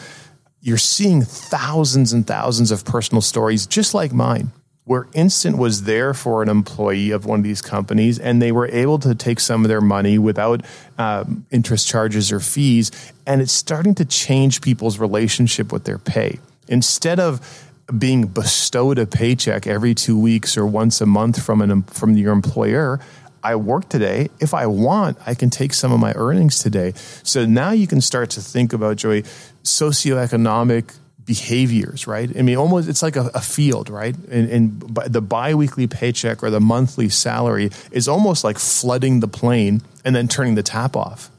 you're 0.60 0.78
seeing 0.78 1.22
thousands 1.22 2.12
and 2.12 2.24
thousands 2.26 2.70
of 2.70 2.84
personal 2.84 3.20
stories 3.20 3.66
just 3.66 3.92
like 3.92 4.12
mine 4.12 4.52
where 4.86 5.08
Instant 5.14 5.58
was 5.58 5.82
there 5.82 6.14
for 6.14 6.42
an 6.42 6.48
employee 6.48 7.10
of 7.10 7.26
one 7.26 7.40
of 7.40 7.44
these 7.44 7.60
companies 7.60 8.20
and 8.20 8.40
they 8.40 8.52
were 8.52 8.68
able 8.68 9.00
to 9.00 9.16
take 9.16 9.40
some 9.40 9.64
of 9.64 9.68
their 9.68 9.80
money 9.80 10.16
without 10.16 10.62
um, 10.96 11.44
interest 11.50 11.88
charges 11.88 12.30
or 12.30 12.38
fees. 12.38 12.92
And 13.26 13.42
it's 13.42 13.52
starting 13.52 13.96
to 13.96 14.04
change 14.04 14.62
people's 14.62 14.98
relationship 14.98 15.72
with 15.72 15.84
their 15.84 15.98
pay. 15.98 16.38
Instead 16.68 17.18
of 17.18 17.68
being 17.98 18.28
bestowed 18.28 18.98
a 18.98 19.06
paycheck 19.06 19.66
every 19.66 19.92
two 19.92 20.18
weeks 20.18 20.56
or 20.56 20.64
once 20.64 21.00
a 21.00 21.06
month 21.06 21.42
from, 21.42 21.62
an, 21.62 21.82
from 21.82 22.16
your 22.16 22.32
employer, 22.32 23.00
I 23.42 23.56
work 23.56 23.88
today. 23.88 24.30
If 24.38 24.54
I 24.54 24.66
want, 24.66 25.18
I 25.26 25.34
can 25.34 25.50
take 25.50 25.72
some 25.72 25.92
of 25.92 25.98
my 25.98 26.12
earnings 26.14 26.60
today. 26.60 26.92
So 27.24 27.44
now 27.44 27.72
you 27.72 27.88
can 27.88 28.00
start 28.00 28.30
to 28.30 28.40
think 28.40 28.72
about, 28.72 28.98
Joey, 28.98 29.22
socioeconomic 29.64 30.94
behaviors, 31.26 32.06
right? 32.06 32.34
I 32.38 32.42
mean, 32.42 32.56
almost 32.56 32.88
it's 32.88 33.02
like 33.02 33.16
a, 33.16 33.30
a 33.34 33.40
field, 33.40 33.90
right? 33.90 34.14
And, 34.30 34.48
and 34.48 34.80
the 35.08 35.20
biweekly 35.20 35.88
paycheck 35.88 36.42
or 36.42 36.50
the 36.50 36.60
monthly 36.60 37.08
salary 37.08 37.70
is 37.90 38.08
almost 38.08 38.44
like 38.44 38.58
flooding 38.58 39.20
the 39.20 39.28
plain 39.28 39.82
and 40.04 40.14
then 40.14 40.28
turning 40.28 40.54
the 40.54 40.62
tap 40.62 40.96
off. 40.96 41.30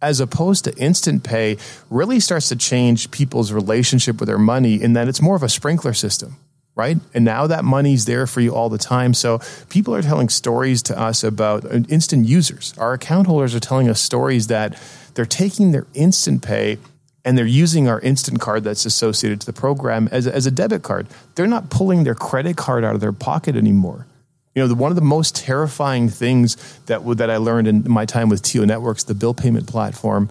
As 0.00 0.20
opposed 0.20 0.64
to 0.64 0.76
instant 0.76 1.24
pay, 1.24 1.58
really 1.90 2.20
starts 2.20 2.48
to 2.48 2.56
change 2.56 3.10
people's 3.10 3.52
relationship 3.52 4.20
with 4.20 4.28
their 4.28 4.38
money 4.38 4.80
in 4.80 4.94
that 4.94 5.08
it's 5.08 5.20
more 5.20 5.36
of 5.36 5.42
a 5.42 5.48
sprinkler 5.48 5.92
system, 5.92 6.36
right? 6.74 6.96
And 7.12 7.24
now 7.24 7.46
that 7.48 7.64
money's 7.64 8.04
there 8.04 8.26
for 8.26 8.40
you 8.40 8.54
all 8.54 8.68
the 8.68 8.78
time. 8.78 9.12
So 9.12 9.40
people 9.68 9.94
are 9.94 10.02
telling 10.02 10.28
stories 10.28 10.82
to 10.84 10.98
us 10.98 11.22
about 11.22 11.64
uh, 11.64 11.80
instant 11.88 12.26
users. 12.26 12.74
Our 12.78 12.94
account 12.94 13.26
holders 13.26 13.54
are 13.54 13.60
telling 13.60 13.88
us 13.88 14.00
stories 14.00 14.46
that 14.48 14.80
they're 15.14 15.24
taking 15.24 15.72
their 15.72 15.86
instant 15.94 16.42
pay 16.42 16.78
and 17.24 17.38
they're 17.38 17.46
using 17.46 17.88
our 17.88 18.00
instant 18.00 18.40
card 18.40 18.64
that's 18.64 18.84
associated 18.84 19.40
to 19.40 19.46
the 19.46 19.52
program 19.52 20.08
as, 20.10 20.26
as 20.26 20.46
a 20.46 20.50
debit 20.50 20.82
card. 20.82 21.06
They're 21.34 21.46
not 21.46 21.70
pulling 21.70 22.04
their 22.04 22.14
credit 22.14 22.56
card 22.56 22.84
out 22.84 22.94
of 22.94 23.00
their 23.00 23.12
pocket 23.12 23.56
anymore. 23.56 24.06
You 24.54 24.62
know, 24.62 24.68
the, 24.68 24.74
one 24.74 24.90
of 24.90 24.96
the 24.96 25.02
most 25.02 25.36
terrifying 25.36 26.08
things 26.08 26.56
that, 26.86 27.06
that 27.16 27.30
I 27.30 27.38
learned 27.38 27.68
in 27.68 27.84
my 27.88 28.04
time 28.04 28.28
with 28.28 28.42
TIO 28.42 28.64
Networks, 28.64 29.04
the 29.04 29.14
bill 29.14 29.34
payment 29.34 29.66
platform, 29.66 30.28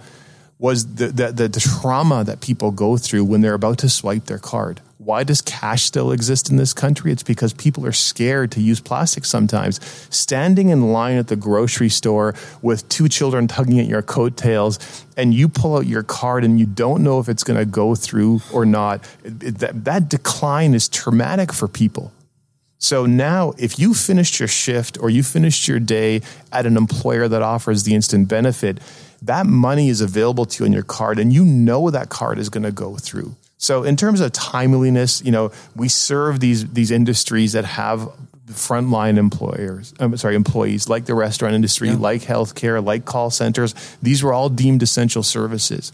was 0.59 0.95
the, 0.95 1.07
the, 1.07 1.31
the, 1.31 1.47
the 1.47 1.59
trauma 1.59 2.23
that 2.23 2.39
people 2.39 2.69
go 2.71 2.97
through 2.97 3.25
when 3.25 3.41
they're 3.41 3.55
about 3.55 3.79
to 3.79 3.89
swipe 3.89 4.25
their 4.25 4.37
card. 4.37 4.79
Why 5.03 5.23
does 5.23 5.41
cash 5.41 5.81
still 5.81 6.11
exist 6.11 6.51
in 6.51 6.57
this 6.57 6.75
country? 6.75 7.11
It's 7.11 7.23
because 7.23 7.53
people 7.53 7.87
are 7.87 7.91
scared 7.91 8.51
to 8.51 8.61
use 8.61 8.79
plastic 8.79 9.25
sometimes. 9.25 9.79
Standing 10.15 10.69
in 10.69 10.93
line 10.93 11.17
at 11.17 11.27
the 11.27 11.35
grocery 11.35 11.89
store 11.89 12.35
with 12.61 12.87
two 12.87 13.09
children 13.09 13.47
tugging 13.47 13.79
at 13.79 13.87
your 13.87 14.03
coattails, 14.03 15.03
and 15.17 15.33
you 15.33 15.49
pull 15.49 15.75
out 15.75 15.87
your 15.87 16.03
card 16.03 16.43
and 16.43 16.59
you 16.59 16.67
don't 16.67 17.03
know 17.03 17.19
if 17.19 17.29
it's 17.29 17.43
going 17.43 17.57
to 17.57 17.65
go 17.65 17.95
through 17.95 18.41
or 18.53 18.63
not, 18.63 19.03
that, 19.23 19.85
that 19.85 20.07
decline 20.07 20.75
is 20.75 20.87
traumatic 20.87 21.51
for 21.51 21.67
people. 21.67 22.11
So 22.77 23.07
now, 23.07 23.53
if 23.57 23.79
you 23.79 23.95
finished 23.95 24.39
your 24.39 24.47
shift 24.47 24.99
or 24.99 25.09
you 25.09 25.23
finished 25.23 25.67
your 25.67 25.79
day 25.79 26.21
at 26.51 26.67
an 26.67 26.77
employer 26.77 27.27
that 27.27 27.41
offers 27.41 27.83
the 27.83 27.95
instant 27.95 28.27
benefit, 28.27 28.79
that 29.23 29.47
money 29.47 29.89
is 29.89 29.99
available 29.99 30.45
to 30.45 30.63
you 30.63 30.67
on 30.67 30.73
your 30.73 30.83
card 30.83 31.17
and 31.17 31.33
you 31.33 31.43
know 31.43 31.89
that 31.89 32.09
card 32.09 32.37
is 32.37 32.49
going 32.49 32.63
to 32.63 32.71
go 32.71 32.97
through. 32.97 33.35
So 33.61 33.83
in 33.83 33.95
terms 33.95 34.21
of 34.21 34.31
timeliness, 34.31 35.21
you 35.23 35.31
know, 35.31 35.51
we 35.75 35.87
serve 35.87 36.39
these 36.39 36.67
these 36.71 36.89
industries 36.89 37.53
that 37.53 37.63
have 37.63 38.09
frontline 38.47 39.17
employers, 39.17 39.93
I'm 39.99 40.17
sorry, 40.17 40.35
employees 40.35 40.89
like 40.89 41.05
the 41.05 41.13
restaurant 41.13 41.53
industry, 41.53 41.89
yeah. 41.89 41.95
like 41.95 42.21
healthcare, 42.23 42.83
like 42.83 43.05
call 43.05 43.29
centers. 43.29 43.75
These 44.01 44.23
were 44.23 44.33
all 44.33 44.49
deemed 44.49 44.81
essential 44.81 45.21
services 45.21 45.91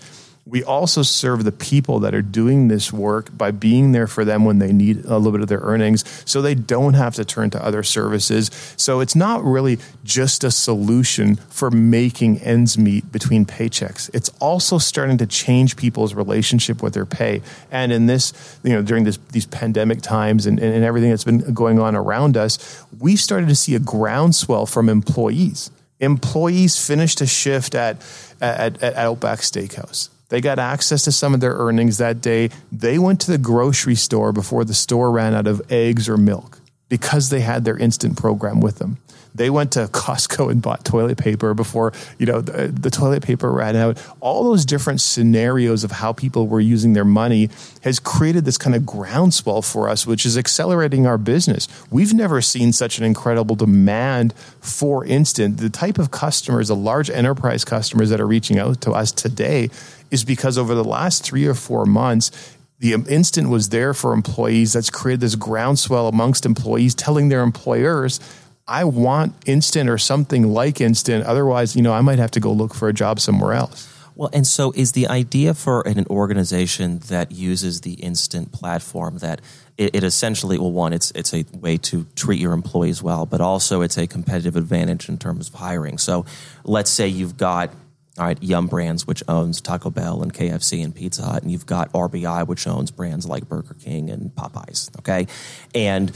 we 0.50 0.64
also 0.64 1.02
serve 1.02 1.44
the 1.44 1.52
people 1.52 2.00
that 2.00 2.16
are 2.16 2.22
doing 2.22 2.70
this 2.70 2.94
work 2.94 3.38
by 3.38 3.52
being 3.52 3.92
there 3.92 4.08
for 4.08 4.24
them 4.24 4.46
when 4.46 4.60
they 4.60 4.72
need 4.72 5.04
a 5.04 5.18
little 5.18 5.34
bit 5.34 5.42
of 5.42 5.50
their 5.50 5.60
earnings 5.60 6.06
so 6.26 6.42
they 6.42 6.56
don't 6.56 6.94
have 6.94 7.16
to 7.16 7.26
turn 7.26 7.50
to 7.50 7.64
other 7.64 7.84
services. 7.84 8.50
So 8.78 9.02
it's 9.02 9.16
not 9.16 9.44
really 9.44 9.78
just 10.06 10.46
a 10.46 10.52
solution 10.52 11.36
for 11.36 11.70
making 11.70 12.40
ends 12.40 12.78
meet 12.78 13.12
between 13.12 13.46
paychecks. 13.46 14.10
It's 14.14 14.30
also 14.40 14.78
starting 14.78 15.18
to 15.18 15.28
change 15.28 15.76
people's 15.76 16.14
relationship 16.14 16.82
with 16.82 16.94
their 16.94 17.06
pay. 17.06 17.42
And 17.70 17.92
in 17.92 18.06
this, 18.06 18.58
you 18.64 18.72
know, 18.72 18.82
during 18.82 19.04
this, 19.04 19.18
these 19.32 19.46
pandemic 19.46 20.02
times 20.02 20.46
and, 20.46 20.60
and 20.60 20.84
everything 20.84 21.10
that's 21.10 21.26
been 21.26 21.54
going 21.54 21.78
on 21.80 21.94
around 21.94 22.38
us, 22.38 22.86
we've 23.00 23.20
started 23.20 23.50
to 23.50 23.56
see 23.56 23.76
a 23.76 23.80
groundswell 23.80 24.66
from 24.66 24.88
employees. 24.88 25.72
Employees 26.00 26.86
finished 26.86 27.20
a 27.20 27.28
shift 27.28 27.76
at, 27.76 27.98
at, 28.40 28.82
at 28.82 28.96
Outback 28.96 29.40
Steakhouse 29.40 30.10
they 30.30 30.42
got 30.42 30.60
access 30.60 31.04
to 31.04 31.12
some 31.12 31.34
of 31.34 31.40
their 31.40 31.54
earnings 31.54 31.98
that 31.98 32.22
day. 32.22 32.50
They 32.72 33.00
went 33.00 33.22
to 33.22 33.32
the 33.32 33.38
grocery 33.38 33.96
store 33.96 34.32
before 34.32 34.66
the 34.66 34.74
store 34.74 35.12
ran 35.12 35.34
out 35.34 35.48
of 35.48 35.62
eggs 35.72 36.10
or 36.10 36.18
milk 36.18 36.60
because 36.90 37.30
they 37.30 37.42
had 37.42 37.66
their 37.66 37.78
instant 37.78 38.18
program 38.18 38.60
with 38.60 38.80
them. 38.80 38.98
They 39.38 39.52
went 39.52 39.74
to 39.74 39.86
Costco 39.86 40.50
and 40.52 40.64
bought 40.64 40.84
toilet 40.84 41.20
paper 41.20 41.54
before, 41.54 41.94
you 42.18 42.26
know, 42.26 42.42
the, 42.42 42.70
the, 42.70 42.90
toilet 42.90 43.22
paper 43.22 43.52
ran 43.52 43.76
out. 43.76 44.04
All 44.20 44.44
those 44.44 44.66
different 44.66 45.00
scenarios 45.00 45.84
of 45.84 45.92
how 45.92 46.12
people 46.12 46.48
were 46.48 46.60
using 46.60 46.94
their 46.94 47.06
money 47.06 47.52
has 47.84 48.00
created 48.00 48.46
this 48.46 48.58
kind 48.58 48.76
of 48.76 48.84
groundswell 48.84 49.62
for 49.62 49.90
us, 49.90 50.08
which 50.08 50.26
is 50.26 50.40
accelerating 50.40 51.06
our 51.06 51.20
business. 51.20 51.68
We've 51.92 52.16
never 52.16 52.42
seen 52.42 52.74
such 52.74 52.98
an 52.98 53.04
incredible 53.04 53.56
demand 53.56 54.34
for 54.60 55.06
instant. 55.06 55.58
The 55.58 55.70
type 55.70 56.00
of 56.00 56.10
customers, 56.10 56.70
the 56.70 56.76
large 56.76 57.12
enterprise 57.12 57.64
customers 57.64 58.10
that 58.10 58.20
are 58.20 58.28
reaching 58.28 58.58
out 58.58 58.82
to 58.82 58.92
us 58.92 59.12
today 59.12 59.70
is 60.12 60.24
because 60.24 60.58
over 60.58 60.76
the 60.76 60.84
last 60.84 61.24
three 61.24 61.46
or 61.46 61.54
four 61.54 61.86
months, 61.86 62.32
the 62.80 62.94
instant 62.94 63.50
was 63.50 63.70
there 63.70 63.94
for 63.94 64.14
employees. 64.14 64.74
That's 64.74 64.90
created 64.90 65.22
this 65.22 65.36
groundswell 65.36 66.08
amongst 66.08 66.46
employees 66.46 66.94
telling 66.94 67.30
their 67.30 67.42
employers, 67.42 68.20
I 68.68 68.84
want 68.84 69.34
instant 69.46 69.90
or 69.90 69.98
something 69.98 70.54
like 70.54 70.82
instant. 70.82 71.26
Otherwise, 71.26 71.76
you 71.76 71.82
know, 71.82 71.94
I 71.94 72.02
might 72.02 72.20
have 72.20 72.32
to 72.32 72.40
go 72.40 72.52
look 72.52 72.74
for 72.74 72.88
a 72.88 72.94
job 72.94 73.20
somewhere 73.20 73.54
else. 73.54 73.94
Well, 74.18 74.32
and 74.34 74.48
so 74.48 74.74
is 74.76 74.94
the 74.94 75.08
idea 75.08 75.54
for 75.54 75.88
an 75.88 76.06
organization 76.10 77.00
that 77.08 77.32
uses 77.32 77.82
the 77.82 77.94
instant 77.94 78.52
platform 78.52 79.20
that 79.20 79.42
it, 79.78 79.96
it, 79.96 80.04
essentially, 80.04 80.58
well, 80.58 80.72
one, 80.72 80.92
it's 80.92 81.12
it's 81.12 81.36
a 81.36 81.46
way 81.54 81.78
to 81.78 82.08
treat 82.16 82.40
your 82.40 82.54
employees 82.54 83.04
well, 83.04 83.28
but 83.28 83.42
also 83.42 83.82
it's 83.82 83.96
a 83.96 84.08
competitive 84.08 84.56
advantage 84.56 85.08
in 85.08 85.20
terms 85.20 85.50
of 85.50 85.54
hiring. 85.54 86.00
So, 86.00 86.26
let's 86.64 86.90
say 86.90 87.08
you've 87.08 87.38
got 87.38 87.72
all 88.18 88.26
right, 88.26 88.42
Yum 88.42 88.68
Brands, 88.68 89.06
which 89.06 89.24
owns 89.28 89.62
Taco 89.62 89.90
Bell 89.90 90.24
and 90.24 90.34
KFC 90.34 90.84
and 90.84 90.94
Pizza 90.94 91.24
Hut, 91.24 91.44
and 91.44 91.52
you've 91.52 91.66
got 91.66 91.92
RBI, 91.94 92.48
which 92.48 92.66
owns 92.66 92.90
brands 92.90 93.28
like 93.28 93.48
Burger 93.48 93.76
King 93.76 94.10
and 94.10 94.32
Popeyes. 94.34 94.90
Okay, 95.00 95.28
and 95.76 96.12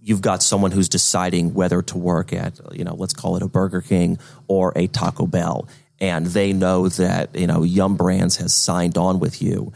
you've 0.00 0.22
got 0.22 0.42
someone 0.42 0.70
who's 0.70 0.88
deciding 0.88 1.52
whether 1.52 1.82
to 1.82 1.98
work 1.98 2.32
at, 2.32 2.58
you 2.72 2.84
know, 2.84 2.94
let's 2.94 3.12
call 3.12 3.36
it 3.36 3.42
a 3.42 3.48
Burger 3.48 3.80
King 3.80 4.18
or 4.46 4.72
a 4.76 4.86
Taco 4.86 5.26
Bell, 5.26 5.68
and 5.98 6.26
they 6.26 6.52
know 6.52 6.88
that 6.88 7.34
you 7.34 7.46
know 7.46 7.62
Yum 7.62 7.96
Brands 7.96 8.36
has 8.36 8.54
signed 8.54 8.96
on 8.96 9.18
with 9.18 9.42
you. 9.42 9.72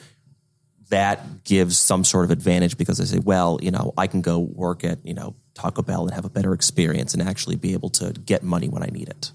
That 0.90 1.44
gives 1.44 1.76
some 1.76 2.04
sort 2.04 2.26
of 2.26 2.30
advantage 2.30 2.76
because 2.78 2.98
they 2.98 3.06
say, 3.06 3.18
well, 3.18 3.58
you 3.60 3.72
know, 3.72 3.92
I 3.98 4.06
can 4.06 4.20
go 4.20 4.38
work 4.38 4.84
at 4.84 5.04
you 5.04 5.14
know 5.14 5.34
Taco 5.54 5.82
Bell 5.82 6.04
and 6.04 6.14
have 6.14 6.24
a 6.24 6.30
better 6.30 6.52
experience 6.52 7.12
and 7.12 7.22
actually 7.22 7.56
be 7.56 7.72
able 7.72 7.90
to 7.90 8.12
get 8.12 8.44
money 8.44 8.68
when 8.68 8.84
I 8.84 8.86
need 8.86 9.08
it. 9.08 9.32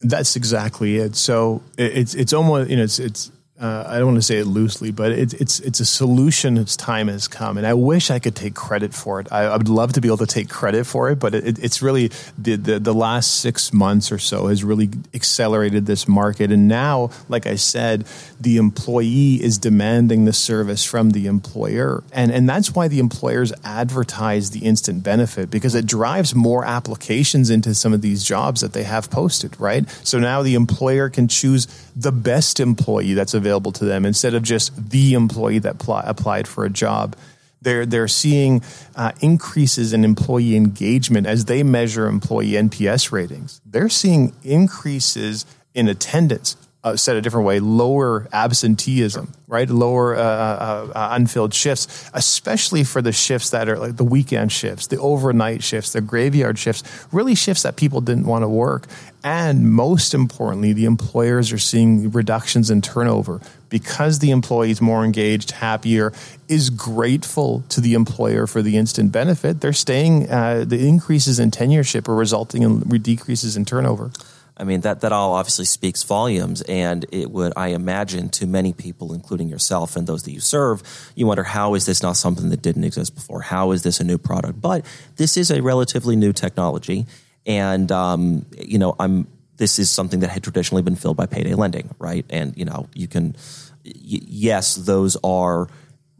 That's 0.00 0.36
exactly 0.36 0.96
it. 0.96 1.16
So 1.16 1.62
it's 1.76 2.14
it's 2.14 2.32
almost 2.32 2.70
you 2.70 2.76
know 2.76 2.82
it's 2.82 2.98
it's 2.98 3.30
uh, 3.60 3.84
I 3.88 3.98
don't 3.98 4.06
want 4.06 4.18
to 4.18 4.22
say 4.22 4.36
it 4.36 4.44
loosely, 4.44 4.92
but 4.92 5.10
it's 5.10 5.34
it's 5.34 5.58
it's 5.60 5.80
a 5.80 5.84
solution. 5.84 6.56
Its 6.56 6.76
time 6.76 7.08
has 7.08 7.26
come, 7.26 7.58
and 7.58 7.66
I 7.66 7.74
wish 7.74 8.08
I 8.08 8.20
could 8.20 8.36
take 8.36 8.54
credit 8.54 8.94
for 8.94 9.18
it. 9.18 9.26
I, 9.32 9.46
I 9.46 9.56
would 9.56 9.68
love 9.68 9.94
to 9.94 10.00
be 10.00 10.06
able 10.06 10.18
to 10.18 10.26
take 10.26 10.48
credit 10.48 10.86
for 10.86 11.10
it, 11.10 11.18
but 11.18 11.34
it, 11.34 11.58
it's 11.58 11.82
really 11.82 12.12
the, 12.38 12.54
the, 12.54 12.78
the 12.78 12.94
last 12.94 13.40
six 13.40 13.72
months 13.72 14.12
or 14.12 14.18
so 14.18 14.46
has 14.46 14.62
really 14.62 14.90
accelerated 15.12 15.86
this 15.86 16.06
market, 16.06 16.52
and 16.52 16.68
now, 16.68 17.10
like 17.28 17.48
I 17.48 17.56
said, 17.56 18.06
the 18.40 18.58
employee 18.58 19.42
is 19.42 19.58
demanding 19.58 20.24
the 20.24 20.32
service 20.32 20.84
from 20.84 21.10
the 21.10 21.26
employer, 21.26 22.04
and 22.12 22.30
and 22.30 22.48
that's 22.48 22.76
why 22.76 22.86
the 22.86 23.00
employers 23.00 23.52
advertise 23.64 24.50
the 24.50 24.60
instant 24.60 25.02
benefit 25.02 25.50
because 25.50 25.74
it 25.74 25.84
drives 25.84 26.32
more 26.32 26.64
applications 26.64 27.50
into 27.50 27.74
some 27.74 27.92
of 27.92 28.02
these 28.02 28.22
jobs 28.22 28.60
that 28.60 28.72
they 28.72 28.84
have 28.84 29.10
posted. 29.10 29.58
Right, 29.58 29.88
so 30.04 30.20
now 30.20 30.42
the 30.42 30.54
employer 30.54 31.10
can 31.10 31.26
choose 31.26 31.66
the 31.96 32.12
best 32.12 32.60
employee 32.60 33.14
that's 33.14 33.34
available 33.34 33.47
available 33.48 33.72
to 33.72 33.84
them 33.86 34.04
instead 34.04 34.34
of 34.34 34.42
just 34.42 34.90
the 34.90 35.14
employee 35.14 35.58
that 35.60 35.78
pl- 35.78 36.02
applied 36.04 36.46
for 36.46 36.66
a 36.66 36.70
job. 36.70 37.16
They're, 37.62 37.86
they're 37.86 38.06
seeing 38.06 38.62
uh, 38.94 39.12
increases 39.20 39.92
in 39.92 40.04
employee 40.04 40.54
engagement 40.54 41.26
as 41.26 41.46
they 41.46 41.62
measure 41.62 42.06
employee 42.06 42.52
NPS 42.52 43.10
ratings. 43.10 43.60
They're 43.64 43.88
seeing 43.88 44.36
increases 44.44 45.46
in 45.74 45.88
attendance, 45.88 46.56
uh, 46.88 46.96
said 46.96 47.16
a 47.16 47.20
different 47.20 47.46
way, 47.46 47.60
lower 47.60 48.28
absenteeism, 48.32 49.32
right? 49.46 49.68
Lower 49.68 50.16
uh, 50.16 50.20
uh, 50.20 50.92
uh, 50.94 51.08
unfilled 51.12 51.54
shifts, 51.54 52.10
especially 52.14 52.84
for 52.84 53.02
the 53.02 53.12
shifts 53.12 53.50
that 53.50 53.68
are 53.68 53.78
like 53.78 53.96
the 53.96 54.04
weekend 54.04 54.52
shifts, 54.52 54.86
the 54.86 54.98
overnight 54.98 55.62
shifts, 55.62 55.92
the 55.92 56.00
graveyard 56.00 56.58
shifts, 56.58 56.82
really 57.12 57.34
shifts 57.34 57.62
that 57.62 57.76
people 57.76 58.00
didn't 58.00 58.26
want 58.26 58.42
to 58.42 58.48
work. 58.48 58.86
And 59.24 59.72
most 59.72 60.14
importantly, 60.14 60.72
the 60.72 60.84
employers 60.84 61.52
are 61.52 61.58
seeing 61.58 62.10
reductions 62.10 62.70
in 62.70 62.82
turnover 62.82 63.40
because 63.68 64.20
the 64.20 64.30
employee 64.30 64.70
is 64.70 64.80
more 64.80 65.04
engaged, 65.04 65.50
happier, 65.50 66.12
is 66.48 66.70
grateful 66.70 67.62
to 67.68 67.80
the 67.80 67.94
employer 67.94 68.46
for 68.46 68.62
the 68.62 68.76
instant 68.76 69.12
benefit. 69.12 69.60
They're 69.60 69.72
staying, 69.72 70.30
uh, 70.30 70.64
the 70.66 70.88
increases 70.88 71.38
in 71.38 71.50
tenureship 71.50 72.08
are 72.08 72.14
resulting 72.14 72.62
in 72.62 72.80
decreases 72.80 73.56
in 73.56 73.64
turnover. 73.64 74.10
I 74.58 74.64
mean 74.64 74.80
that 74.80 75.02
that 75.02 75.12
all 75.12 75.34
obviously 75.34 75.64
speaks 75.64 76.02
volumes, 76.02 76.62
and 76.62 77.06
it 77.12 77.30
would, 77.30 77.52
I 77.56 77.68
imagine, 77.68 78.28
to 78.30 78.46
many 78.46 78.72
people, 78.72 79.14
including 79.14 79.48
yourself 79.48 79.96
and 79.96 80.06
those 80.06 80.24
that 80.24 80.32
you 80.32 80.40
serve, 80.40 80.82
you 81.14 81.26
wonder 81.26 81.44
how 81.44 81.74
is 81.74 81.86
this 81.86 82.02
not 82.02 82.16
something 82.16 82.50
that 82.50 82.60
didn't 82.60 82.84
exist 82.84 83.14
before? 83.14 83.42
How 83.42 83.70
is 83.70 83.82
this 83.82 84.00
a 84.00 84.04
new 84.04 84.18
product? 84.18 84.60
But 84.60 84.84
this 85.16 85.36
is 85.36 85.50
a 85.50 85.62
relatively 85.62 86.16
new 86.16 86.32
technology, 86.32 87.06
and 87.46 87.90
um, 87.92 88.46
you 88.58 88.78
know, 88.78 88.96
I'm 88.98 89.28
this 89.58 89.78
is 89.78 89.90
something 89.90 90.20
that 90.20 90.30
had 90.30 90.42
traditionally 90.42 90.82
been 90.82 90.96
filled 90.96 91.16
by 91.16 91.26
payday 91.26 91.54
lending, 91.54 91.94
right? 91.98 92.24
And 92.30 92.56
you 92.56 92.64
know, 92.64 92.88
you 92.94 93.06
can, 93.06 93.36
y- 93.84 93.92
yes, 94.26 94.74
those 94.74 95.16
are 95.22 95.68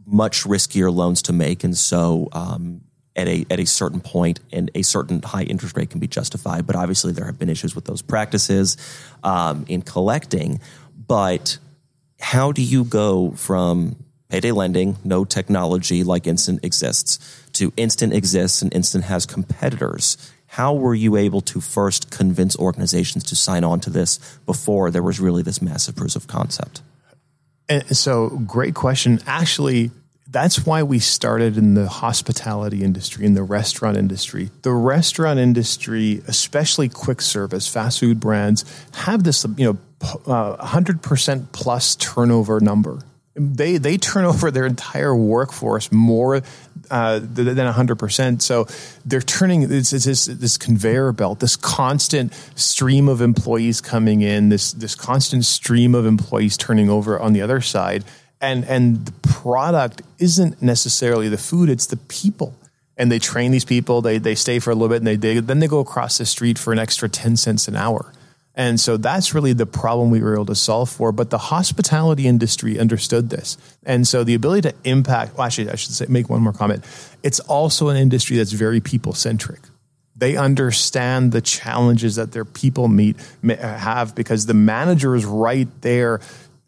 much 0.05 0.43
riskier 0.43 0.93
loans 0.93 1.21
to 1.23 1.33
make, 1.33 1.63
and 1.63 1.77
so 1.77 2.29
um, 2.31 2.81
at 3.19 3.27
a 3.27 3.45
at 3.49 3.59
a 3.59 3.65
certain 3.65 3.99
point 3.99 4.39
and 4.53 4.71
a 4.73 4.81
certain 4.81 5.21
high 5.21 5.43
interest 5.43 5.75
rate 5.75 5.89
can 5.89 5.99
be 5.99 6.07
justified. 6.07 6.65
But 6.65 6.75
obviously, 6.77 7.11
there 7.11 7.25
have 7.25 7.37
been 7.37 7.49
issues 7.49 7.75
with 7.75 7.85
those 7.85 8.01
practices 8.01 8.77
um, 9.23 9.65
in 9.67 9.81
collecting. 9.81 10.61
But 11.07 11.57
how 12.19 12.51
do 12.51 12.61
you 12.61 12.83
go 12.85 13.31
from 13.31 13.97
payday 14.29 14.51
lending, 14.51 14.97
no 15.03 15.25
technology 15.25 16.03
like 16.03 16.27
Instant 16.27 16.63
exists, 16.63 17.19
to 17.53 17.73
Instant 17.75 18.13
exists 18.13 18.61
and 18.61 18.73
Instant 18.73 19.03
has 19.03 19.25
competitors? 19.25 20.17
How 20.47 20.73
were 20.73 20.95
you 20.95 21.15
able 21.15 21.41
to 21.41 21.61
first 21.61 22.09
convince 22.09 22.57
organizations 22.57 23.23
to 23.25 23.35
sign 23.35 23.63
on 23.63 23.79
to 23.81 23.89
this 23.89 24.17
before 24.45 24.91
there 24.91 25.03
was 25.03 25.19
really 25.19 25.43
this 25.43 25.61
massive 25.61 25.95
proof 25.95 26.15
of 26.15 26.27
concept? 26.27 26.81
And 27.67 27.95
so, 27.95 28.29
great 28.29 28.73
question. 28.73 29.19
Actually, 29.27 29.91
that's 30.31 30.65
why 30.65 30.83
we 30.83 30.99
started 30.99 31.57
in 31.57 31.73
the 31.73 31.87
hospitality 31.87 32.83
industry, 32.83 33.25
in 33.25 33.33
the 33.33 33.43
restaurant 33.43 33.97
industry. 33.97 34.51
The 34.61 34.71
restaurant 34.71 35.39
industry, 35.39 36.21
especially 36.27 36.87
quick 36.87 37.21
service, 37.21 37.67
fast 37.67 37.99
food 37.99 38.19
brands, 38.19 38.63
have 38.93 39.23
this, 39.23 39.45
you 39.57 39.65
know, 39.65 39.77
uh, 40.27 40.55
100% 40.57 41.51
plus 41.51 41.95
turnover 41.95 42.59
number. 42.59 42.99
They, 43.33 43.77
they 43.77 43.97
turn 43.97 44.25
over 44.25 44.51
their 44.51 44.67
entire 44.67 45.15
workforce 45.15 45.91
more 45.91 46.43
uh, 46.91 47.19
than 47.19 47.57
100%. 47.57 48.41
So 48.41 48.67
they're 49.05 49.21
turning 49.21 49.67
this, 49.67 49.89
this, 49.89 50.25
this 50.25 50.57
conveyor 50.57 51.11
belt, 51.11 51.39
this 51.39 51.55
constant 51.55 52.33
stream 52.55 53.07
of 53.09 53.21
employees 53.21 53.81
coming 53.81 54.21
in, 54.21 54.49
this, 54.49 54.73
this 54.73 54.93
constant 54.93 55.45
stream 55.45 55.95
of 55.95 56.05
employees 56.05 56.55
turning 56.55 56.89
over 56.89 57.19
on 57.19 57.33
the 57.33 57.41
other 57.41 57.61
side 57.61 58.03
and 58.41 58.65
and 58.65 59.05
the 59.05 59.11
product 59.27 60.01
isn't 60.17 60.61
necessarily 60.61 61.29
the 61.29 61.37
food 61.37 61.69
it's 61.69 61.87
the 61.87 61.97
people. 61.97 62.55
And 62.97 63.09
they 63.09 63.19
train 63.19 63.51
these 63.51 63.65
people 63.65 64.01
they 64.01 64.17
they 64.17 64.35
stay 64.35 64.59
for 64.59 64.71
a 64.71 64.75
little 64.75 64.89
bit 64.89 64.97
and 64.97 65.07
they, 65.07 65.15
they 65.15 65.39
then 65.39 65.59
they 65.59 65.67
go 65.67 65.79
across 65.79 66.17
the 66.17 66.25
street 66.25 66.57
for 66.57 66.73
an 66.73 66.79
extra 66.79 67.09
10 67.09 67.37
cents 67.37 67.67
an 67.67 67.75
hour. 67.75 68.13
And 68.55 68.77
so 68.77 68.97
that's 68.97 69.33
really 69.33 69.53
the 69.53 69.65
problem 69.65 70.09
we 70.09 70.21
were 70.21 70.33
able 70.33 70.47
to 70.47 70.55
solve 70.55 70.89
for 70.89 71.11
but 71.11 71.29
the 71.29 71.37
hospitality 71.37 72.27
industry 72.27 72.79
understood 72.79 73.29
this. 73.29 73.57
And 73.83 74.05
so 74.05 74.23
the 74.23 74.35
ability 74.35 74.69
to 74.69 74.75
impact 74.83 75.37
well 75.37 75.47
actually 75.47 75.69
i 75.69 75.75
should 75.75 75.93
say 75.93 76.05
make 76.09 76.29
one 76.29 76.41
more 76.41 76.53
comment. 76.53 76.83
It's 77.23 77.39
also 77.41 77.89
an 77.89 77.97
industry 77.97 78.37
that's 78.37 78.51
very 78.51 78.79
people 78.79 79.13
centric 79.13 79.61
they 80.15 80.35
understand 80.35 81.31
the 81.31 81.39
challenges 81.39 82.17
that 82.17 82.33
their 82.33 82.43
people 82.43 82.89
meet 82.89 83.15
have 83.57 84.13
because 84.15 84.45
the 84.45 84.53
manager 84.53 85.15
is 85.15 85.23
right 85.23 85.69
there 85.79 86.19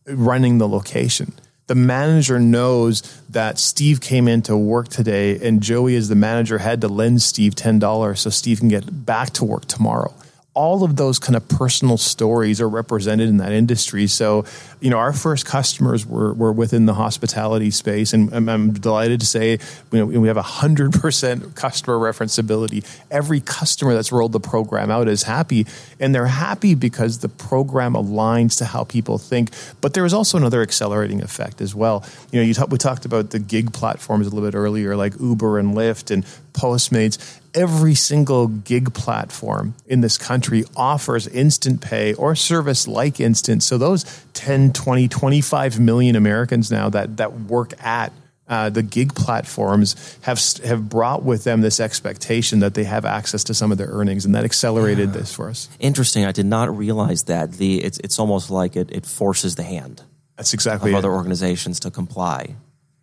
running 0.07 0.57
the 0.57 0.67
location 0.69 1.33
the 1.71 1.75
manager 1.75 2.37
knows 2.37 2.99
that 3.29 3.57
Steve 3.57 4.01
came 4.01 4.27
in 4.27 4.41
to 4.41 4.57
work 4.57 4.89
today 4.89 5.39
and 5.39 5.63
Joey, 5.63 5.95
as 5.95 6.09
the 6.09 6.15
manager, 6.15 6.57
had 6.57 6.81
to 6.81 6.89
lend 6.89 7.21
Steve 7.21 7.55
$10 7.55 8.17
so 8.17 8.29
Steve 8.29 8.59
can 8.59 8.67
get 8.67 9.05
back 9.05 9.29
to 9.29 9.45
work 9.45 9.63
tomorrow 9.69 10.13
all 10.53 10.83
of 10.83 10.97
those 10.97 11.17
kind 11.17 11.37
of 11.37 11.47
personal 11.47 11.97
stories 11.97 12.59
are 12.59 12.67
represented 12.67 13.29
in 13.29 13.37
that 13.37 13.53
industry. 13.53 14.05
So, 14.07 14.43
you 14.81 14.89
know, 14.89 14.97
our 14.97 15.13
first 15.13 15.45
customers 15.45 16.05
were, 16.05 16.33
were 16.33 16.51
within 16.51 16.85
the 16.85 16.93
hospitality 16.93 17.71
space, 17.71 18.11
and 18.11 18.33
I'm, 18.33 18.49
I'm 18.49 18.73
delighted 18.73 19.21
to 19.21 19.25
say 19.25 19.59
you 19.91 20.05
know, 20.05 20.05
we 20.05 20.27
have 20.27 20.35
hundred 20.35 20.91
percent 20.91 21.55
customer 21.55 21.97
referenceability. 21.97 22.85
Every 23.09 23.39
customer 23.39 23.93
that's 23.93 24.11
rolled 24.11 24.33
the 24.33 24.41
program 24.41 24.91
out 24.91 25.07
is 25.07 25.23
happy, 25.23 25.67
and 26.01 26.13
they're 26.13 26.25
happy 26.25 26.75
because 26.75 27.19
the 27.19 27.29
program 27.29 27.93
aligns 27.93 28.57
to 28.57 28.65
how 28.65 28.83
people 28.83 29.17
think. 29.17 29.51
But 29.79 29.93
there 29.93 30.05
is 30.05 30.13
also 30.13 30.37
another 30.37 30.61
accelerating 30.61 31.21
effect 31.21 31.61
as 31.61 31.73
well. 31.73 32.03
You 32.31 32.41
know, 32.41 32.45
you 32.45 32.53
talk, 32.53 32.69
we 32.69 32.77
talked 32.77 33.05
about 33.05 33.29
the 33.29 33.39
gig 33.39 33.71
platforms 33.71 34.27
a 34.27 34.31
little 34.31 34.49
bit 34.49 34.57
earlier, 34.57 34.97
like 34.97 35.17
Uber 35.17 35.59
and 35.59 35.75
Lyft 35.75 36.11
and 36.11 36.25
Postmates 36.53 37.39
every 37.53 37.95
single 37.95 38.47
gig 38.47 38.93
platform 38.93 39.75
in 39.87 40.01
this 40.01 40.17
country 40.17 40.63
offers 40.75 41.27
instant 41.27 41.81
pay 41.81 42.13
or 42.13 42.35
service 42.35 42.87
like 42.87 43.19
instant. 43.19 43.63
So 43.63 43.77
those 43.77 44.03
10, 44.33 44.73
20, 44.73 45.07
25 45.07 45.79
million 45.79 46.15
Americans 46.15 46.71
now 46.71 46.89
that, 46.89 47.17
that 47.17 47.33
work 47.41 47.73
at 47.83 48.13
uh, 48.47 48.69
the 48.69 48.83
gig 48.83 49.15
platforms 49.15 50.17
have 50.23 50.41
have 50.65 50.89
brought 50.89 51.23
with 51.23 51.45
them 51.45 51.61
this 51.61 51.79
expectation 51.79 52.59
that 52.59 52.73
they 52.73 52.83
have 52.83 53.05
access 53.05 53.45
to 53.45 53.53
some 53.53 53.71
of 53.71 53.77
their 53.77 53.87
earnings, 53.87 54.25
and 54.25 54.35
that 54.35 54.43
accelerated 54.43 55.09
yeah. 55.09 55.19
this 55.21 55.33
for 55.33 55.49
us. 55.49 55.69
Interesting. 55.79 56.25
I 56.25 56.33
did 56.33 56.45
not 56.45 56.75
realize 56.75 57.23
that. 57.23 57.53
The 57.53 57.81
it's 57.81 57.97
it's 57.99 58.19
almost 58.19 58.51
like 58.51 58.75
it, 58.75 58.91
it 58.91 59.05
forces 59.05 59.55
the 59.55 59.63
hand. 59.63 60.03
That's 60.35 60.53
exactly 60.53 60.91
of 60.91 60.95
it. 60.95 60.97
other 60.97 61.11
organizations 61.11 61.79
to 61.81 61.91
comply. 61.91 62.55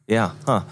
Yeah. 0.07 0.33
Huh. 0.45 0.65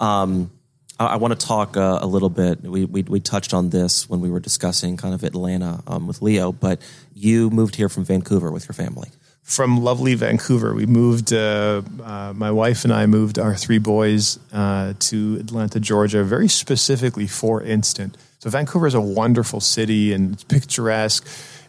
Um, 0.00 0.50
I, 0.98 1.16
want 1.16 1.38
to 1.38 1.46
talk 1.46 1.76
uh, 1.76 1.98
a 2.00 2.06
little 2.06 2.28
bit. 2.30 2.62
We, 2.62 2.84
we, 2.84 3.02
we 3.02 3.20
touched 3.20 3.52
on 3.52 3.70
this 3.70 4.08
when 4.08 4.20
we 4.20 4.30
were 4.30 4.40
discussing 4.40 4.96
kind 4.96 5.14
of 5.14 5.24
Atlanta 5.24 5.82
um, 5.86 6.06
with 6.06 6.22
Leo, 6.22 6.52
but 6.52 6.80
you 7.14 7.50
moved 7.50 7.76
here 7.76 7.88
from 7.88 8.04
Vancouver 8.04 8.50
with 8.50 8.68
your 8.68 8.74
family. 8.74 9.10
From 9.42 9.82
lovely 9.82 10.14
Vancouver, 10.14 10.72
we 10.72 10.86
moved. 10.86 11.32
Uh, 11.32 11.82
uh, 12.02 12.32
my 12.34 12.50
wife 12.50 12.84
and 12.84 12.92
I 12.94 13.04
moved 13.06 13.38
our 13.38 13.54
three 13.54 13.78
boys 13.78 14.38
uh, 14.52 14.94
to 14.98 15.36
Atlanta, 15.38 15.80
Georgia, 15.80 16.24
very 16.24 16.48
specifically 16.48 17.26
for 17.26 17.62
Instant. 17.62 18.16
So 18.38 18.48
Vancouver 18.48 18.86
is 18.86 18.94
a 18.94 19.00
wonderful 19.00 19.60
city 19.60 20.12
and 20.12 20.34
it's 20.34 20.44
picturesque 20.44 21.26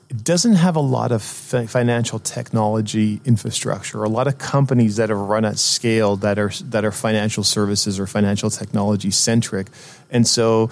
it 0.10 0.24
doesn't 0.24 0.54
have 0.54 0.76
a 0.76 0.82
lot 0.82 1.12
of 1.12 1.22
financial 1.24 2.20
technology 2.20 3.22
infrastructure. 3.26 4.04
A 4.04 4.10
lot 4.10 4.28
of 4.28 4.38
companies 4.38 4.98
that 4.98 5.10
have 5.10 5.18
run 5.18 5.46
at 5.46 5.58
scale 5.58 6.16
that 6.18 6.38
are 6.38 6.52
that 6.66 6.86
are 6.86 6.92
financial 6.92 7.44
services 7.44 8.00
or 8.00 8.06
financial 8.06 8.50
technology 8.50 9.10
centric, 9.10 9.68
and 10.12 10.28
so 10.28 10.70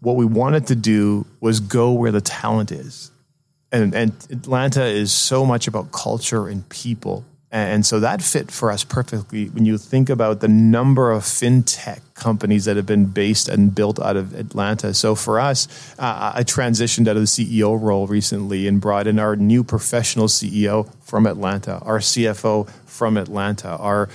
what 0.00 0.16
we 0.16 0.24
wanted 0.24 0.66
to 0.68 0.76
do 0.76 1.26
was 1.40 1.60
go 1.60 1.92
where 1.92 2.12
the 2.12 2.20
talent 2.20 2.70
is, 2.70 3.10
and 3.72 3.94
and 3.94 4.12
Atlanta 4.30 4.84
is 4.84 5.12
so 5.12 5.44
much 5.44 5.66
about 5.66 5.90
culture 5.90 6.46
and 6.46 6.68
people. 6.68 7.24
And 7.52 7.84
so 7.84 8.00
that 8.00 8.22
fit 8.22 8.50
for 8.50 8.70
us 8.70 8.82
perfectly 8.82 9.50
when 9.50 9.66
you 9.66 9.76
think 9.76 10.08
about 10.08 10.40
the 10.40 10.48
number 10.48 11.12
of 11.12 11.22
fintech 11.22 12.00
companies 12.14 12.64
that 12.64 12.76
have 12.76 12.86
been 12.86 13.04
based 13.04 13.46
and 13.46 13.74
built 13.74 14.00
out 14.00 14.16
of 14.16 14.34
Atlanta. 14.34 14.94
So 14.94 15.14
for 15.14 15.38
us, 15.38 15.68
uh, 15.98 16.32
I 16.34 16.44
transitioned 16.44 17.08
out 17.08 17.16
of 17.16 17.22
the 17.22 17.26
CEO 17.26 17.78
role 17.78 18.06
recently 18.06 18.66
and 18.66 18.80
brought 18.80 19.06
in 19.06 19.18
our 19.18 19.36
new 19.36 19.64
professional 19.64 20.28
CEO 20.28 20.90
from 21.02 21.26
Atlanta, 21.26 21.78
our 21.80 21.98
CFO 21.98 22.70
from 22.86 23.18
Atlanta, 23.18 23.76
our 23.76 24.08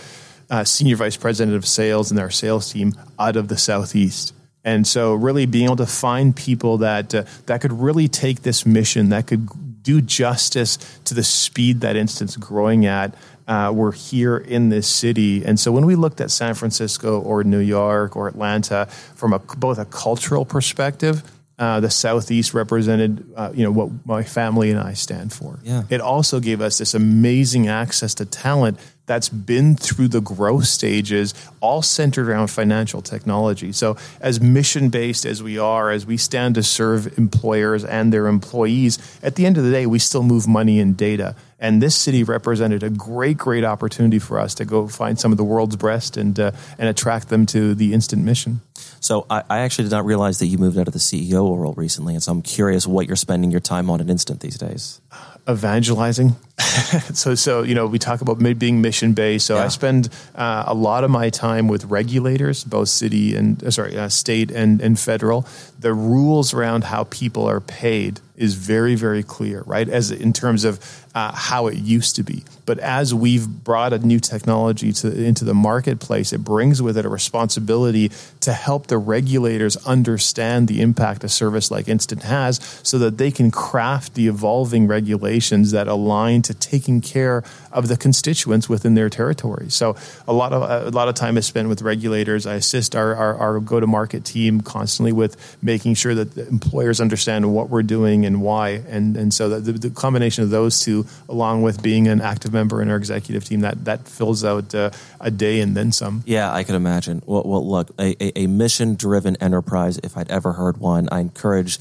uh, 0.50 0.64
senior 0.64 0.96
vice 0.96 1.18
president 1.18 1.56
of 1.56 1.68
sales 1.68 2.10
and 2.10 2.20
our 2.20 2.32
sales 2.32 2.72
team 2.74 2.96
out 3.20 3.36
of 3.36 3.50
the 3.50 3.58
Southeast. 3.58 4.34
And 4.64 4.88
so, 4.88 5.14
really 5.14 5.46
being 5.46 5.66
able 5.66 5.76
to 5.78 5.86
find 5.86 6.36
people 6.36 6.80
that 6.80 7.14
uh, 7.14 7.24
that 7.46 7.62
could 7.62 7.72
really 7.72 8.08
take 8.08 8.42
this 8.42 8.66
mission, 8.66 9.10
that 9.10 9.28
could 9.28 9.48
do 9.88 10.02
justice 10.02 10.78
to 11.06 11.14
the 11.14 11.24
speed 11.24 11.80
that 11.80 11.96
Instant's 11.96 12.36
growing 12.36 12.86
at. 12.86 13.16
Uh, 13.48 13.72
we're 13.74 13.94
here 13.94 14.36
in 14.38 14.68
this 14.68 14.86
city, 14.86 15.46
and 15.46 15.58
so 15.58 15.72
when 15.72 15.86
we 15.86 15.96
looked 15.96 16.20
at 16.20 16.30
San 16.30 16.54
Francisco 16.54 17.22
or 17.22 17.46
New 17.46 17.60
York 17.60 18.18
or 18.18 18.28
Atlanta 18.28 18.88
from 19.16 19.32
a, 19.32 19.40
both 19.40 19.80
a 19.80 19.86
cultural 19.86 20.44
perspective, 20.44 21.24
uh, 21.58 21.80
the 21.80 21.90
Southeast 21.90 22.54
represented, 22.54 23.26
uh, 23.38 23.52
you 23.56 23.64
know, 23.64 23.72
what 23.72 23.90
my 24.06 24.24
family 24.24 24.70
and 24.70 24.80
I 24.80 24.94
stand 24.94 25.32
for. 25.32 25.60
Yeah. 25.64 25.84
It 25.90 26.02
also 26.02 26.42
gave 26.42 26.60
us 26.60 26.78
this 26.78 26.94
amazing 26.94 27.70
access 27.70 28.14
to 28.16 28.26
talent 28.26 28.78
that's 29.08 29.30
been 29.30 29.76
through 29.76 30.10
the 30.10 30.22
growth 30.22 30.66
stages, 30.66 31.34
all 31.62 31.82
centered 31.82 32.30
around 32.30 32.48
financial 32.48 33.02
technology. 33.02 33.72
So, 33.72 33.98
as 34.22 34.40
mission 34.40 34.90
based 34.90 35.26
as 35.26 35.42
we 35.42 35.58
are, 35.58 35.90
as 35.90 36.06
we 36.06 36.18
stand 36.18 36.56
to 36.56 36.64
serve 36.64 37.18
employers 37.18 37.84
and 37.84 38.14
their 38.14 38.28
employees, 38.28 39.00
at 39.24 39.36
the 39.36 39.46
end 39.46 39.58
of 39.58 39.64
the 39.64 39.72
day, 39.72 39.86
we 39.86 39.98
still 39.98 40.24
move 40.24 40.48
money 40.48 40.80
and 40.80 40.96
data. 40.96 41.36
And 41.60 41.82
this 41.82 41.96
city 41.96 42.24
represented 42.24 42.84
a 42.84 42.90
great, 42.90 43.38
great 43.38 43.64
opportunity 43.64 44.20
for 44.20 44.40
us 44.40 44.54
to 44.56 44.66
go 44.66 44.88
find 44.88 45.20
some 45.20 45.32
of 45.32 45.40
the 45.40 45.44
world's 45.44 45.76
best 45.76 46.16
and 46.16 46.40
uh, 46.40 46.52
and 46.78 46.88
attract 46.88 47.30
them 47.30 47.48
to 47.48 47.74
the 47.74 47.94
instant 47.94 48.24
mission. 48.24 48.62
So 49.00 49.26
I, 49.30 49.44
I, 49.50 49.60
actually 49.60 49.86
did 49.86 49.92
not 49.92 50.06
realize 50.06 50.40
that 50.40 50.48
you 50.48 50.58
moved 50.58 50.78
out 50.78 50.88
of 50.88 50.94
the 50.94 51.00
CEO 51.00 51.58
role 51.58 51.74
recently, 51.74 52.14
and 52.14 52.22
so 52.22 52.32
I'm 52.32 52.42
curious 52.42 52.86
what 52.86 53.08
you're 53.08 53.16
spending 53.16 53.52
your 53.52 53.60
time 53.60 53.90
on 53.90 54.02
at 54.02 54.10
Instant 54.10 54.42
these 54.42 54.58
days. 54.58 55.02
Evangelizing. 55.48 56.36
so, 57.14 57.36
so 57.36 57.62
you 57.62 57.76
know, 57.76 57.86
we 57.86 58.00
talk 58.00 58.22
about 58.22 58.40
being 58.58 58.82
mission 58.82 59.14
based. 59.14 59.46
So 59.46 59.56
yeah. 59.56 59.66
I 59.66 59.68
spend 59.68 60.10
uh, 60.36 60.64
a 60.68 60.74
lot 60.74 61.04
of 61.04 61.12
my 61.12 61.30
time 61.30 61.68
with 61.68 61.86
regulators, 61.86 62.64
both 62.64 62.90
city 62.90 63.36
and 63.36 63.64
uh, 63.64 63.72
sorry, 63.72 63.98
uh, 63.98 64.10
state 64.10 64.50
and 64.52 64.82
and 64.82 65.00
federal. 65.00 65.46
The 65.80 65.94
rules 65.94 66.54
around 66.54 66.86
how 66.86 67.04
people 67.06 67.48
are 67.48 67.62
paid 67.62 68.22
is 68.38 68.54
very, 68.54 68.94
very 68.96 69.24
clear, 69.24 69.64
right? 69.66 69.90
As 69.90 70.12
in 70.12 70.32
terms 70.32 70.64
of 70.64 70.80
uh, 71.16 71.32
how 71.34 71.66
it 71.66 71.78
used 71.78 72.16
to 72.16 72.24
be. 72.24 72.44
But 72.68 72.78
as 72.78 73.12
we've 73.14 73.48
brought 73.48 73.94
a 73.94 73.98
new 73.98 74.20
technology 74.20 74.94
to, 74.94 75.12
into 75.12 75.44
the 75.44 75.56
marketplace, 75.56 76.32
it 76.32 76.44
brings 76.44 76.80
with 76.80 76.98
it 76.98 77.06
a 77.06 77.10
responsibility 77.10 78.12
to 78.42 78.54
help 78.54 78.88
the 78.88 79.00
regulators 79.00 79.76
understand 79.78 80.68
the 80.68 80.82
impact 80.82 81.24
a 81.24 81.30
service 81.30 81.72
like 81.72 81.88
Instant 81.88 82.24
has 82.24 82.58
so 82.84 83.00
that 83.00 83.18
they 83.18 83.32
can 83.32 83.50
craft 83.50 84.14
the 84.14 84.28
evolving 84.28 84.86
regulations 84.86 85.72
that 85.72 85.88
align 85.88 86.44
to 86.48 86.54
taking 86.54 87.02
care 87.02 87.44
of 87.72 87.88
the 87.88 87.98
constituents 87.98 88.68
within 88.68 88.96
their 88.96 89.10
territory. 89.10 89.70
So 89.70 89.96
a 90.28 90.34
lot 90.34 90.52
of 90.54 90.88
a 90.88 90.90
lot 90.90 91.08
of 91.08 91.16
time 91.16 91.38
is 91.38 91.46
spent 91.46 91.70
with 91.70 91.82
regulators. 91.82 92.46
I 92.46 92.56
assist 92.56 92.96
our, 92.96 93.16
our, 93.16 93.36
our 93.36 93.60
go 93.60 93.80
to 93.80 93.88
market 93.88 94.26
team 94.26 94.62
constantly 94.62 95.12
with 95.12 95.38
making 95.62 95.94
sure 95.94 96.16
that 96.16 96.38
employers 96.38 97.00
understand 97.00 97.54
what 97.54 97.70
we're 97.70 97.84
doing 97.84 98.26
and 98.26 98.42
why. 98.42 98.70
And 98.88 99.16
and 99.16 99.34
so 99.34 99.60
the, 99.60 99.72
the, 99.74 99.90
combination 99.90 100.44
of 100.44 100.50
those 100.50 100.82
two, 100.82 101.06
along 101.30 101.62
with 101.62 101.82
being 101.82 102.08
an 102.08 102.22
active 102.22 102.54
member 102.54 102.82
in 102.82 102.90
our 102.90 102.98
executive 102.98 103.44
team, 103.46 103.62
that 103.62 103.86
that 103.86 104.08
fills 104.08 104.44
out 104.44 104.74
uh, 104.74 104.92
a 105.20 105.32
day 105.32 105.60
and 105.60 105.76
then 105.76 105.92
some. 105.92 106.24
Yeah, 106.26 106.54
I 106.54 106.64
can 106.64 106.76
imagine. 106.76 107.22
Well, 107.26 107.44
well 107.46 107.68
look, 107.68 107.92
a, 108.00 108.16
a, 108.24 108.44
a 108.44 108.48
mission 108.48 108.96
driven 108.96 109.36
enterprise. 109.38 109.98
If 110.00 110.18
I'd 110.18 110.30
ever 110.30 110.54
heard 110.54 110.78
one, 110.78 111.10
I 111.12 111.20
encourage. 111.20 111.80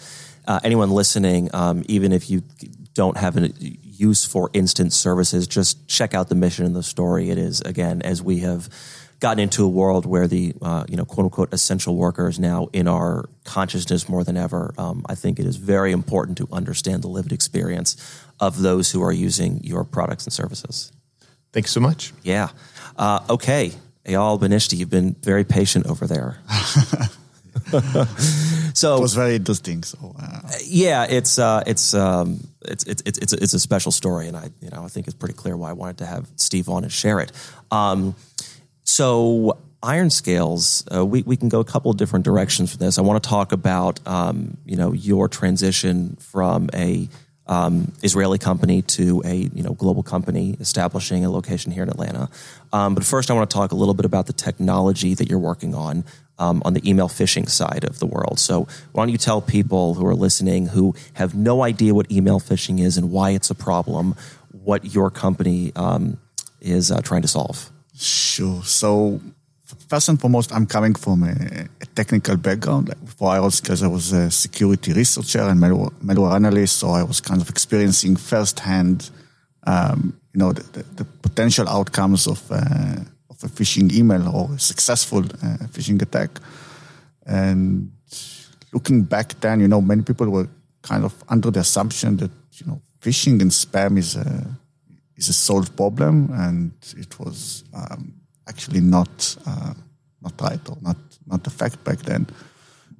Uh, 0.48 0.60
anyone 0.62 0.92
listening, 0.92 1.50
um, 1.52 1.82
even 1.88 2.12
if 2.12 2.30
you 2.30 2.40
don't 2.94 3.16
have 3.16 3.36
a 3.36 3.50
use 3.98 4.24
for 4.24 4.50
instant 4.52 4.92
services, 4.92 5.46
just 5.46 5.88
check 5.88 6.14
out 6.14 6.28
the 6.28 6.34
mission 6.34 6.64
and 6.64 6.76
the 6.76 6.82
story. 6.82 7.30
It 7.30 7.38
is 7.38 7.60
again 7.60 8.02
as 8.02 8.22
we 8.22 8.40
have 8.40 8.68
gotten 9.18 9.38
into 9.38 9.64
a 9.64 9.68
world 9.68 10.04
where 10.04 10.26
the 10.26 10.54
uh, 10.62 10.84
you 10.88 10.96
know 10.96 11.04
quote 11.04 11.24
unquote 11.24 11.52
essential 11.52 11.96
worker 11.96 12.28
is 12.28 12.38
now 12.38 12.68
in 12.72 12.86
our 12.88 13.28
consciousness 13.44 14.08
more 14.08 14.24
than 14.24 14.36
ever. 14.36 14.74
Um, 14.78 15.04
I 15.08 15.14
think 15.14 15.38
it 15.38 15.46
is 15.46 15.56
very 15.56 15.92
important 15.92 16.38
to 16.38 16.48
understand 16.52 17.02
the 17.02 17.08
lived 17.08 17.32
experience 17.32 17.96
of 18.40 18.60
those 18.60 18.90
who 18.92 19.02
are 19.02 19.12
using 19.12 19.62
your 19.64 19.84
products 19.84 20.24
and 20.24 20.32
services. 20.32 20.92
Thanks 21.52 21.70
so 21.70 21.80
much. 21.80 22.12
Yeah. 22.22 22.50
Uh, 22.96 23.20
okay, 23.30 23.72
Eyal 24.04 24.38
Benishti, 24.38 24.76
you've 24.76 24.90
been 24.90 25.14
very 25.22 25.44
patient 25.44 25.86
over 25.86 26.06
there. 26.06 26.38
so 28.74 28.96
it 28.96 29.00
was 29.00 29.14
very 29.14 29.36
interesting. 29.36 29.82
So 29.82 30.14
uh. 30.18 30.40
yeah, 30.64 31.06
it's 31.08 31.38
uh, 31.38 31.62
it's 31.66 31.94
um, 31.94 32.46
it's 32.62 32.84
it's 32.84 33.02
it's 33.04 33.32
a, 33.32 33.42
it's 33.42 33.54
a 33.54 33.60
special 33.60 33.92
story, 33.92 34.28
and 34.28 34.36
I 34.36 34.50
you 34.60 34.70
know 34.70 34.84
I 34.84 34.88
think 34.88 35.06
it's 35.06 35.16
pretty 35.16 35.34
clear 35.34 35.56
why 35.56 35.70
I 35.70 35.72
wanted 35.72 35.98
to 35.98 36.06
have 36.06 36.28
Steve 36.36 36.68
on 36.68 36.84
and 36.84 36.92
share 36.92 37.20
it. 37.20 37.32
Um, 37.70 38.14
so 38.84 39.58
IRONSCALES, 39.82 40.94
uh, 40.94 41.04
we, 41.04 41.22
we 41.22 41.36
can 41.36 41.48
go 41.48 41.60
a 41.60 41.64
couple 41.64 41.90
of 41.90 41.96
different 41.96 42.24
directions 42.24 42.70
for 42.70 42.78
this. 42.78 42.98
I 42.98 43.02
want 43.02 43.22
to 43.22 43.28
talk 43.28 43.52
about, 43.52 44.00
um, 44.06 44.56
you 44.64 44.76
know, 44.76 44.92
your 44.92 45.28
transition 45.28 46.16
from 46.16 46.70
a 46.72 47.08
um, 47.46 47.92
Israeli 48.02 48.38
company 48.38 48.82
to 48.82 49.22
a 49.24 49.34
you 49.34 49.62
know 49.62 49.74
global 49.74 50.02
company 50.02 50.56
establishing 50.58 51.24
a 51.24 51.30
location 51.30 51.70
here 51.70 51.84
in 51.84 51.88
Atlanta. 51.88 52.28
Um, 52.72 52.94
but 52.94 53.04
first, 53.04 53.30
I 53.30 53.34
want 53.34 53.48
to 53.48 53.54
talk 53.54 53.72
a 53.72 53.76
little 53.76 53.94
bit 53.94 54.04
about 54.04 54.26
the 54.26 54.32
technology 54.32 55.14
that 55.14 55.28
you're 55.28 55.38
working 55.38 55.74
on 55.74 56.04
um, 56.38 56.62
on 56.64 56.74
the 56.74 56.88
email 56.88 57.08
phishing 57.08 57.48
side 57.48 57.84
of 57.84 57.98
the 57.98 58.06
world. 58.06 58.38
So, 58.38 58.66
why 58.92 59.02
don't 59.04 59.10
you 59.10 59.18
tell 59.18 59.40
people 59.40 59.94
who 59.94 60.06
are 60.06 60.14
listening 60.14 60.66
who 60.66 60.94
have 61.14 61.34
no 61.34 61.62
idea 61.62 61.94
what 61.94 62.10
email 62.10 62.40
phishing 62.40 62.80
is 62.80 62.96
and 62.96 63.10
why 63.10 63.30
it's 63.30 63.50
a 63.50 63.54
problem, 63.54 64.14
what 64.50 64.94
your 64.94 65.10
company 65.10 65.72
um, 65.76 66.18
is 66.60 66.90
uh, 66.90 67.00
trying 67.00 67.22
to 67.22 67.28
solve? 67.28 67.70
Sure. 67.94 68.62
So 68.62 69.20
first 69.88 70.08
and 70.08 70.20
foremost, 70.20 70.52
I'm 70.52 70.66
coming 70.66 70.94
from 70.94 71.22
a, 71.22 71.68
a 71.80 71.86
technical 71.94 72.36
background. 72.36 72.88
Like 72.88 73.04
before 73.04 73.30
I 73.30 73.40
was, 73.40 73.60
because 73.60 73.82
I 73.82 73.88
was 73.88 74.12
a 74.12 74.30
security 74.30 74.92
researcher 74.92 75.40
and 75.40 75.60
malware, 75.60 75.92
malware, 76.04 76.34
analyst, 76.34 76.78
so 76.78 76.90
I 76.90 77.02
was 77.02 77.20
kind 77.20 77.40
of 77.40 77.48
experiencing 77.48 78.16
firsthand, 78.16 79.10
um, 79.64 80.18
you 80.32 80.38
know, 80.38 80.52
the, 80.52 80.62
the, 80.62 80.82
the, 80.96 81.04
potential 81.04 81.68
outcomes 81.68 82.26
of 82.26 82.42
uh, 82.50 82.96
of 83.42 83.50
a 83.50 83.52
phishing 83.52 83.92
email 83.92 84.28
or 84.28 84.54
a 84.54 84.58
successful 84.58 85.20
uh, 85.20 85.66
phishing 85.68 86.00
attack. 86.02 86.30
And 87.26 87.92
looking 88.72 89.02
back 89.02 89.38
then, 89.40 89.60
you 89.60 89.68
know, 89.68 89.80
many 89.80 90.02
people 90.02 90.28
were 90.28 90.48
kind 90.82 91.04
of 91.04 91.12
under 91.28 91.50
the 91.50 91.60
assumption 91.60 92.16
that 92.16 92.30
you 92.52 92.66
know 92.66 92.80
phishing 93.00 93.40
and 93.42 93.50
spam 93.50 93.98
is 93.98 94.16
a 94.16 94.46
is 95.16 95.28
a 95.28 95.32
solved 95.32 95.76
problem, 95.76 96.30
and 96.32 96.72
it 96.96 97.18
was 97.18 97.64
um, 97.74 98.14
actually 98.48 98.80
not 98.80 99.36
uh, 99.46 99.74
not 100.22 100.40
right 100.40 100.68
or 100.68 100.76
not 100.80 100.96
not 101.26 101.42
the 101.42 101.50
fact 101.50 101.82
back 101.84 101.98
then. 101.98 102.26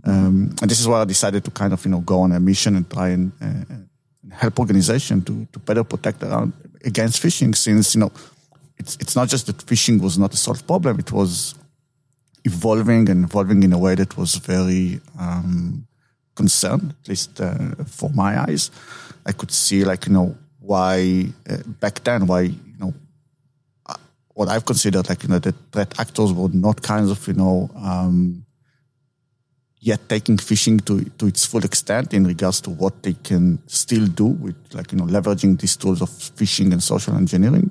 Um, 0.05 0.55
and 0.61 0.71
this 0.71 0.81
is 0.81 0.87
why 0.87 1.01
I 1.01 1.05
decided 1.05 1.45
to 1.45 1.51
kind 1.51 1.73
of 1.73 1.85
you 1.85 1.91
know 1.91 2.01
go 2.01 2.21
on 2.21 2.33
a 2.33 2.41
mission 2.41 2.77
and 2.77 2.89
try 2.91 3.09
and 3.11 3.33
uh, 3.41 4.35
help 4.35 4.59
organization 4.59 5.23
to 5.23 5.47
to 5.53 5.59
better 5.59 5.85
protect 5.85 6.23
around 6.23 6.53
against 6.85 7.23
phishing, 7.23 7.55
since 7.55 7.95
you 7.95 8.01
know 8.01 8.13
it's 8.79 8.97
it's 9.01 9.17
not 9.17 9.29
just 9.29 9.47
that 9.47 9.59
phishing 9.59 10.01
was 10.01 10.19
not 10.19 10.35
a 10.35 10.37
solved 10.37 10.67
problem; 10.67 10.99
it 10.99 11.13
was 11.13 11.55
evolving 12.45 13.09
and 13.11 13.25
evolving 13.25 13.63
in 13.63 13.73
a 13.73 13.79
way 13.79 13.95
that 13.95 14.17
was 14.17 14.37
very 14.37 15.01
um, 15.19 15.87
concerned, 16.35 16.95
at 17.03 17.09
least 17.09 17.41
uh, 17.41 17.75
for 17.87 18.11
my 18.11 18.41
eyes. 18.41 18.71
I 19.25 19.33
could 19.33 19.51
see 19.51 19.85
like 19.85 20.07
you 20.07 20.13
know 20.13 20.37
why 20.61 21.27
uh, 21.51 21.57
back 21.81 22.03
then 22.05 22.27
why 22.27 22.43
you 22.43 22.79
know 22.79 22.95
uh, 23.87 23.95
what 24.35 24.49
I've 24.49 24.65
considered 24.65 25.09
like 25.09 25.23
you 25.25 25.29
know 25.29 25.41
the 25.41 25.53
threat 25.73 25.99
actors 25.99 26.33
were 26.33 26.49
not 26.53 26.83
kind 26.83 27.11
of 27.11 27.27
you 27.27 27.35
know 27.35 27.71
um, 27.75 28.45
yet 29.81 30.09
taking 30.09 30.37
phishing 30.37 30.85
to 30.85 31.05
to 31.19 31.27
its 31.27 31.45
full 31.45 31.65
extent 31.65 32.15
in 32.15 32.25
regards 32.27 32.61
to 32.61 32.71
what 32.71 33.03
they 33.03 33.15
can 33.15 33.59
still 33.67 34.07
do 34.07 34.27
with 34.27 34.57
like 34.73 34.93
you 34.93 34.99
know 34.99 35.07
leveraging 35.07 35.59
these 35.61 35.77
tools 35.77 36.01
of 36.01 36.11
phishing 36.11 36.73
and 36.73 36.83
social 36.83 37.17
engineering. 37.17 37.71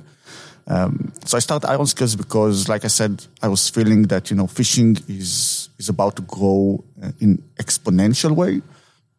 Um, 0.67 1.13
so 1.25 1.37
I 1.37 1.39
started 1.41 1.67
IRONSCALES 1.67 2.17
because, 2.17 2.67
like 2.67 2.85
I 2.85 2.87
said, 2.87 3.23
I 3.41 3.47
was 3.47 3.69
feeling 3.69 4.03
that 4.03 4.31
you 4.31 4.35
know 4.35 4.47
phishing 4.47 4.97
is 5.09 5.69
is 5.77 5.89
about 5.89 6.15
to 6.15 6.21
grow 6.23 6.83
uh, 7.01 7.11
in 7.19 7.43
exponential 7.57 8.31
way 8.31 8.61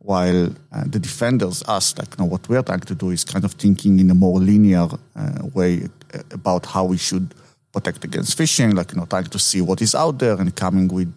while 0.07 0.47
uh, 0.73 0.85
the 0.87 1.01
defenders, 1.01 1.65
us, 1.67 1.99
like 1.99 2.09
you 2.11 2.25
know, 2.25 2.31
what 2.31 2.49
we're 2.49 2.63
trying 2.63 2.81
to 2.81 2.95
do 2.95 3.11
is 3.11 3.25
kind 3.25 3.45
of 3.45 3.53
thinking 3.53 3.99
in 3.99 4.09
a 4.11 4.15
more 4.15 4.39
linear 4.39 4.87
uh, 5.17 5.43
way 5.53 5.83
uh, 6.15 6.23
about 6.31 6.65
how 6.67 6.85
we 6.85 6.97
should 6.97 7.35
protect 7.73 8.05
against 8.05 8.39
phishing, 8.39 8.75
like 8.75 8.93
you 8.93 8.99
know, 8.99 9.07
trying 9.07 9.25
to 9.25 9.39
see 9.39 9.61
what 9.61 9.83
is 9.83 9.95
out 9.95 10.19
there 10.19 10.35
and 10.41 10.55
coming 10.55 10.87
with 10.89 11.13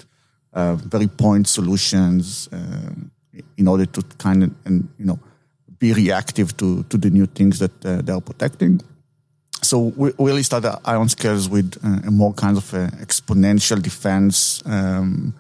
uh, 0.54 0.76
very 0.76 1.08
point 1.08 1.48
solutions 1.48 2.50
um, 2.52 3.12
in 3.58 3.68
order 3.68 3.86
to 3.86 4.02
kind 4.18 4.44
of 4.44 4.52
and 4.66 4.90
you 4.98 5.06
know 5.06 5.20
be 5.78 5.94
reactive 5.94 6.58
to 6.58 6.84
to 6.84 6.98
the 6.98 7.12
new 7.12 7.28
things 7.28 7.60
that 7.60 7.86
uh, 7.86 8.02
they 8.02 8.12
are 8.12 8.22
protecting. 8.22 8.82
So 9.62 9.94
we 9.96 10.12
really 10.18 10.44
started 10.44 10.72
IronScales 10.84 11.50
with 11.50 11.78
uh, 11.84 12.08
a 12.08 12.12
more 12.12 12.34
kind 12.34 12.58
of 12.58 12.74
a 12.74 12.88
exponential 13.02 13.82
defense 13.82 14.64
um, 14.66 15.34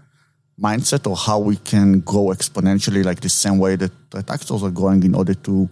mindset 0.60 1.10
or 1.10 1.16
how 1.16 1.40
we 1.40 1.56
can 1.58 2.02
grow 2.02 2.26
exponentially 2.26 3.04
like 3.04 3.22
the 3.22 3.30
same 3.30 3.60
way 3.60 3.76
that 3.76 3.92
actors 4.30 4.62
are 4.64 4.72
growing 4.72 5.04
in 5.04 5.16
order 5.16 5.34
to 5.34 5.70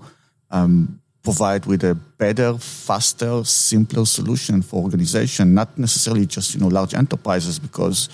um, 0.51 0.99
provide 1.23 1.65
with 1.65 1.83
a 1.83 1.93
better, 1.93 2.57
faster, 2.57 3.43
simpler 3.43 4.05
solution 4.05 4.61
for 4.61 4.81
organization, 4.81 5.53
not 5.53 5.77
necessarily 5.77 6.25
just, 6.25 6.53
you 6.55 6.61
know, 6.61 6.67
large 6.67 6.93
enterprises 6.93 7.59
because 7.59 8.07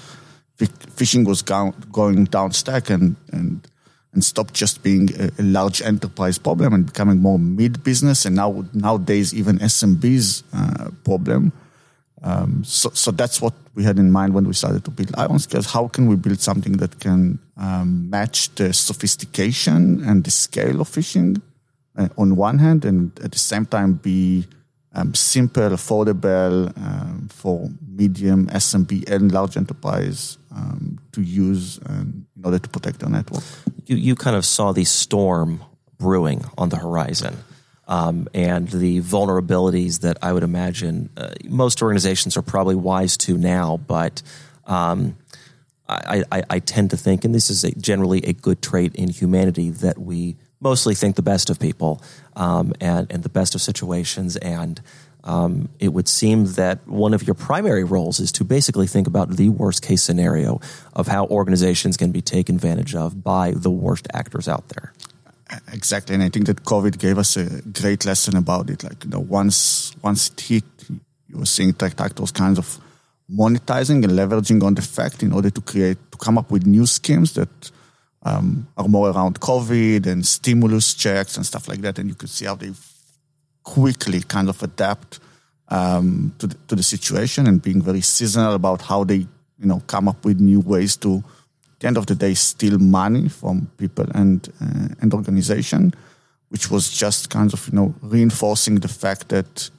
phishing 0.57 1.25
was 1.25 1.41
going 1.43 2.25
down 2.25 2.51
stack 2.51 2.89
and, 2.89 3.15
and 3.31 3.67
and 4.13 4.23
stop 4.23 4.53
just 4.53 4.83
being 4.83 5.09
a, 5.19 5.31
a, 5.39 5.43
large 5.43 5.81
enterprise 5.81 6.37
problem 6.37 6.73
and 6.73 6.85
becoming 6.85 7.19
more 7.19 7.39
mid 7.39 7.83
business 7.83 8.25
and 8.25 8.35
now 8.35 8.65
nowadays 8.73 9.33
even 9.33 9.57
SMB's 9.59 10.43
uh, 10.53 10.89
problem. 11.03 11.51
Um, 12.21 12.63
so, 12.63 12.89
so 12.93 13.11
that's 13.11 13.41
what 13.41 13.53
we 13.75 13.83
had 13.83 13.99
in 13.99 14.11
mind 14.11 14.33
when 14.33 14.45
we 14.45 14.53
started 14.53 14.85
to 14.85 14.91
build 14.91 15.09
IronScales. 15.09 15.71
How 15.71 15.87
can 15.87 16.07
we 16.07 16.15
build 16.15 16.39
something 16.39 16.73
that 16.77 16.99
can 16.99 17.39
um, 17.57 18.09
match 18.09 18.53
the 18.55 18.71
sophistication 18.71 20.03
and 20.03 20.23
the 20.23 20.31
scale 20.31 20.79
of 20.79 20.89
phishing 20.89 21.41
uh, 21.97 22.07
on 22.17 22.35
one 22.35 22.59
hand, 22.59 22.85
and 22.85 23.11
at 23.19 23.31
the 23.31 23.39
same 23.39 23.65
time 23.65 23.93
be 23.93 24.45
um, 24.93 25.13
simple, 25.13 25.69
affordable 25.69 26.75
um, 26.77 27.27
for 27.31 27.69
medium 27.87 28.47
SMB 28.47 29.09
and 29.09 29.31
large 29.31 29.57
enterprise 29.57 30.37
um, 30.55 30.99
to 31.11 31.21
use 31.21 31.79
um, 31.87 32.22
in 32.43 32.47
order 32.47 32.59
to 32.59 32.69
protect 32.69 32.99
their 32.99 33.09
network. 33.09 33.43
You, 33.85 33.95
you 33.95 34.15
kind 34.15 34.35
of 34.35 34.45
saw 34.45 34.73
the 34.73 34.83
storm 34.83 35.63
brewing 35.97 36.43
on 36.57 36.69
the 36.69 36.77
horizon. 36.77 37.37
Um, 37.87 38.27
and 38.33 38.67
the 38.67 39.01
vulnerabilities 39.01 40.01
that 40.01 40.17
I 40.21 40.31
would 40.31 40.43
imagine 40.43 41.09
uh, 41.17 41.33
most 41.45 41.81
organizations 41.81 42.37
are 42.37 42.41
probably 42.41 42.75
wise 42.75 43.17
to 43.17 43.37
now, 43.37 43.77
but 43.77 44.21
um, 44.65 45.17
I, 45.87 46.23
I, 46.31 46.43
I, 46.49 46.59
tend 46.59 46.91
to 46.91 46.97
think, 46.97 47.25
and 47.25 47.35
this 47.35 47.49
is 47.49 47.65
a, 47.65 47.71
generally 47.71 48.19
a 48.19 48.31
good 48.31 48.61
trait 48.61 48.95
in 48.95 49.09
humanity, 49.09 49.69
that 49.69 49.97
we 49.97 50.37
mostly 50.61 50.95
think 50.95 51.17
the 51.17 51.21
best 51.21 51.49
of 51.49 51.59
people 51.59 52.01
um, 52.37 52.73
and, 52.79 53.11
and 53.11 53.21
the 53.21 53.29
best 53.29 53.53
of 53.53 53.61
situations. 53.61 54.37
And 54.37 54.81
um, 55.23 55.69
it 55.79 55.89
would 55.89 56.07
seem 56.07 56.45
that 56.53 56.85
one 56.87 57.13
of 57.13 57.23
your 57.23 57.33
primary 57.33 57.83
roles 57.83 58.19
is 58.19 58.31
to 58.33 58.43
basically 58.43 58.87
think 58.87 59.07
about 59.07 59.29
the 59.29 59.49
worst 59.49 59.81
case 59.81 60.03
scenario 60.03 60.59
of 60.93 61.07
how 61.07 61.25
organizations 61.27 61.95
can 61.97 62.11
be 62.11 62.21
taken 62.21 62.55
advantage 62.55 62.93
of 62.93 63.23
by 63.23 63.51
the 63.51 63.69
worst 63.69 64.07
actors 64.13 64.47
out 64.47 64.69
there. 64.69 64.93
Exactly, 65.71 66.15
and 66.15 66.23
I 66.23 66.29
think 66.29 66.47
that 66.47 66.63
COVID 66.63 66.97
gave 66.97 67.17
us 67.17 67.37
a 67.37 67.61
great 67.61 68.05
lesson 68.05 68.35
about 68.35 68.69
it. 68.69 68.83
Like 68.83 69.03
you 69.03 69.11
know, 69.11 69.19
once 69.19 69.93
once 70.01 70.29
it 70.29 70.41
hit, 70.41 70.63
you 71.29 71.37
were 71.37 71.45
seeing 71.45 71.73
tech 71.73 71.99
actors 71.99 72.31
kinds 72.31 72.57
of 72.57 72.79
monetizing 73.31 74.03
and 74.03 74.13
leveraging 74.13 74.63
on 74.63 74.73
the 74.73 74.81
fact 74.81 75.23
in 75.23 75.31
order 75.31 75.49
to 75.49 75.61
create 75.61 75.97
to 76.11 76.17
come 76.17 76.37
up 76.37 76.51
with 76.51 76.65
new 76.65 76.85
schemes 76.85 77.33
that 77.33 77.71
um, 78.23 78.67
are 78.77 78.87
more 78.87 79.09
around 79.11 79.39
COVID 79.39 80.07
and 80.07 80.25
stimulus 80.25 80.93
checks 80.93 81.37
and 81.37 81.45
stuff 81.45 81.67
like 81.67 81.81
that. 81.81 81.99
And 81.99 82.09
you 82.09 82.15
could 82.15 82.29
see 82.29 82.45
how 82.45 82.55
they 82.55 82.71
quickly 83.63 84.21
kind 84.21 84.49
of 84.49 84.61
adapt 84.63 85.19
um, 85.69 86.33
to, 86.39 86.47
the, 86.47 86.55
to 86.67 86.75
the 86.75 86.83
situation 86.83 87.47
and 87.47 87.61
being 87.61 87.81
very 87.81 88.01
seasonal 88.01 88.53
about 88.53 88.81
how 88.81 89.03
they, 89.03 89.15
you 89.59 89.65
know, 89.65 89.81
come 89.87 90.07
up 90.07 90.23
with 90.25 90.39
new 90.39 90.59
ways 90.59 90.95
to, 90.97 91.23
at 91.73 91.79
the 91.79 91.87
end 91.87 91.97
of 91.97 92.05
the 92.05 92.15
day, 92.15 92.33
steal 92.33 92.77
money 92.79 93.29
from 93.29 93.69
people 93.77 94.05
and 94.13 94.49
uh, 94.61 94.93
and 95.01 95.13
organization, 95.13 95.93
which 96.49 96.69
was 96.69 96.91
just 96.91 97.29
kind 97.29 97.53
of 97.53 97.67
you 97.67 97.75
know 97.75 97.93
reinforcing 98.01 98.75
the 98.75 98.87
fact 98.87 99.29
that 99.29 99.69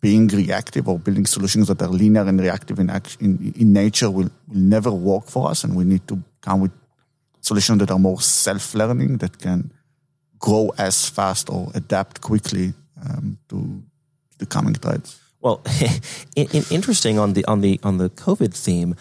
being 0.00 0.28
reactive 0.28 0.88
or 0.88 0.98
building 0.98 1.26
solutions 1.26 1.68
that 1.68 1.80
are 1.82 1.88
linear 1.88 2.22
and 2.22 2.40
reactive 2.40 2.78
in 2.78 2.88
action, 2.90 3.20
in, 3.22 3.52
in 3.56 3.72
nature 3.72 4.10
will, 4.10 4.30
will 4.48 4.56
never 4.56 4.90
work 4.90 5.26
for 5.26 5.50
us, 5.50 5.64
and 5.64 5.76
we 5.76 5.84
need 5.84 6.06
to 6.08 6.22
come 6.40 6.60
with 6.60 6.72
solutions 7.40 7.78
that 7.78 7.90
are 7.90 7.98
more 7.98 8.20
self-learning 8.20 9.18
that 9.18 9.38
can 9.38 9.70
grow 10.38 10.72
as 10.78 11.08
fast 11.08 11.50
or 11.50 11.70
adapt 11.74 12.20
quickly 12.20 12.72
um, 13.04 13.38
to 13.48 13.82
the 14.38 14.46
coming 14.46 14.74
threats. 14.74 15.20
Well, 15.40 15.62
in, 16.36 16.48
in 16.52 16.64
interesting 16.70 17.18
on 17.18 17.32
the 17.32 17.44
on 17.46 17.60
the 17.60 17.80
on 17.82 17.98
the 17.98 18.10
COVID 18.10 18.54
theme, 18.54 18.94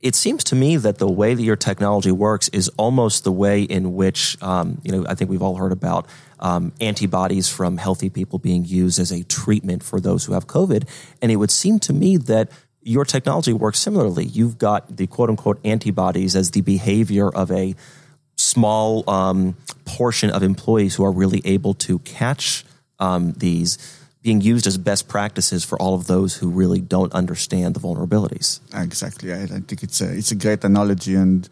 it 0.00 0.14
seems 0.14 0.44
to 0.44 0.54
me 0.54 0.76
that 0.76 0.98
the 0.98 1.10
way 1.10 1.34
that 1.34 1.42
your 1.42 1.56
technology 1.56 2.12
works 2.12 2.48
is 2.48 2.68
almost 2.76 3.24
the 3.24 3.32
way 3.32 3.62
in 3.62 3.94
which 3.94 4.40
um, 4.42 4.80
you 4.84 4.92
know 4.92 5.04
I 5.08 5.14
think 5.14 5.30
we've 5.30 5.42
all 5.42 5.56
heard 5.56 5.72
about 5.72 6.06
um, 6.38 6.72
antibodies 6.80 7.48
from 7.48 7.76
healthy 7.78 8.10
people 8.10 8.38
being 8.38 8.64
used 8.64 8.98
as 8.98 9.10
a 9.10 9.24
treatment 9.24 9.82
for 9.82 10.00
those 10.00 10.24
who 10.24 10.34
have 10.34 10.46
COVID, 10.46 10.88
and 11.20 11.32
it 11.32 11.36
would 11.36 11.50
seem 11.50 11.78
to 11.80 11.92
me 11.92 12.16
that 12.16 12.50
your 12.82 13.04
technology 13.04 13.52
works 13.52 13.78
similarly. 13.78 14.24
You've 14.24 14.56
got 14.56 14.96
the 14.96 15.06
quote 15.06 15.28
unquote 15.30 15.60
antibodies 15.64 16.36
as 16.36 16.52
the 16.52 16.62
behavior 16.62 17.28
of 17.28 17.50
a 17.50 17.74
small 18.36 19.08
um, 19.08 19.56
portion 19.84 20.30
of 20.30 20.42
employees 20.42 20.94
who 20.94 21.04
are 21.04 21.12
really 21.12 21.42
able 21.44 21.74
to 21.74 21.98
catch 22.00 22.64
um, 23.00 23.32
these 23.32 23.78
being 24.22 24.40
used 24.42 24.66
as 24.66 24.76
best 24.76 25.08
practices 25.08 25.64
for 25.64 25.80
all 25.80 25.94
of 25.94 26.06
those 26.06 26.36
who 26.36 26.50
really 26.50 26.80
don't 26.80 27.12
understand 27.14 27.74
the 27.74 27.80
vulnerabilities. 27.80 28.60
Exactly. 28.74 29.32
I, 29.32 29.44
I 29.44 29.46
think 29.46 29.82
it's 29.82 30.00
a, 30.02 30.12
it's 30.12 30.30
a 30.30 30.34
great 30.34 30.62
analogy 30.62 31.14
and 31.14 31.48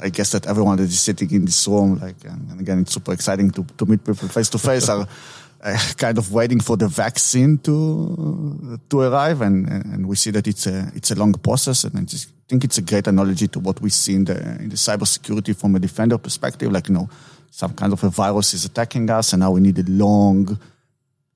I 0.00 0.08
guess 0.08 0.32
that 0.32 0.46
everyone 0.46 0.78
that 0.78 0.84
is 0.84 1.00
sitting 1.00 1.30
in 1.32 1.44
this 1.44 1.68
room, 1.68 1.98
like, 1.98 2.24
and 2.24 2.60
again, 2.60 2.80
it's 2.80 2.94
super 2.94 3.12
exciting 3.12 3.50
to, 3.52 3.64
to 3.76 3.86
meet 3.86 4.04
people 4.04 4.28
face 4.28 4.48
to 4.50 4.58
face, 4.58 4.88
are 4.88 5.06
uh, 5.62 5.78
kind 5.96 6.16
of 6.16 6.32
waiting 6.32 6.60
for 6.60 6.76
the 6.76 6.88
vaccine 6.88 7.58
to 7.58 8.78
to 8.88 9.00
arrive, 9.00 9.42
and, 9.42 9.68
and 9.68 10.06
we 10.06 10.16
see 10.16 10.30
that 10.30 10.46
it's 10.46 10.66
a 10.66 10.90
it's 10.94 11.10
a 11.10 11.14
long 11.14 11.34
process, 11.34 11.84
and 11.84 11.98
I 11.98 12.02
just 12.04 12.30
think 12.48 12.64
it's 12.64 12.78
a 12.78 12.82
great 12.82 13.06
analogy 13.06 13.48
to 13.48 13.60
what 13.60 13.80
we 13.82 13.90
see 13.90 14.14
in 14.14 14.24
the 14.24 14.38
in 14.60 14.70
the 14.70 14.76
cybersecurity 14.76 15.54
from 15.54 15.76
a 15.76 15.78
defender 15.78 16.16
perspective. 16.16 16.72
Like 16.72 16.88
you 16.88 16.94
know, 16.94 17.10
some 17.56 17.72
kind 17.72 17.90
of 17.94 18.04
a 18.04 18.10
virus 18.10 18.52
is 18.52 18.66
attacking 18.66 19.08
us, 19.08 19.32
and 19.32 19.40
now 19.40 19.50
we 19.50 19.62
need 19.62 19.78
a 19.78 19.90
long 19.90 20.58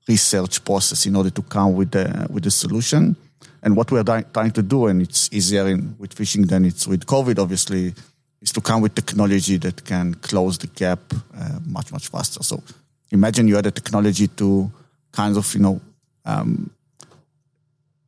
research 0.07 0.63
process 0.63 1.07
in 1.07 1.15
order 1.15 1.31
to 1.31 1.41
come 1.41 1.73
with 1.73 1.89
the 1.89 2.27
with 2.29 2.43
the 2.43 2.51
solution. 2.51 3.15
And 3.63 3.75
what 3.75 3.91
we're 3.91 4.03
trying 4.03 4.51
to 4.51 4.61
do, 4.61 4.85
and 4.85 5.01
it's 5.01 5.29
easier 5.33 5.67
in, 5.67 5.95
with 5.97 6.13
phishing 6.13 6.47
than 6.47 6.65
it's 6.65 6.85
with 6.85 7.07
COVID, 7.07 7.39
obviously, 7.39 7.95
is 8.39 8.51
to 8.51 8.61
come 8.61 8.81
with 8.81 8.93
technology 8.93 9.57
that 9.57 9.83
can 9.83 10.13
close 10.13 10.59
the 10.59 10.67
gap 10.67 10.99
uh, 11.11 11.57
much 11.65 11.91
much 11.91 12.09
faster. 12.09 12.43
So 12.43 12.61
imagine 13.09 13.47
you 13.47 13.55
had 13.55 13.65
a 13.65 13.71
technology 13.71 14.27
to 14.27 14.71
kind 15.11 15.35
of, 15.37 15.51
you 15.55 15.61
know, 15.61 15.81
um, 16.25 16.69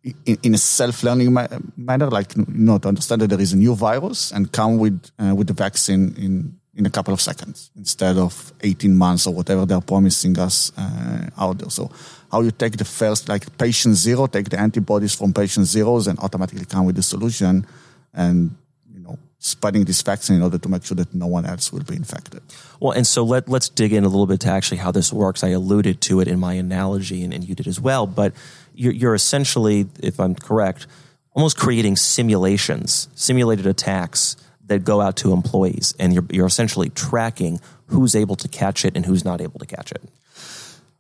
in, 0.03 0.37
in, 0.43 0.53
a 0.53 0.59
self-learning 0.59 1.33
ma- 1.33 1.47
manner, 1.75 2.11
like 2.11 2.37
you 2.37 2.45
know, 2.47 2.77
to 2.77 2.89
understand 2.89 3.21
that 3.23 3.29
there 3.29 3.41
is 3.41 3.53
a 3.53 3.57
new 3.57 3.73
virus 3.73 4.31
and 4.31 4.51
come 4.51 4.77
with 4.77 5.01
uh, 5.17 5.33
with 5.33 5.47
the 5.47 5.53
vaccine 5.53 6.13
in 6.15 6.59
in 6.75 6.85
a 6.85 6.89
couple 6.89 7.13
of 7.13 7.21
seconds 7.21 7.69
instead 7.75 8.17
of 8.17 8.51
18 8.61 8.95
months 8.95 9.27
or 9.27 9.33
whatever 9.33 9.65
they're 9.65 9.81
promising 9.81 10.37
us 10.39 10.71
uh, 10.77 11.29
out 11.37 11.59
there. 11.59 11.69
So 11.69 11.91
how 12.31 12.41
you 12.41 12.51
take 12.51 12.77
the 12.77 12.85
first, 12.85 13.29
like 13.29 13.57
patient 13.57 13.95
zero, 13.95 14.25
take 14.25 14.49
the 14.49 14.59
antibodies 14.59 15.13
from 15.13 15.33
patient 15.33 15.67
zeros 15.67 16.07
and 16.07 16.17
automatically 16.19 16.65
come 16.65 16.85
with 16.85 16.95
the 16.95 17.03
solution 17.03 17.67
and 18.13 18.55
you 18.91 18.99
know, 19.01 19.19
spreading 19.37 19.85
this 19.85 20.01
vaccine 20.01 20.37
in 20.37 20.41
order 20.41 20.57
to 20.57 20.67
make 20.67 20.83
sure 20.83 20.95
that 20.95 21.13
no 21.13 21.27
one 21.27 21.45
else 21.45 21.71
will 21.71 21.83
be 21.83 21.95
infected. 21.95 22.41
Well, 22.79 22.91
and 22.91 23.05
so 23.05 23.23
let, 23.23 23.47
let's 23.47 23.69
dig 23.69 23.93
in 23.93 24.03
a 24.03 24.07
little 24.07 24.25
bit 24.25 24.39
to 24.41 24.49
actually 24.49 24.77
how 24.77 24.91
this 24.91 25.13
works. 25.13 25.43
I 25.43 25.49
alluded 25.49 26.01
to 26.01 26.21
it 26.21 26.27
in 26.27 26.39
my 26.39 26.53
analogy, 26.53 27.23
and, 27.23 27.33
and 27.33 27.43
you 27.43 27.53
did 27.53 27.67
as 27.67 27.79
well, 27.79 28.07
but 28.07 28.33
you're, 28.73 28.93
you're 28.93 29.13
essentially, 29.13 29.85
if 29.99 30.19
I'm 30.19 30.33
correct, 30.33 30.87
almost 31.33 31.55
creating 31.55 31.97
simulations, 31.97 33.09
simulated 33.13 33.67
attacks 33.67 34.37
that 34.67 34.83
go 34.83 35.01
out 35.01 35.17
to 35.17 35.33
employees, 35.33 35.93
and 35.99 36.13
you're, 36.13 36.25
you're 36.29 36.47
essentially 36.47 36.89
tracking 36.89 37.59
who's 37.87 38.15
able 38.15 38.35
to 38.37 38.47
catch 38.47 38.85
it 38.85 38.95
and 38.95 39.05
who's 39.05 39.25
not 39.25 39.41
able 39.41 39.59
to 39.59 39.65
catch 39.65 39.91
it. 39.91 40.01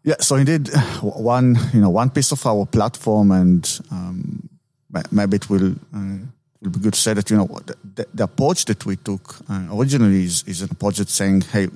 Yeah, 0.03 0.15
so 0.19 0.35
indeed, 0.35 0.69
one 1.01 1.57
you 1.73 1.79
know 1.79 1.89
one 1.89 2.09
piece 2.09 2.31
of 2.31 2.45
our 2.45 2.65
platform, 2.65 3.31
and 3.31 3.79
um, 3.89 4.49
maybe 5.11 5.37
it 5.37 5.49
will 5.49 5.75
uh, 5.95 6.17
would 6.61 6.73
be 6.73 6.79
good 6.79 6.93
to 6.93 6.99
say 6.99 7.13
that 7.13 7.29
you 7.29 7.37
know 7.37 7.47
the, 7.95 8.05
the 8.13 8.23
approach 8.23 8.65
that 8.65 8.85
we 8.85 8.97
took 8.97 9.35
uh, 9.49 9.67
originally 9.71 10.23
is, 10.25 10.43
is 10.45 10.61
an 10.61 10.69
approach 10.71 10.97
that's 10.97 11.13
saying, 11.13 11.41
hey, 11.41 11.69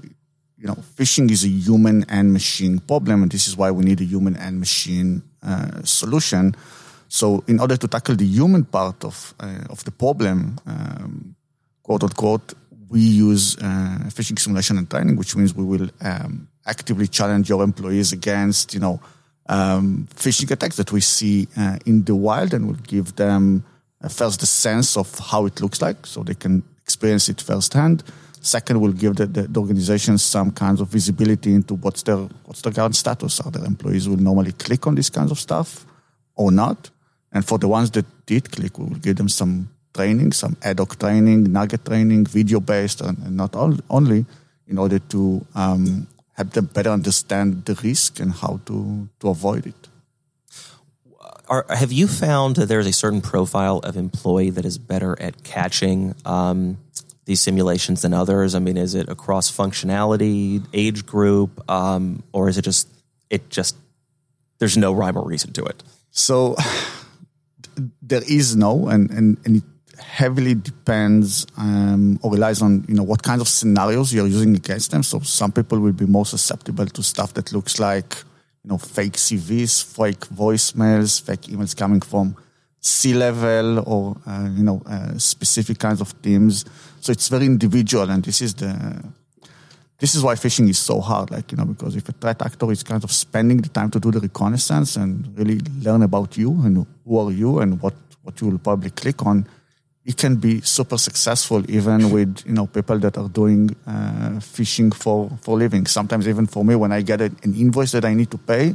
you 0.57 0.67
know, 0.67 0.75
phishing 0.95 1.31
is 1.31 1.45
a 1.45 1.47
human 1.47 2.05
and 2.09 2.33
machine 2.33 2.79
problem, 2.79 3.23
and 3.23 3.31
this 3.31 3.47
is 3.47 3.55
why 3.55 3.71
we 3.71 3.85
need 3.85 4.01
a 4.01 4.05
human 4.05 4.35
and 4.35 4.59
machine 4.59 5.21
uh, 5.41 5.83
solution. 5.83 6.53
So, 7.07 7.43
in 7.47 7.61
order 7.61 7.77
to 7.77 7.87
tackle 7.87 8.15
the 8.15 8.25
human 8.25 8.65
part 8.65 9.05
of 9.05 9.33
uh, 9.39 9.63
of 9.69 9.85
the 9.85 9.91
problem, 9.91 10.59
um, 10.65 11.36
quote 11.87 12.03
unquote, 12.03 12.53
we 12.89 12.99
use 12.99 13.57
uh, 13.57 13.99
phishing 14.09 14.37
simulation 14.37 14.77
and 14.77 14.89
training, 14.89 15.15
which 15.15 15.35
means 15.35 15.55
we 15.55 15.63
will 15.63 15.89
um, 16.01 16.47
actively 16.65 17.07
challenge 17.07 17.49
your 17.49 17.63
employees 17.63 18.11
against, 18.11 18.73
you 18.73 18.79
know, 18.79 18.99
um, 19.49 20.07
phishing 20.13 20.51
attacks 20.51 20.75
that 20.75 20.91
we 20.91 21.01
see 21.01 21.47
uh, 21.57 21.77
in 21.85 22.03
the 22.03 22.13
wild, 22.15 22.53
and 22.53 22.67
we'll 22.67 22.75
give 22.83 23.15
them 23.15 23.63
uh, 24.03 24.09
first 24.09 24.41
the 24.41 24.45
sense 24.45 24.97
of 24.97 25.07
how 25.19 25.45
it 25.45 25.61
looks 25.61 25.81
like 25.81 26.05
so 26.05 26.23
they 26.23 26.35
can 26.35 26.61
experience 26.83 27.29
it 27.29 27.41
firsthand. 27.41 28.03
Second, 28.41 28.79
we'll 28.81 28.91
give 28.91 29.15
the, 29.15 29.25
the, 29.25 29.43
the 29.43 29.59
organization 29.59 30.17
some 30.17 30.51
kinds 30.51 30.81
of 30.81 30.89
visibility 30.89 31.53
into 31.53 31.75
what's 31.75 32.03
their 32.03 32.17
what's 32.45 32.61
their 32.61 32.73
current 32.73 32.95
status. 32.95 33.39
Are 33.39 33.51
their 33.51 33.65
employees 33.65 34.07
will 34.07 34.17
normally 34.17 34.51
click 34.51 34.87
on 34.87 34.95
these 34.95 35.09
kinds 35.09 35.31
of 35.31 35.39
stuff 35.39 35.85
or 36.35 36.51
not? 36.51 36.89
And 37.31 37.45
for 37.45 37.57
the 37.57 37.67
ones 37.67 37.91
that 37.91 38.05
did 38.25 38.51
click, 38.51 38.77
we 38.77 38.85
will 38.85 38.99
give 38.99 39.15
them 39.15 39.29
some 39.29 39.69
training, 39.97 40.31
some 40.31 40.55
ad 40.63 40.79
hoc 40.79 40.97
training, 40.99 41.51
nugget 41.51 41.83
training, 41.85 42.25
video 42.25 42.59
based, 42.59 43.01
and, 43.01 43.17
and, 43.25 43.35
not 43.35 43.55
all, 43.55 43.75
only 43.89 44.25
in 44.67 44.77
order 44.77 44.99
to 44.99 45.45
um, 45.55 46.07
help 46.33 46.51
them 46.51 46.65
better 46.65 46.91
understand 46.91 47.65
the 47.65 47.75
risk 47.83 48.19
and 48.19 48.31
how 48.31 48.59
to, 48.65 49.09
to 49.19 49.29
avoid 49.29 49.65
it. 49.67 49.81
Are, 51.49 51.65
have 51.69 51.91
you 51.91 52.07
found 52.07 52.57
that 52.57 52.67
there's 52.67 52.87
a 52.87 52.93
certain 52.93 53.21
profile 53.21 53.79
of 53.79 53.95
employee 53.95 54.49
that 54.51 54.65
is 54.65 54.77
better 54.77 55.19
at 55.21 55.43
catching 55.43 56.13
um, 56.25 56.77
these 57.25 57.39
simulations 57.39 58.01
than 58.01 58.13
others? 58.13 58.53
I 58.53 58.59
mean, 58.59 58.77
is 58.77 58.95
it 58.95 59.07
across 59.09 59.51
functionality, 59.51 60.65
age 60.73 61.05
group, 61.05 61.51
um, 61.69 62.23
or 62.33 62.49
is 62.49 62.57
it 62.57 62.63
just 62.63 62.87
it 63.29 63.49
just 63.49 63.75
there's 64.59 64.77
no 64.77 64.91
rhyme 64.93 65.17
or 65.17 65.25
reason 65.25 65.53
to 65.53 65.63
it? 65.63 65.83
So 66.11 66.57
there 68.01 68.23
is 68.27 68.55
no, 68.55 68.87
and, 68.89 69.09
and, 69.11 69.37
and 69.45 69.57
it 69.57 69.63
heavily 69.99 70.55
depends 70.55 71.45
um, 71.57 72.19
or 72.21 72.31
relies 72.31 72.61
on 72.61 72.85
you 72.87 72.95
know 72.95 73.03
what 73.03 73.23
kinds 73.23 73.41
of 73.41 73.47
scenarios 73.47 74.13
you're 74.13 74.27
using 74.27 74.55
against 74.55 74.91
them. 74.91 75.03
So 75.03 75.19
some 75.19 75.51
people 75.51 75.79
will 75.79 75.93
be 75.93 76.05
more 76.05 76.25
susceptible 76.25 76.85
to 76.85 77.03
stuff 77.03 77.33
that 77.33 77.51
looks 77.51 77.79
like 77.79 78.15
you 78.63 78.69
know 78.69 78.77
fake 78.77 79.13
CVs, 79.13 79.83
fake 79.83 80.21
voicemails, 80.27 81.21
fake 81.21 81.41
emails 81.43 81.75
coming 81.75 82.01
from 82.01 82.35
C 82.79 83.13
level 83.13 83.79
or 83.79 84.17
uh, 84.25 84.49
you 84.55 84.63
know 84.63 84.81
uh, 84.85 85.17
specific 85.17 85.79
kinds 85.79 86.01
of 86.01 86.19
teams. 86.21 86.65
So 87.01 87.11
it's 87.11 87.27
very 87.29 87.45
individual, 87.45 88.09
and 88.09 88.23
this 88.23 88.41
is 88.41 88.53
the 88.55 89.03
this 89.99 90.13
is 90.13 90.21
why 90.21 90.35
phishing 90.35 90.69
is 90.69 90.77
so 90.77 91.01
hard. 91.01 91.31
Like 91.31 91.51
you 91.51 91.57
know, 91.57 91.65
because 91.65 91.95
if 91.95 92.07
a 92.09 92.11
threat 92.11 92.41
actor 92.41 92.71
is 92.71 92.83
kind 92.83 93.03
of 93.03 93.11
spending 93.11 93.57
the 93.57 93.69
time 93.69 93.89
to 93.91 93.99
do 93.99 94.11
the 94.11 94.19
reconnaissance 94.19 94.95
and 94.95 95.37
really 95.37 95.59
learn 95.81 96.03
about 96.03 96.37
you 96.37 96.51
and 96.63 96.85
who 97.05 97.17
are 97.17 97.31
you 97.31 97.59
and 97.59 97.81
what 97.81 97.95
what 98.23 98.39
you 98.41 98.47
will 98.47 98.59
probably 98.59 98.89
click 98.89 99.25
on, 99.25 99.47
it 100.07 100.15
can 100.15 100.37
be 100.37 100.61
super 100.61 100.97
successful 100.97 101.69
even 101.69 102.09
with 102.11 102.41
you 102.45 102.53
know 102.53 102.65
people 102.65 102.97
that 102.97 103.17
are 103.17 103.27
doing 103.27 103.75
uh, 103.85 104.39
phishing 104.39 104.93
for 104.93 105.29
for 105.41 105.57
living. 105.57 105.85
Sometimes 105.85 106.27
even 106.27 106.47
for 106.47 106.63
me, 106.63 106.75
when 106.75 106.93
I 106.93 107.01
get 107.01 107.19
an 107.21 107.35
invoice 107.43 107.91
that 107.91 108.05
I 108.05 108.13
need 108.13 108.31
to 108.31 108.37
pay, 108.37 108.73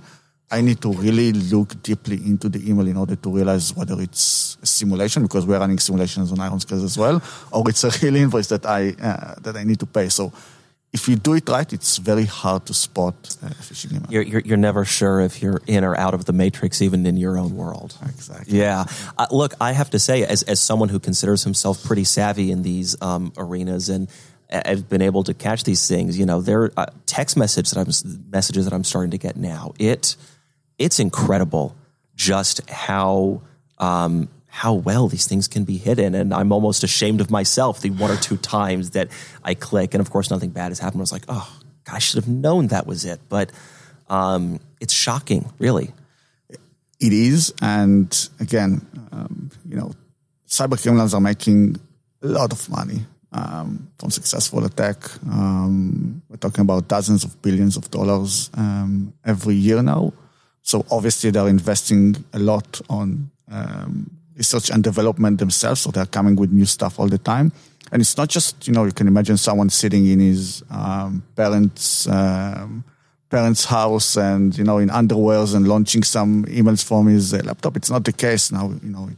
I 0.50 0.60
need 0.60 0.82
to 0.82 0.92
really 0.92 1.32
look 1.32 1.82
deeply 1.82 2.16
into 2.16 2.50
the 2.50 2.60
email 2.68 2.86
in 2.86 2.98
order 2.98 3.16
to 3.16 3.30
realize 3.34 3.74
whether 3.74 3.98
it's 4.02 4.58
a 4.62 4.66
simulation 4.66 5.22
because 5.22 5.46
we're 5.46 5.58
running 5.58 5.78
simulations 5.78 6.30
on 6.30 6.40
Iron 6.40 6.52
IronScales 6.52 6.84
as 6.84 6.98
well, 6.98 7.22
or 7.50 7.64
it's 7.70 7.82
a 7.82 7.90
real 8.02 8.16
invoice 8.16 8.48
that 8.48 8.66
I 8.66 8.94
uh, 9.00 9.34
that 9.40 9.56
I 9.56 9.64
need 9.64 9.80
to 9.80 9.86
pay. 9.86 10.10
So 10.10 10.32
if 10.92 11.08
you 11.08 11.16
do 11.16 11.32
it 11.34 11.48
right, 11.48 11.72
it's 11.72 11.96
very 11.96 12.26
hard 12.26 12.66
to 12.66 12.74
spot 12.74 13.14
a 13.42 13.46
phishing 13.46 13.92
email. 13.92 14.06
You're, 14.10 14.22
you're, 14.22 14.40
you're, 14.42 14.56
never 14.58 14.84
sure 14.84 15.20
if 15.20 15.40
you're 15.40 15.62
in 15.66 15.84
or 15.84 15.96
out 15.96 16.12
of 16.12 16.26
the 16.26 16.34
matrix, 16.34 16.82
even 16.82 17.06
in 17.06 17.16
your 17.16 17.38
own 17.38 17.56
world. 17.56 17.96
Exactly. 18.04 18.58
Yeah. 18.58 18.84
Uh, 19.16 19.26
look, 19.30 19.54
I 19.58 19.72
have 19.72 19.88
to 19.90 19.98
say, 19.98 20.24
as, 20.24 20.42
as 20.42 20.60
someone 20.60 20.90
who 20.90 21.00
considers 21.00 21.44
himself 21.44 21.82
pretty 21.82 22.04
savvy 22.04 22.50
in 22.50 22.60
these 22.62 23.00
um, 23.00 23.32
arenas 23.38 23.88
and 23.88 24.08
I've 24.50 24.86
been 24.90 25.00
able 25.00 25.24
to 25.24 25.32
catch 25.32 25.64
these 25.64 25.88
things, 25.88 26.18
you 26.18 26.26
know, 26.26 26.42
there 26.42 26.64
are 26.64 26.72
uh, 26.76 26.86
text 27.06 27.38
message 27.38 27.70
that 27.70 27.80
I'm, 27.80 28.30
messages 28.30 28.66
that 28.66 28.74
I'm 28.74 28.84
starting 28.84 29.12
to 29.12 29.18
get 29.18 29.36
now. 29.36 29.72
It, 29.78 30.16
it's 30.78 31.00
incredible 31.00 31.74
just 32.14 32.68
how 32.68 33.40
um, 33.78 34.28
how 34.54 34.74
well 34.74 35.08
these 35.08 35.26
things 35.26 35.48
can 35.48 35.64
be 35.64 35.78
hidden. 35.78 36.14
And 36.14 36.34
I'm 36.34 36.52
almost 36.52 36.84
ashamed 36.84 37.22
of 37.22 37.30
myself 37.30 37.80
the 37.80 37.88
one 37.88 38.10
or 38.10 38.18
two 38.18 38.36
times 38.36 38.90
that 38.90 39.08
I 39.42 39.54
click. 39.54 39.94
And 39.94 40.02
of 40.02 40.10
course, 40.10 40.30
nothing 40.30 40.50
bad 40.50 40.68
has 40.68 40.78
happened. 40.78 41.00
I 41.00 41.04
was 41.08 41.10
like, 41.10 41.24
oh, 41.26 41.50
I 41.90 41.98
should 41.98 42.22
have 42.22 42.28
known 42.28 42.66
that 42.66 42.86
was 42.86 43.06
it. 43.06 43.18
But 43.30 43.50
um, 44.10 44.60
it's 44.78 44.92
shocking, 44.92 45.50
really. 45.58 45.94
It 47.00 47.14
is. 47.14 47.54
And 47.62 48.12
again, 48.40 48.86
um, 49.10 49.50
you 49.66 49.74
know, 49.74 49.94
cyber 50.46 50.80
criminals 50.80 51.14
are 51.14 51.20
making 51.20 51.80
a 52.22 52.26
lot 52.26 52.52
of 52.52 52.68
money 52.68 53.06
um, 53.32 53.90
from 53.98 54.10
successful 54.10 54.66
attack. 54.66 54.98
Um, 55.30 56.20
we're 56.28 56.36
talking 56.36 56.60
about 56.60 56.88
dozens 56.88 57.24
of 57.24 57.40
billions 57.40 57.78
of 57.78 57.90
dollars 57.90 58.50
um, 58.52 59.14
every 59.24 59.54
year 59.54 59.82
now. 59.82 60.12
So 60.60 60.84
obviously 60.90 61.30
they're 61.30 61.48
investing 61.48 62.22
a 62.34 62.38
lot 62.38 62.82
on 62.90 63.30
um, 63.50 64.10
research 64.36 64.70
and 64.70 64.82
development 64.82 65.38
themselves. 65.38 65.80
So 65.82 65.90
they're 65.90 66.06
coming 66.06 66.36
with 66.36 66.50
new 66.50 66.66
stuff 66.66 66.98
all 66.98 67.08
the 67.08 67.18
time. 67.18 67.52
And 67.90 68.00
it's 68.00 68.16
not 68.16 68.28
just, 68.28 68.66
you 68.66 68.72
know, 68.72 68.84
you 68.84 68.92
can 68.92 69.06
imagine 69.06 69.36
someone 69.36 69.68
sitting 69.68 70.06
in 70.06 70.20
his 70.20 70.62
um, 70.70 71.22
parents' 71.36 72.08
um, 72.08 72.84
parents' 73.28 73.64
house 73.64 74.16
and, 74.16 74.56
you 74.56 74.64
know, 74.64 74.78
in 74.78 74.88
underwears 74.88 75.54
and 75.54 75.66
launching 75.66 76.02
some 76.02 76.44
emails 76.46 76.84
from 76.84 77.06
his 77.06 77.34
uh, 77.34 77.40
laptop. 77.44 77.76
It's 77.76 77.90
not 77.90 78.04
the 78.04 78.12
case 78.12 78.52
now. 78.52 78.70
You 78.82 78.90
know, 78.90 79.10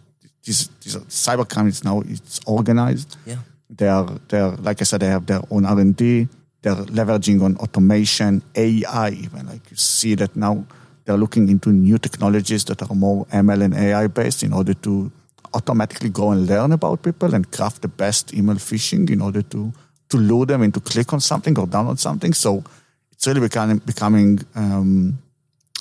these, 0.45 0.69
these 0.83 0.97
cyber 0.97 1.49
crimes 1.49 1.85
now, 1.85 2.01
it's 2.01 2.41
organized. 2.47 3.17
Yeah. 3.27 3.39
They 3.71 3.89
are, 3.89 4.09
they're, 4.29 4.51
like 4.51 4.81
I 4.81 4.85
said, 4.85 5.01
they 5.01 5.09
have 5.09 5.27
their 5.27 5.41
own 5.51 5.65
R&D. 5.65 6.29
They're 6.63 6.75
leveraging 6.75 7.43
on 7.43 7.57
automation, 7.57 8.43
AI 8.55 9.11
even. 9.11 9.47
Like 9.47 9.71
you 9.71 9.77
see 9.77 10.15
that 10.15 10.35
now 10.35 10.65
they're 11.05 11.17
looking 11.17 11.49
into 11.49 11.71
new 11.71 11.99
technologies 11.99 12.65
that 12.65 12.83
are 12.83 12.95
more 12.95 13.27
ML 13.27 13.63
and 13.63 13.75
AI 13.75 14.07
based 14.07 14.43
in 14.43 14.53
order 14.53 14.75
to 14.75 15.13
automatically 15.53 16.09
go 16.09 16.33
and 16.33 16.47
learn 16.47 16.73
about 16.73 17.03
people 17.03 17.35
and 17.35 17.51
craft 17.51 17.83
the 17.83 17.89
best 17.89 18.35
email 18.35 18.57
phishing 18.57 19.11
in 19.11 19.21
order 19.21 19.43
to 19.43 19.73
to 20.11 20.17
lure 20.19 20.47
them 20.47 20.63
into 20.63 20.81
click 20.81 21.13
on 21.13 21.21
something 21.21 21.59
or 21.59 21.67
download 21.67 21.99
something. 21.99 22.35
So 22.35 22.65
it's 23.13 23.27
really 23.27 23.41
becoming 23.41 23.79
becoming 23.79 24.41
um, 24.55 25.19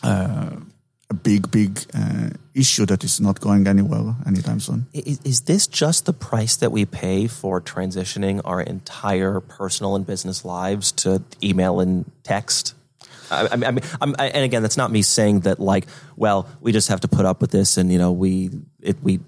uh, 0.04 0.52
a 1.10 1.14
big, 1.14 1.52
big 1.52 1.80
uh, 1.94 2.30
issue 2.54 2.86
that 2.86 3.04
is 3.04 3.20
not 3.20 3.40
going 3.40 3.68
anywhere 3.68 4.16
anytime 4.26 4.60
soon. 4.60 4.86
Is, 4.94 5.20
is, 5.24 5.42
this 5.42 5.68
just 5.68 6.06
the 6.06 6.14
price 6.14 6.56
that 6.58 6.72
we 6.72 6.86
pay 6.86 7.28
for 7.28 7.62
transitioning 7.62 8.42
our 8.44 8.62
entire 8.62 9.40
personal 9.40 9.96
and 9.96 10.06
business 10.06 10.44
lives 10.44 10.92
to 11.04 11.24
email 11.42 11.80
and 11.80 12.10
text? 12.24 12.74
I, 13.34 13.48
I 13.52 13.56
mean, 13.56 13.80
I'm, 14.02 14.16
I, 14.20 14.28
and 14.28 14.44
again, 14.44 14.62
that's 14.62 14.78
not 14.78 14.92
me 14.92 15.02
saying 15.02 15.42
that 15.42 15.60
like, 15.60 15.88
well, 16.16 16.48
we 16.62 16.72
just 16.72 16.90
have 16.90 17.02
to 17.02 17.08
put 17.08 17.26
up 17.26 17.42
with 17.42 17.52
this, 17.52 17.78
and 17.78 17.92
you 17.92 17.98
know, 17.98 18.12
we 18.12 18.52
it, 18.82 18.98
we 19.02 19.20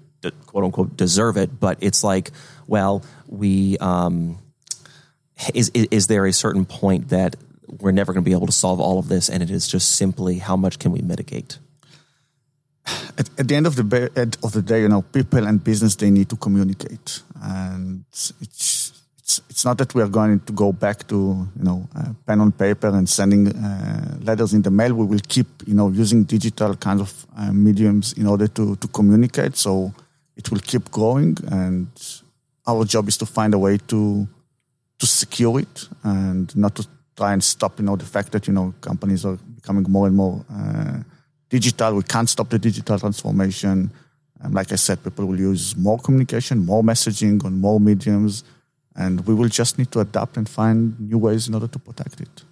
quote 0.46 0.64
unquote 0.64 0.96
deserve 0.96 1.36
it. 1.36 1.58
But 1.58 1.78
it's 1.80 2.02
like, 2.04 2.30
well, 2.66 3.04
we 3.26 3.78
um, 3.78 4.38
is, 5.54 5.70
is 5.74 6.06
there 6.06 6.26
a 6.26 6.32
certain 6.32 6.64
point 6.64 7.08
that 7.10 7.36
we're 7.66 7.92
never 7.92 8.12
going 8.12 8.24
to 8.24 8.28
be 8.28 8.32
able 8.32 8.46
to 8.46 8.52
solve 8.52 8.80
all 8.80 8.98
of 8.98 9.08
this, 9.08 9.28
and 9.28 9.42
it 9.42 9.50
is 9.50 9.68
just 9.68 9.96
simply 9.96 10.38
how 10.38 10.56
much 10.56 10.78
can 10.78 10.92
we 10.92 11.00
mitigate? 11.00 11.58
At, 13.18 13.30
at, 13.38 13.48
the 13.48 13.54
end 13.56 13.66
of 13.66 13.74
the 13.76 14.10
end 14.14 14.36
of 14.44 14.52
the 14.52 14.62
day, 14.62 14.82
you 14.82 14.88
know, 14.88 15.02
people 15.02 15.44
and 15.44 15.62
business 15.62 15.96
they 15.96 16.10
need 16.10 16.28
to 16.28 16.36
communicate, 16.36 17.22
and 17.42 18.04
it's 18.40 18.85
it's 19.48 19.64
not 19.64 19.78
that 19.78 19.94
we 19.94 20.02
are 20.02 20.08
going 20.08 20.40
to 20.40 20.52
go 20.52 20.72
back 20.72 21.06
to 21.08 21.48
you 21.56 21.64
know 21.64 21.88
uh, 21.96 22.12
pen 22.26 22.40
on 22.40 22.52
paper 22.52 22.88
and 22.88 23.08
sending 23.08 23.48
uh, 23.48 24.16
letters 24.22 24.52
in 24.52 24.62
the 24.62 24.70
mail. 24.70 24.94
We 24.94 25.04
will 25.04 25.24
keep 25.28 25.46
you 25.66 25.74
know 25.74 25.88
using 25.88 26.24
digital 26.24 26.76
kind 26.76 27.00
of 27.00 27.26
uh, 27.36 27.52
mediums 27.52 28.12
in 28.14 28.26
order 28.26 28.48
to 28.48 28.76
to 28.76 28.88
communicate. 28.88 29.56
So 29.56 29.92
it 30.36 30.50
will 30.50 30.60
keep 30.60 30.90
growing, 30.90 31.36
and 31.50 31.88
our 32.66 32.84
job 32.84 33.08
is 33.08 33.16
to 33.18 33.26
find 33.26 33.54
a 33.54 33.58
way 33.58 33.78
to 33.78 34.28
to 34.98 35.06
secure 35.06 35.60
it 35.60 35.88
and 36.02 36.54
not 36.56 36.74
to 36.76 36.86
try 37.16 37.32
and 37.32 37.42
stop 37.42 37.78
you 37.78 37.84
know 37.84 37.96
the 37.96 38.04
fact 38.04 38.32
that 38.32 38.46
you 38.46 38.52
know 38.52 38.74
companies 38.80 39.24
are 39.24 39.38
becoming 39.54 39.84
more 39.88 40.06
and 40.06 40.16
more 40.16 40.44
uh, 40.52 40.98
digital. 41.48 41.94
We 41.94 42.02
can't 42.02 42.28
stop 42.28 42.48
the 42.50 42.58
digital 42.58 42.98
transformation. 42.98 43.90
And 44.42 44.52
like 44.52 44.70
I 44.70 44.76
said, 44.76 45.02
people 45.02 45.24
will 45.24 45.40
use 45.40 45.74
more 45.76 45.98
communication, 45.98 46.66
more 46.66 46.82
messaging 46.82 47.42
on 47.44 47.58
more 47.58 47.80
mediums 47.80 48.44
and 48.96 49.26
we 49.26 49.34
will 49.34 49.48
just 49.48 49.78
need 49.78 49.90
to 49.92 50.00
adapt 50.00 50.36
and 50.36 50.48
find 50.48 50.98
new 50.98 51.18
ways 51.18 51.48
in 51.48 51.54
order 51.54 51.68
to 51.68 51.78
protect 51.78 52.20
it. 52.20 52.42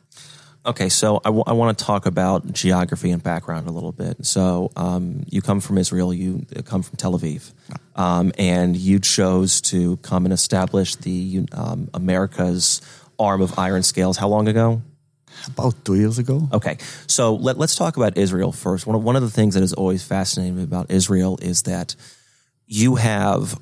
Okay, 0.66 0.88
so 0.88 1.18
I, 1.18 1.28
w- 1.28 1.44
I 1.46 1.52
want 1.52 1.76
to 1.76 1.84
talk 1.84 2.06
about 2.06 2.50
geography 2.52 3.10
and 3.10 3.22
background 3.22 3.68
a 3.68 3.70
little 3.70 3.92
bit. 3.92 4.24
So 4.24 4.70
um, 4.76 5.24
you 5.28 5.42
come 5.42 5.60
from 5.60 5.76
Israel, 5.76 6.14
you 6.14 6.46
come 6.64 6.82
from 6.82 6.96
Tel 6.96 7.12
Aviv, 7.12 7.52
um, 7.96 8.32
and 8.38 8.74
you 8.74 8.98
chose 8.98 9.60
to 9.62 9.98
come 9.98 10.24
and 10.24 10.32
establish 10.32 10.96
the 10.96 11.46
um, 11.52 11.90
America's 11.92 12.80
arm 13.18 13.42
of 13.42 13.52
IRONSCALES. 13.52 14.16
How 14.16 14.28
long 14.28 14.48
ago? 14.48 14.80
About 15.48 15.84
two 15.84 15.96
years 15.96 16.18
ago. 16.18 16.48
Okay, 16.50 16.78
so 17.06 17.34
let, 17.34 17.58
us 17.58 17.76
talk 17.76 17.98
about 17.98 18.16
Israel 18.16 18.50
first. 18.50 18.86
One 18.86 18.96
of, 18.96 19.04
one 19.04 19.16
of 19.16 19.22
the 19.22 19.30
things 19.30 19.54
that 19.54 19.60
has 19.60 19.74
always 19.74 20.02
fascinated 20.02 20.56
me 20.56 20.62
about 20.62 20.90
Israel 20.90 21.38
is 21.42 21.62
that 21.62 21.94
you 22.66 22.94
have 22.94 23.60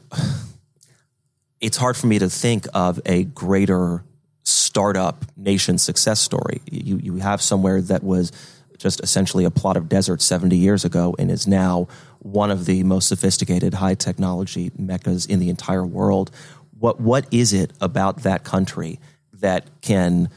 it's 1.63 1.77
hard 1.77 1.97
for 1.97 2.09
me 2.09 2.19
to 2.19 2.29
think 2.29 2.67
of 2.75 3.01
a 3.07 3.23
greater 3.23 4.05
startup 4.43 5.25
nation 5.37 5.79
success 5.79 6.21
story. 6.21 6.61
You, 6.71 6.99
you 6.99 7.17
have 7.17 7.41
somewhere 7.41 7.81
that 7.83 8.03
was 8.03 8.33
just 8.77 9.01
essentially 9.01 9.45
a 9.45 9.51
plot 9.51 9.77
of 9.77 9.89
desert 9.89 10.21
70 10.21 10.57
years 10.57 10.85
ago 10.85 11.15
and 11.19 11.31
is 11.31 11.47
now 11.47 11.87
one 12.19 12.51
of 12.51 12.67
the 12.67 12.83
most 12.83 13.09
sophisticated 13.09 13.75
high 13.75 13.95
technology 13.95 14.73
meccas 14.77 15.25
in 15.25 15.39
the 15.39 15.49
entire 15.49 15.87
world. 15.87 16.33
What, 16.79 17.01
what 17.01 17.27
is 17.31 17.53
it 17.53 17.73
about 17.81 18.25
that 18.25 18.43
country 18.43 18.99
that 19.35 19.65
can 19.83 20.31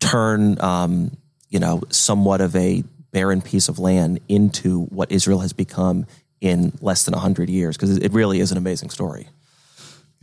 turn, 0.00 0.58
um, 0.62 1.14
you 1.50 1.58
know, 1.58 1.82
somewhat 1.90 2.40
of 2.40 2.56
a 2.56 2.82
barren 3.12 3.42
piece 3.42 3.68
of 3.68 3.78
land 3.78 4.18
into 4.28 4.84
what 4.84 5.12
Israel 5.12 5.40
has 5.40 5.52
become 5.52 6.06
in 6.40 6.72
less 6.80 7.04
than 7.04 7.12
100 7.12 7.50
years? 7.50 7.76
Because 7.76 7.98
it 7.98 8.12
really 8.12 8.40
is 8.40 8.50
an 8.50 8.56
amazing 8.56 8.88
story. 8.88 9.28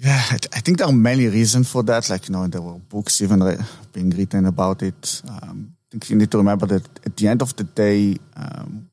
Yeah, 0.04 0.20
I, 0.32 0.38
I 0.54 0.60
think 0.62 0.80
there 0.80 0.88
are 0.88 0.92
many 0.92 1.28
reasons 1.28 1.72
for 1.72 1.84
that. 1.84 2.10
Like, 2.10 2.28
you 2.28 2.34
know, 2.34 2.48
there 2.48 2.62
were 2.62 2.80
books 2.80 3.22
even 3.22 3.44
re- 3.44 3.58
being 3.94 4.10
written 4.10 4.48
about 4.48 4.82
it. 4.82 5.22
Um, 5.30 5.76
I 5.76 5.86
think 5.92 6.10
you 6.10 6.16
need 6.16 6.32
to 6.32 6.38
remember 6.40 6.66
that 6.66 6.84
at 7.06 7.16
the 7.16 7.28
end 7.28 7.44
of 7.44 7.56
the 7.56 7.66
day, 7.66 8.18
um, 8.36 8.90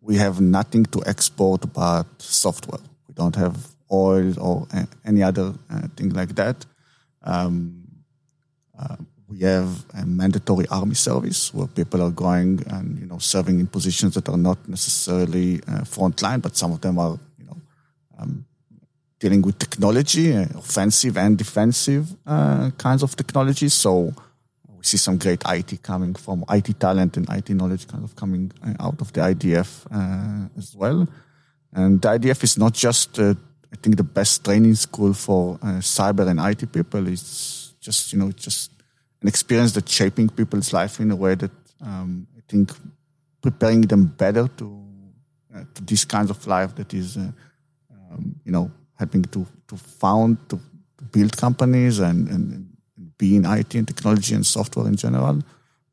we 0.00 0.16
have 0.16 0.40
nothing 0.40 0.86
to 0.86 1.04
export 1.06 1.72
but 1.72 2.06
software. 2.18 2.80
We 3.06 3.14
don't 3.14 3.36
have 3.36 3.54
oil 3.92 4.34
or 4.40 4.66
any 5.04 5.22
other 5.22 5.54
uh, 5.70 5.86
thing 5.94 6.08
like 6.10 6.34
that. 6.34 6.66
Um, 7.22 7.84
uh, 8.76 8.96
we 9.28 9.40
have 9.40 9.68
a 9.94 10.04
mandatory 10.04 10.66
army 10.68 10.94
service 10.94 11.54
where 11.54 11.68
people 11.68 12.02
are 12.02 12.10
going 12.10 12.64
and 12.68 12.98
you 12.98 13.06
know 13.06 13.18
serving 13.18 13.60
in 13.60 13.66
positions 13.66 14.14
that 14.14 14.28
are 14.28 14.38
not 14.38 14.66
necessarily 14.66 15.60
uh, 15.68 15.82
frontline, 15.82 16.42
but 16.42 16.56
some 16.56 16.72
of 16.72 16.80
them 16.80 16.98
are 16.98 17.18
dealing 19.18 19.42
with 19.42 19.58
technology, 19.58 20.34
uh, 20.34 20.46
offensive 20.56 21.16
and 21.16 21.36
defensive 21.36 22.14
uh, 22.26 22.70
kinds 22.78 23.02
of 23.02 23.16
technologies. 23.16 23.74
So 23.74 24.14
we 24.76 24.84
see 24.84 24.96
some 24.96 25.18
great 25.18 25.42
IT 25.46 25.82
coming 25.82 26.14
from 26.14 26.44
IT 26.50 26.78
talent 26.78 27.16
and 27.16 27.28
IT 27.30 27.50
knowledge 27.50 27.88
kind 27.88 28.04
of 28.04 28.14
coming 28.14 28.52
uh, 28.62 28.74
out 28.80 29.00
of 29.00 29.12
the 29.12 29.20
IDF 29.20 29.86
uh, 29.90 30.48
as 30.56 30.74
well. 30.76 31.08
And 31.72 32.00
the 32.00 32.08
IDF 32.08 32.44
is 32.44 32.56
not 32.56 32.74
just, 32.74 33.18
uh, 33.18 33.34
I 33.72 33.76
think, 33.82 33.96
the 33.96 34.04
best 34.04 34.44
training 34.44 34.76
school 34.76 35.12
for 35.12 35.58
uh, 35.62 35.80
cyber 35.80 36.28
and 36.28 36.38
IT 36.40 36.72
people. 36.72 37.06
It's 37.08 37.74
just, 37.80 38.12
you 38.12 38.18
know, 38.18 38.28
it's 38.28 38.44
just 38.44 38.70
an 39.20 39.28
experience 39.28 39.72
that's 39.72 39.92
shaping 39.92 40.28
people's 40.28 40.72
life 40.72 41.00
in 41.00 41.10
a 41.10 41.16
way 41.16 41.34
that 41.34 41.50
um, 41.80 42.26
I 42.36 42.40
think 42.48 42.70
preparing 43.42 43.82
them 43.82 44.06
better 44.06 44.48
to 44.48 44.84
to 45.74 45.82
this 45.82 46.04
kind 46.04 46.30
of 46.30 46.46
life 46.46 46.76
that 46.76 46.94
is, 46.94 47.16
um, 47.16 48.36
you 48.44 48.52
know, 48.52 48.70
helping 48.98 49.22
to 49.24 49.46
to 49.68 49.76
found 49.76 50.48
to, 50.48 50.56
to 50.98 51.04
build 51.04 51.36
companies 51.36 51.98
and, 51.98 52.28
and, 52.28 52.64
be 53.18 53.34
in 53.34 53.44
IT 53.44 53.74
and 53.74 53.88
technology 53.88 54.32
and 54.32 54.46
software 54.46 54.86
in 54.86 54.94
general. 54.94 55.42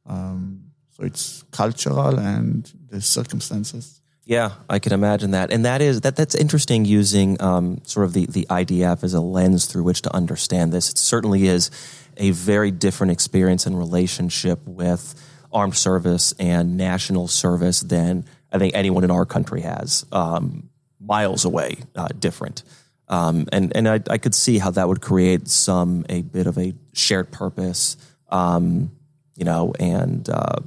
Um, 0.06 0.66
so 0.92 1.04
it's 1.04 1.44
cultural 1.50 2.20
and 2.20 2.72
the 2.90 3.02
circumstances. 3.02 4.00
Yeah, 4.26 4.52
I 4.70 4.78
can 4.78 4.94
imagine 4.94 5.32
that, 5.32 5.52
and 5.52 5.66
that 5.66 5.82
is 5.82 6.02
that. 6.02 6.16
That's 6.16 6.36
interesting 6.36 6.86
using 6.86 7.40
um, 7.42 7.82
sort 7.84 8.06
of 8.06 8.14
the 8.14 8.26
the 8.26 8.48
IDF 8.50 9.04
as 9.04 9.14
a 9.14 9.22
lens 9.22 9.66
through 9.66 9.84
which 9.84 10.02
to 10.04 10.16
understand 10.16 10.72
this. 10.72 10.90
It 10.90 10.98
certainly 10.98 11.48
is 11.48 11.70
a 12.18 12.32
very 12.32 12.72
different 12.72 13.12
experience 13.12 13.68
and 13.68 13.78
relationship 13.78 14.60
with 14.66 15.14
armed 15.52 15.76
service 15.76 16.34
and 16.40 16.76
national 16.76 17.28
service 17.28 17.82
than 17.82 18.26
I 18.52 18.58
think 18.58 18.74
anyone 18.74 19.04
in 19.04 19.12
our 19.12 19.26
country 19.26 19.62
has. 19.62 20.06
Um, 20.12 20.70
miles 21.00 21.46
away, 21.46 21.78
uh, 21.96 22.08
different. 22.20 22.64
Um, 23.08 23.48
and 23.52 23.76
and 23.76 23.88
I, 23.88 24.00
I, 24.10 24.18
could 24.18 24.34
see 24.34 24.58
how 24.58 24.72
that 24.72 24.88
would 24.88 25.00
create 25.00 25.48
some 25.48 26.06
a 26.10 26.24
bit 26.24 26.48
of 26.48 26.58
a 26.58 26.74
shared 26.94 27.32
purpose, 27.32 27.98
um, 28.30 28.92
you 29.36 29.46
know, 29.46 29.74
and 29.80 30.28
uh, 30.28 30.60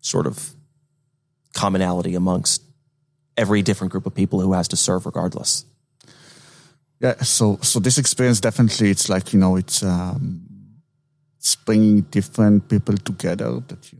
sort 0.00 0.28
of 0.28 0.54
commonality 1.52 2.14
amongst 2.14 2.62
every 3.36 3.62
different 3.62 3.90
group 3.90 4.06
of 4.06 4.14
people 4.14 4.40
who 4.40 4.52
has 4.52 4.68
to 4.68 4.76
serve 4.76 5.04
regardless. 5.04 5.64
Yeah, 7.00 7.16
so 7.22 7.58
so 7.60 7.80
this 7.80 7.98
experience 7.98 8.40
definitely 8.40 8.90
it's 8.90 9.08
like 9.08 9.32
you 9.32 9.40
know 9.40 9.56
it's 9.56 9.82
um, 9.82 10.46
it's 11.38 11.56
bringing 11.56 12.02
different 12.02 12.68
people 12.68 12.96
together 12.96 13.60
that 13.66 13.92
you 13.92 13.98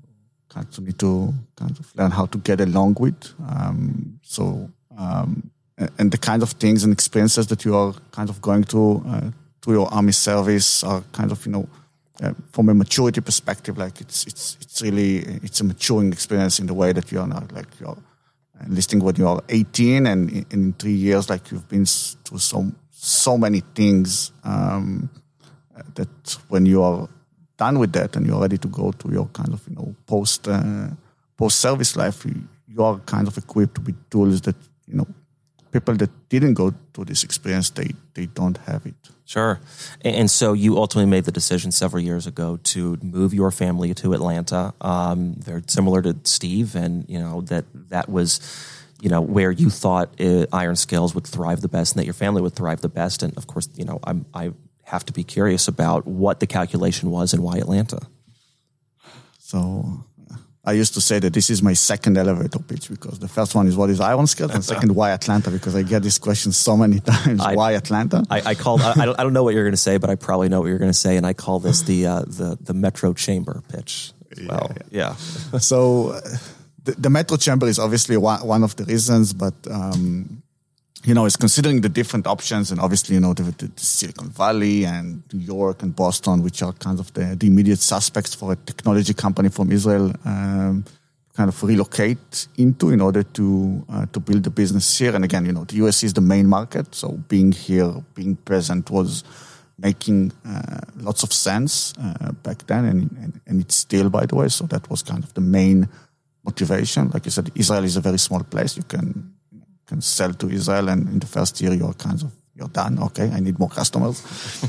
kind 0.49 0.67
of 0.67 0.79
need 0.79 0.99
to 1.01 1.35
kind 1.57 1.77
of 1.79 1.97
learn 1.97 2.13
how 2.13 2.27
to 2.27 2.39
get 2.39 2.61
along 2.61 2.97
with. 3.01 3.35
Um, 3.45 4.21
so 4.23 4.71
um, 4.97 5.51
and 5.77 6.11
the 6.11 6.19
kind 6.19 6.43
of 6.43 6.51
things 6.51 6.85
and 6.85 6.93
experiences 6.93 7.47
that 7.49 7.65
you 7.65 7.77
are 7.77 7.95
kind 8.13 8.31
of 8.31 8.41
going 8.41 8.65
through 8.65 9.05
uh, 9.09 9.31
through 9.61 9.75
your 9.75 9.93
army 9.93 10.13
service 10.13 10.85
are 10.85 11.03
kind 11.13 11.33
of 11.33 11.45
you 11.47 11.53
know 11.53 11.69
uh, 12.23 12.33
from 12.53 12.69
a 12.69 12.75
maturity 12.75 13.21
perspective 13.21 13.77
like 13.77 14.01
it's 14.01 14.27
it's 14.27 14.57
it's 14.61 14.83
really 14.83 15.19
it's 15.43 15.61
a 15.61 15.65
maturing 15.65 16.13
experience 16.13 16.61
in 16.61 16.67
the 16.67 16.75
way 16.75 16.93
that 16.93 17.11
you're 17.11 17.27
not 17.27 17.51
like 17.53 17.67
you're 17.81 17.99
enlisting 18.67 19.01
when 19.01 19.17
you're 19.17 19.43
18 19.49 20.07
and 20.07 20.31
in, 20.31 20.47
in 20.51 20.73
three 20.75 20.93
years 20.93 21.29
like 21.29 21.51
you've 21.51 21.69
been 21.69 21.87
through 21.87 22.39
so 22.39 22.71
so 22.91 23.37
many 23.37 23.61
things 23.75 24.33
um, 24.45 25.11
that 25.95 26.39
when 26.49 26.65
you 26.65 26.83
are 26.83 27.09
done 27.57 27.79
with 27.79 27.93
that 27.93 28.17
and 28.17 28.27
you're 28.27 28.41
ready 28.41 28.59
to 28.59 28.69
go 28.69 28.93
to 28.93 29.11
your 29.11 29.27
kind 29.27 29.53
of 29.53 29.61
you 29.69 29.75
know 29.75 29.95
post 30.07 30.47
uh, 30.47 30.89
post 31.37 31.59
service 31.59 31.97
life 31.97 32.25
you, 32.25 32.35
you 32.69 32.83
are 32.83 32.99
kind 33.01 33.27
of 33.27 33.37
equipped 33.37 33.79
with 33.81 33.97
tools 34.11 34.41
that 34.43 34.57
you 34.57 34.74
people 35.75 35.97
that 35.97 36.29
didn't 36.29 36.55
go 36.55 36.73
through 36.93 37.07
this 37.07 37.25
experience, 37.25 37.71
they, 37.71 37.91
they 38.15 38.27
don't 38.27 38.59
have 38.59 38.87
it. 38.87 38.95
Sure. 39.25 39.61
And 40.03 40.31
so 40.31 40.53
you 40.53 40.79
ultimately 40.79 41.11
made 41.11 41.25
the 41.25 41.33
decision 41.33 41.73
several 41.73 42.01
years 42.01 42.29
ago 42.29 42.59
to 42.75 42.97
move 43.03 43.35
your 43.35 43.51
family 43.51 43.93
to 43.95 44.13
Atlanta. 44.13 44.73
Um, 44.81 45.35
they're 45.35 45.63
similar 45.67 46.01
to 46.03 46.17
Steve, 46.23 46.77
and 46.77 47.05
you 47.09 47.19
know 47.19 47.41
that 47.43 47.65
that 47.89 48.09
was, 48.09 48.41
you 49.01 49.09
know, 49.09 49.21
where 49.21 49.51
you 49.51 49.69
thought 49.69 50.11
uh, 50.21 50.47
IRONSCALES 50.53 51.15
would 51.15 51.27
thrive 51.27 51.61
the 51.61 51.69
best, 51.69 51.95
and 51.95 52.01
that 52.01 52.05
your 52.05 52.15
family 52.15 52.41
would 52.41 52.55
thrive 52.55 52.81
the 52.81 52.89
best. 52.89 53.23
And 53.23 53.37
of 53.37 53.47
course, 53.47 53.69
you 53.75 53.85
know, 53.85 53.99
I'm, 54.05 54.27
I 54.33 54.53
have 54.85 55.05
to 55.07 55.13
be 55.13 55.25
curious 55.25 55.67
about 55.67 56.07
what 56.07 56.39
the 56.39 56.47
calculation 56.47 57.11
was 57.11 57.35
and 57.35 57.43
why 57.43 57.57
Atlanta. 57.57 58.01
So 59.39 60.05
I 60.67 60.73
used 60.73 60.95
to 60.95 61.01
say 61.01 61.19
that 61.19 61.35
this 61.35 61.51
is 61.51 61.63
my 61.63 61.75
second 61.75 62.17
elevator 62.17 62.59
pitch 62.59 62.89
because 62.89 63.19
the 63.19 63.29
first 63.29 63.55
one 63.55 63.67
is 63.67 63.77
what 63.77 63.91
is 63.91 64.01
IRONSCALES 64.01 64.55
and 64.55 64.65
second 64.65 64.95
why 64.95 65.11
Atlanta? 65.11 65.51
Because 65.51 65.77
I 65.77 65.83
get 65.83 66.03
this 66.03 66.17
question 66.17 66.53
so 66.53 66.77
many 66.77 67.01
times. 67.13 67.41
I, 67.41 67.55
why 67.55 67.73
Atlanta? 67.73 68.25
I, 68.31 68.41
I 68.41 68.55
call 68.55 68.81
I, 68.81 69.05
don't, 69.05 69.19
I 69.21 69.23
don't 69.23 69.35
know 69.35 69.43
what 69.43 69.55
you're 69.55 69.65
going 69.65 69.75
to 69.75 69.77
say 69.77 69.99
but 69.99 70.09
I 70.09 70.15
probably 70.15 70.49
know 70.49 70.61
what 70.61 70.69
you're 70.69 70.79
going 70.79 70.91
to 70.91 70.99
say 70.99 71.17
and 71.17 71.27
I 71.27 71.35
call 71.35 71.61
this 71.61 71.83
the 71.83 72.07
uh, 72.07 72.21
the 72.21 72.57
the 72.61 72.73
Metro 72.73 73.13
Chamber 73.13 73.63
pitch 73.69 74.13
well. 74.47 74.73
yeah, 74.91 75.15
yeah. 75.53 75.59
so 75.59 76.11
uh, 76.11 76.21
the, 76.83 76.93
the, 76.93 77.11
Metro 77.11 77.37
Chamber 77.37 77.67
is 77.67 77.79
obviously 77.79 78.17
one, 78.17 78.47
one 78.47 78.65
of 78.65 78.75
the 78.77 78.85
reasons 78.85 79.33
but 79.33 79.55
um, 79.71 80.43
you 81.05 81.13
know, 81.13 81.27
is 81.27 81.37
considering 81.37 81.83
the 81.83 81.89
different 81.89 82.27
options 82.27 82.71
and 82.71 82.81
obviously, 82.81 83.15
you 83.15 83.21
know, 83.21 83.35
the, 83.35 83.43
the, 83.43 83.71
Silicon 83.77 84.31
Valley 84.31 84.87
and 84.87 85.23
New 85.33 85.41
York 85.41 85.83
and 85.83 85.95
Boston, 85.95 86.43
which 86.43 86.63
are 86.63 86.73
kind 86.73 86.99
of 86.99 87.13
the, 87.13 87.37
the 87.37 87.47
immediate 87.47 87.81
suspects 87.81 88.35
for 88.35 88.53
a 88.53 88.57
technology 88.57 89.13
company 89.13 89.51
from 89.51 89.71
Israel, 89.71 90.15
um, 90.25 90.85
kind 91.35 91.49
of 91.49 91.63
relocate 91.63 92.49
into 92.57 92.91
in 92.91 93.03
order 93.03 93.23
to, 93.23 93.85
uh, 93.91 94.07
to 94.07 94.21
build 94.21 94.45
the 94.45 94.51
business 94.51 94.99
here. 94.99 95.15
And 95.15 95.25
again, 95.25 95.45
you 95.45 95.53
know, 95.53 95.65
the 95.65 95.77
US 95.87 96.03
is 96.05 96.15
the 96.15 96.23
main 96.23 96.47
market. 96.47 96.95
So 96.95 97.09
being 97.29 97.53
here, 97.53 97.93
being 98.15 98.37
present 98.37 98.91
was 98.91 99.25
making 99.79 100.33
uh, 100.47 100.81
lots 100.97 101.23
of 101.23 101.33
sense 101.33 101.93
uh, 102.01 102.33
back 102.33 102.67
then. 102.67 102.87
And, 102.87 103.11
and, 103.21 103.41
and 103.47 103.61
it's 103.61 103.75
still, 103.75 104.09
by 104.09 104.25
the 104.25 104.37
way. 104.37 104.49
So 104.49 104.65
that 104.67 104.89
was 104.89 105.03
kind 105.03 105.23
of 105.23 105.35
the 105.35 105.43
main 105.43 105.89
motivation. 106.45 107.11
Like 107.11 107.27
you 107.27 107.31
said, 107.31 107.51
Israel 107.55 107.85
is 107.85 107.97
a 107.97 108.01
very 108.01 108.19
small 108.19 108.43
place. 108.43 108.77
You 108.77 108.85
can 108.85 109.34
can 109.87 110.01
sell 110.01 110.33
to 110.35 110.51
Israel, 110.51 110.89
and 110.89 111.09
in 111.09 111.19
the 111.19 111.27
first 111.27 111.61
year 111.61 111.75
you're 111.75 111.95
kind 111.95 112.23
of 112.23 112.31
you're 112.57 112.69
done. 112.69 112.99
Okay, 113.03 113.31
I 113.31 113.41
need 113.41 113.59
more 113.59 113.69
customers. 113.69 114.23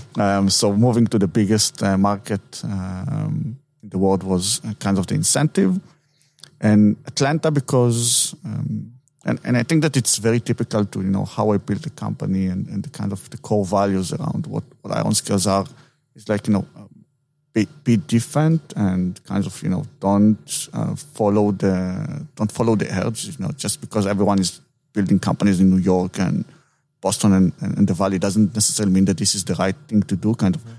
um, 0.18 0.50
so 0.50 0.74
moving 0.74 1.08
to 1.08 1.20
the 1.20 1.28
biggest 1.28 1.84
uh, 1.84 1.98
market 1.98 2.62
um, 2.64 3.58
in 3.84 3.90
the 3.90 3.98
world 3.98 4.24
was 4.24 4.62
uh, 4.66 4.74
kind 4.80 4.98
of 4.98 5.08
the 5.08 5.16
incentive, 5.16 5.80
and 6.62 6.98
Atlanta 7.06 7.52
because. 7.52 8.36
Um, 8.46 8.92
and, 9.28 9.40
and 9.44 9.58
I 9.58 9.64
think 9.64 9.82
that 9.82 9.98
it's 9.98 10.18
very 10.18 10.40
typical 10.40 10.86
to 10.86 11.02
you 11.02 11.10
know 11.10 11.26
how 11.26 11.50
I 11.50 11.58
built 11.58 11.82
the 11.82 11.90
company 11.90 12.46
and, 12.46 12.68
and 12.68 12.84
the 12.84 12.92
kind 12.92 13.12
of 13.12 13.28
the 13.32 13.38
core 13.38 13.66
values 13.66 14.14
around 14.14 14.46
what, 14.46 14.64
what 14.84 14.94
IRONSCALES 14.94 15.48
are 15.48 15.66
is 16.16 16.30
like 16.30 16.46
you 16.46 16.54
know 16.54 16.68
be, 17.56 17.68
be 17.84 17.98
different 17.98 18.74
and 18.76 19.24
kind 19.24 19.46
of 19.46 19.64
you 19.64 19.70
know 19.70 19.86
don't 20.00 20.70
uh, 20.74 20.94
follow 20.96 21.52
the 21.52 22.28
don't 22.36 22.52
follow 22.52 22.76
the 22.76 22.88
urge 23.04 23.26
you 23.26 23.34
know 23.40 23.52
just 23.58 23.82
because 23.82 24.06
everyone 24.06 24.40
is 24.40 24.62
building 24.96 25.20
companies 25.20 25.60
in 25.60 25.70
New 25.70 25.84
York 25.94 26.20
and 26.20 26.46
Boston 27.02 27.34
and, 27.34 27.54
and, 27.62 27.78
and, 27.78 27.88
the 27.88 27.94
Valley 27.94 28.18
doesn't 28.18 28.56
necessarily 28.56 28.94
mean 28.94 29.06
that 29.06 29.18
this 29.18 29.36
is 29.36 29.44
the 29.46 29.54
right 29.56 29.76
thing 29.88 30.02
to 30.04 30.16
do. 30.16 30.34
Kind 30.34 30.56
of 30.56 30.62
mm-hmm. 30.62 30.74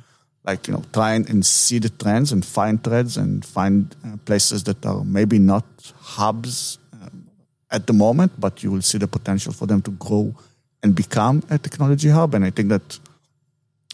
like 0.44 0.66
you 0.66 0.74
know, 0.74 0.82
try 0.92 1.12
and, 1.14 1.28
and, 1.30 1.46
see 1.46 1.78
the 1.78 1.88
trends 1.88 2.32
and 2.32 2.44
find 2.44 2.82
threads 2.82 3.16
and 3.16 3.44
find 3.44 3.94
uh, 4.04 4.16
places 4.24 4.64
that 4.64 4.84
are 4.84 5.04
maybe 5.04 5.38
not 5.38 5.64
hubs 6.00 6.78
um, 6.94 7.28
at 7.70 7.86
the 7.86 7.92
moment, 7.92 8.32
but 8.40 8.62
you 8.62 8.72
will 8.72 8.82
see 8.82 8.98
the 8.98 9.06
potential 9.06 9.52
for 9.52 9.66
them 9.66 9.80
to 9.82 9.92
grow 9.92 10.34
and 10.82 10.94
become 10.94 11.42
a 11.50 11.58
technology 11.58 12.08
hub. 12.08 12.34
And 12.34 12.44
I 12.44 12.50
think 12.50 12.70
that 12.70 12.98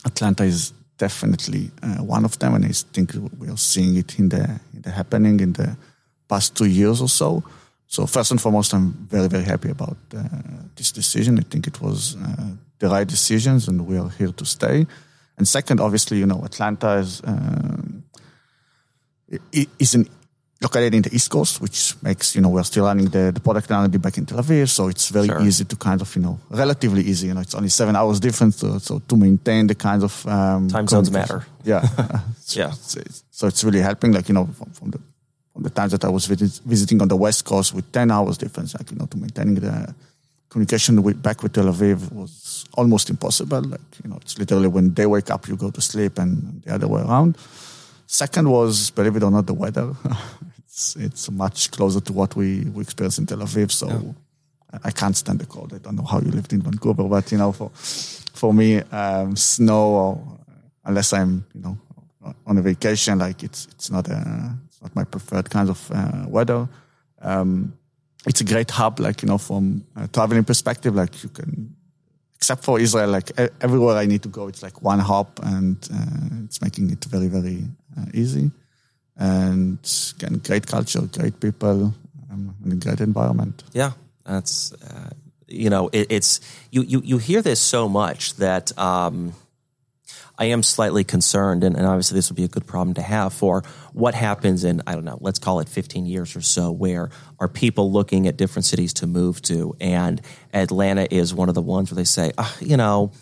Atlanta 0.06 0.44
is 0.44 0.72
definitely 0.96 1.70
uh, 1.82 1.96
one 1.96 2.24
of 2.24 2.38
them, 2.38 2.54
and 2.54 2.64
I 2.64 2.72
think 2.94 3.12
we 3.38 3.48
are 3.48 3.56
seeing 3.56 3.96
it 3.96 4.18
in 4.18 4.28
the 4.28 4.60
in 4.74 4.82
the 4.82 4.90
happening 4.90 5.40
in 5.40 5.52
the 5.52 5.76
past 6.28 6.56
two 6.56 6.66
years 6.80 7.00
or 7.02 7.08
so. 7.08 7.42
So 7.94 8.06
first 8.06 8.30
and 8.30 8.40
foremost, 8.40 8.72
I'm 8.72 8.92
very, 9.10 9.28
very 9.28 9.44
happy 9.44 9.68
about 9.68 9.98
uh, 10.16 10.22
this 10.76 10.92
decision. 10.92 11.38
I 11.38 11.42
think 11.50 11.66
it 11.66 11.78
was 11.82 12.16
uh, 12.16 12.52
the 12.78 12.88
right 12.88 13.06
decisions 13.06 13.68
and 13.68 13.86
we 13.86 13.98
are 13.98 14.08
here 14.18 14.32
to 14.32 14.44
stay. 14.46 14.86
and 15.38 15.46
second, 15.46 15.78
obviously, 15.80 16.16
you 16.18 16.26
know, 16.26 16.40
Atlanta 16.42 16.90
is 17.02 17.20
um, 17.24 18.04
is 19.78 19.94
an 19.94 20.06
located 20.62 20.94
in 20.94 21.02
the 21.02 21.12
East 21.14 21.28
Coast, 21.28 21.60
which 21.60 21.94
makes, 22.02 22.34
you 22.34 22.40
know, 22.40 22.48
we're 22.48 22.62
still 22.62 22.84
running 22.84 23.06
the, 23.10 23.32
the 23.32 23.40
product 23.40 23.70
R&D 23.70 23.98
back 23.98 24.16
in 24.16 24.24
Tel 24.26 24.38
Aviv. 24.38 24.68
So 24.68 24.88
it's 24.88 25.08
very 25.10 25.26
Sure. 25.26 25.42
easy 25.42 25.64
to 25.64 25.76
kind 25.76 26.00
of, 26.00 26.14
you 26.16 26.22
know, 26.22 26.38
relatively 26.50 27.02
easy. 27.02 27.26
You 27.26 27.34
know, 27.34 27.40
it's 27.40 27.54
only 27.54 27.68
seven 27.68 27.96
hours 27.96 28.20
difference. 28.20 28.56
So, 28.58 28.78
so 28.78 29.00
to 29.08 29.16
maintain 29.16 29.66
the 29.66 29.74
kind 29.74 30.02
of 30.04 30.26
um, 30.26 30.68
Time 30.68 30.86
zones 30.86 31.10
matter. 31.10 31.44
Yeah. 31.64 31.82
Yeah. 32.56 32.70
So 32.70 33.00
it's, 33.00 33.24
so 33.30 33.46
it's 33.48 33.64
really 33.64 33.80
helping, 33.80 34.12
like, 34.12 34.28
you 34.28 34.34
know, 34.34 34.46
from, 34.58 34.70
from 34.70 34.90
the 34.90 35.00
from 35.52 35.62
the 35.62 35.70
times 35.70 35.92
that 35.92 36.04
I 36.04 36.08
was 36.08 36.26
visit, 36.26 36.60
visiting 36.64 37.02
on 37.02 37.08
the 37.08 37.16
West 37.16 37.44
Coast 37.44 37.74
with 37.74 37.90
10 37.92 38.10
hours 38.10 38.38
difference, 38.38 38.74
like, 38.74 38.90
you 38.90 38.96
know, 38.96 39.06
to 39.06 39.16
maintaining 39.18 39.54
the 39.56 39.94
communication 40.48 41.02
with, 41.02 41.22
back 41.22 41.42
with 41.42 41.52
Tel 41.52 41.64
Aviv 41.66 42.10
was 42.12 42.64
almost 42.74 43.10
impossible. 43.10 43.62
Like, 43.62 43.80
you 44.02 44.10
know, 44.10 44.16
it's 44.22 44.38
literally 44.38 44.68
when 44.68 44.94
they 44.94 45.06
wake 45.06 45.30
up, 45.30 45.48
you 45.48 45.56
go 45.56 45.70
to 45.70 45.80
sleep 45.80 46.18
and 46.18 46.62
the 46.62 46.74
other 46.74 46.88
way 46.88 47.02
around. 47.02 47.36
Second 48.06 48.48
was, 48.50 48.90
believe 48.90 49.16
it 49.16 49.22
or 49.22 49.30
not, 49.30 49.46
the 49.46 49.54
weather. 49.54 49.92
it's, 50.58 50.96
it's 50.96 51.30
much 51.30 51.70
closer 51.70 52.00
to 52.00 52.12
what 52.12 52.34
we, 52.36 52.60
we 52.74 52.82
experience 52.82 53.18
in 53.18 53.26
Tel 53.26 53.38
Aviv. 53.38 53.70
So 53.70 53.88
I- 53.88 54.80
I 54.84 54.90
can't 54.90 55.14
stand 55.14 55.38
the 55.38 55.44
cold. 55.44 55.74
I 55.74 55.78
don't 55.78 55.96
know 55.96 56.02
how 56.04 56.18
you 56.20 56.30
lived 56.30 56.54
in 56.54 56.62
Vancouver, 56.62 57.04
but, 57.04 57.30
you 57.30 57.36
know, 57.36 57.52
for, 57.52 57.70
for 57.74 58.54
me, 58.54 58.78
um, 58.90 59.36
snow, 59.36 59.84
or, 59.84 60.38
unless 60.86 61.12
I'm, 61.12 61.44
you 61.54 61.60
know, 61.60 61.76
on 62.46 62.56
a 62.56 62.62
vacation, 62.62 63.18
like 63.18 63.42
it's, 63.42 63.66
it's 63.72 63.90
not 63.90 64.08
a, 64.08 64.54
not 64.82 64.94
my 64.94 65.04
preferred 65.04 65.48
kind 65.50 65.70
of 65.70 65.90
uh, 65.90 66.24
weather. 66.28 66.68
Um, 67.20 67.74
it's 68.26 68.40
a 68.40 68.44
great 68.44 68.70
hub, 68.70 69.00
like, 69.00 69.22
you 69.22 69.28
know, 69.28 69.38
from 69.38 69.84
a 69.96 70.08
traveling 70.08 70.44
perspective, 70.44 70.94
like 70.94 71.22
you 71.22 71.28
can, 71.28 71.74
except 72.36 72.64
for 72.64 72.78
Israel, 72.78 73.10
like 73.10 73.32
everywhere 73.60 73.96
I 73.96 74.06
need 74.06 74.22
to 74.22 74.28
go, 74.28 74.48
it's 74.48 74.62
like 74.62 74.82
one 74.82 74.98
hop 74.98 75.40
and 75.42 75.76
uh, 75.92 76.44
it's 76.44 76.60
making 76.60 76.90
it 76.90 77.04
very, 77.04 77.28
very 77.28 77.64
uh, 77.98 78.06
easy. 78.14 78.50
And 79.16 79.78
again, 80.16 80.40
great 80.44 80.66
culture, 80.66 81.02
great 81.02 81.38
people, 81.38 81.94
um, 82.30 82.54
and 82.64 82.72
a 82.72 82.76
great 82.76 83.00
environment. 83.00 83.62
Yeah, 83.72 83.92
that's 84.24 84.72
uh, 84.72 85.10
you 85.46 85.68
know 85.68 85.90
it, 85.92 86.06
it's 86.10 86.40
you, 86.70 86.82
you 86.82 87.02
you 87.04 87.18
hear 87.18 87.42
this 87.42 87.60
so 87.60 87.88
much 87.88 88.36
that 88.36 88.76
um, 88.78 89.34
I 90.42 90.46
am 90.46 90.64
slightly 90.64 91.04
concerned, 91.04 91.62
and, 91.62 91.76
and 91.76 91.86
obviously 91.86 92.16
this 92.16 92.28
would 92.28 92.36
be 92.36 92.42
a 92.42 92.48
good 92.48 92.66
problem 92.66 92.94
to 92.94 93.02
have 93.02 93.32
for 93.32 93.62
what 93.92 94.12
happens 94.12 94.64
in 94.64 94.82
I 94.88 94.94
don't 94.94 95.04
know, 95.04 95.18
let's 95.20 95.38
call 95.38 95.60
it 95.60 95.68
15 95.68 96.04
years 96.04 96.34
or 96.34 96.40
so, 96.40 96.72
where 96.72 97.10
are 97.38 97.46
people 97.46 97.92
looking 97.92 98.26
at 98.26 98.36
different 98.36 98.64
cities 98.64 98.92
to 98.94 99.06
move 99.06 99.40
to, 99.42 99.76
and 99.80 100.20
Atlanta 100.52 101.06
is 101.08 101.32
one 101.32 101.48
of 101.48 101.54
the 101.54 101.62
ones 101.62 101.92
where 101.92 101.96
they 101.96 102.04
say, 102.04 102.32
ah, 102.38 102.56
you 102.60 102.76
know. 102.76 103.12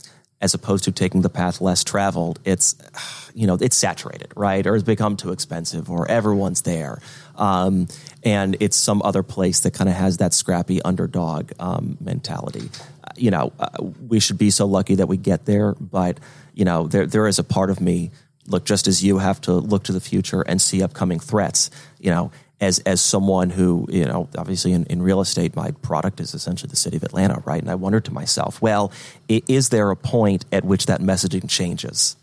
As 0.42 0.54
opposed 0.54 0.84
to 0.84 0.92
taking 0.92 1.20
the 1.20 1.28
path 1.28 1.60
less 1.60 1.84
traveled, 1.84 2.40
it's 2.46 2.74
you 3.34 3.46
know 3.46 3.58
it's 3.60 3.76
saturated, 3.76 4.32
right? 4.34 4.66
Or 4.66 4.74
it's 4.74 4.82
become 4.82 5.18
too 5.18 5.32
expensive, 5.32 5.90
or 5.90 6.10
everyone's 6.10 6.62
there, 6.62 7.02
um, 7.36 7.88
and 8.24 8.56
it's 8.58 8.78
some 8.78 9.02
other 9.02 9.22
place 9.22 9.60
that 9.60 9.74
kind 9.74 9.90
of 9.90 9.96
has 9.96 10.16
that 10.16 10.32
scrappy 10.32 10.80
underdog 10.80 11.52
um, 11.58 11.98
mentality. 12.00 12.70
You 13.16 13.30
know, 13.30 13.52
uh, 13.58 13.68
we 14.08 14.20
should 14.20 14.38
be 14.38 14.50
so 14.50 14.66
lucky 14.66 14.96
that 14.96 15.08
we 15.08 15.16
get 15.16 15.46
there, 15.46 15.74
but 15.80 16.18
you 16.54 16.64
know, 16.64 16.86
there 16.86 17.06
there 17.06 17.26
is 17.26 17.38
a 17.38 17.44
part 17.44 17.70
of 17.70 17.80
me. 17.80 18.10
Look, 18.46 18.64
just 18.64 18.88
as 18.88 19.04
you 19.04 19.18
have 19.18 19.40
to 19.42 19.52
look 19.52 19.84
to 19.84 19.92
the 19.92 20.00
future 20.00 20.42
and 20.42 20.60
see 20.60 20.82
upcoming 20.82 21.20
threats, 21.20 21.70
you 22.00 22.10
know, 22.10 22.32
as 22.60 22.78
as 22.80 23.00
someone 23.00 23.50
who, 23.50 23.86
you 23.90 24.04
know, 24.04 24.28
obviously 24.36 24.72
in, 24.72 24.84
in 24.84 25.02
real 25.02 25.20
estate, 25.20 25.56
my 25.56 25.70
product 25.70 26.20
is 26.20 26.34
essentially 26.34 26.68
the 26.68 26.76
city 26.76 26.96
of 26.96 27.02
Atlanta, 27.02 27.42
right? 27.44 27.60
And 27.60 27.70
I 27.70 27.74
wondered 27.74 28.04
to 28.06 28.12
myself, 28.12 28.60
well, 28.60 28.92
is 29.28 29.70
there 29.70 29.90
a 29.90 29.96
point 29.96 30.44
at 30.52 30.64
which 30.64 30.86
that 30.86 31.00
messaging 31.00 31.48
changes? 31.48 32.16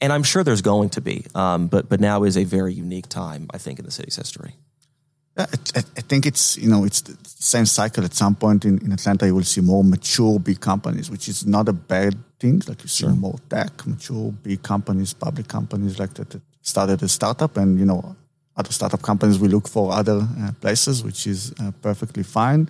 And 0.00 0.12
I'm 0.12 0.22
sure 0.22 0.42
there's 0.42 0.62
going 0.62 0.90
to 0.90 1.00
be, 1.00 1.26
um, 1.34 1.66
but 1.66 1.88
but 1.88 2.00
now 2.00 2.24
is 2.24 2.36
a 2.36 2.44
very 2.44 2.72
unique 2.72 3.08
time, 3.08 3.48
I 3.52 3.58
think, 3.58 3.78
in 3.78 3.84
the 3.84 3.90
city's 3.90 4.16
history. 4.16 4.54
I, 5.76 5.78
I 5.96 6.02
think 6.02 6.26
it's 6.26 6.56
you 6.58 6.68
know 6.68 6.84
it's 6.84 7.00
the 7.02 7.16
same 7.24 7.66
cycle. 7.66 8.04
At 8.04 8.14
some 8.14 8.34
point 8.34 8.64
in, 8.64 8.78
in 8.84 8.92
Atlanta, 8.92 9.26
you 9.26 9.34
will 9.34 9.44
see 9.44 9.60
more 9.60 9.84
mature 9.84 10.38
big 10.38 10.60
companies, 10.60 11.10
which 11.10 11.28
is 11.28 11.46
not 11.46 11.68
a 11.68 11.72
bad 11.72 12.14
thing. 12.38 12.62
Like 12.66 12.82
you 12.82 12.88
see 12.88 13.06
more 13.06 13.38
tech, 13.48 13.86
mature 13.86 14.32
big 14.42 14.62
companies, 14.62 15.12
public 15.14 15.48
companies 15.48 15.98
like 15.98 16.14
that, 16.14 16.30
that 16.30 16.42
started 16.62 17.02
a 17.02 17.08
startup, 17.08 17.56
and 17.56 17.78
you 17.78 17.86
know 17.86 18.16
other 18.56 18.72
startup 18.72 19.02
companies 19.02 19.38
will 19.38 19.50
look 19.50 19.68
for 19.68 19.92
other 19.92 20.20
uh, 20.40 20.52
places, 20.60 21.02
which 21.04 21.26
is 21.26 21.52
uh, 21.60 21.70
perfectly 21.82 22.22
fine. 22.22 22.68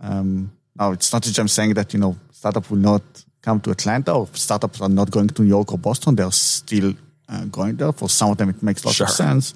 Um, 0.00 0.50
now 0.78 0.92
it's 0.92 1.12
not 1.12 1.22
that 1.24 1.38
I'm 1.38 1.48
saying 1.48 1.74
that 1.74 1.92
you 1.94 2.00
know 2.00 2.16
startup 2.32 2.70
will 2.70 2.78
not 2.78 3.02
come 3.42 3.60
to 3.60 3.70
Atlanta 3.70 4.12
or 4.12 4.28
startups 4.32 4.80
are 4.80 4.88
not 4.88 5.10
going 5.10 5.28
to 5.28 5.42
New 5.42 5.48
York 5.48 5.72
or 5.72 5.78
Boston. 5.78 6.14
They're 6.16 6.30
still 6.32 6.94
uh, 7.28 7.44
going 7.46 7.76
there. 7.76 7.92
For 7.92 8.08
some 8.08 8.30
of 8.30 8.36
them, 8.38 8.50
it 8.50 8.62
makes 8.62 8.84
lots 8.84 9.00
of 9.00 9.08
Sure. 9.08 9.16
sense 9.16 9.54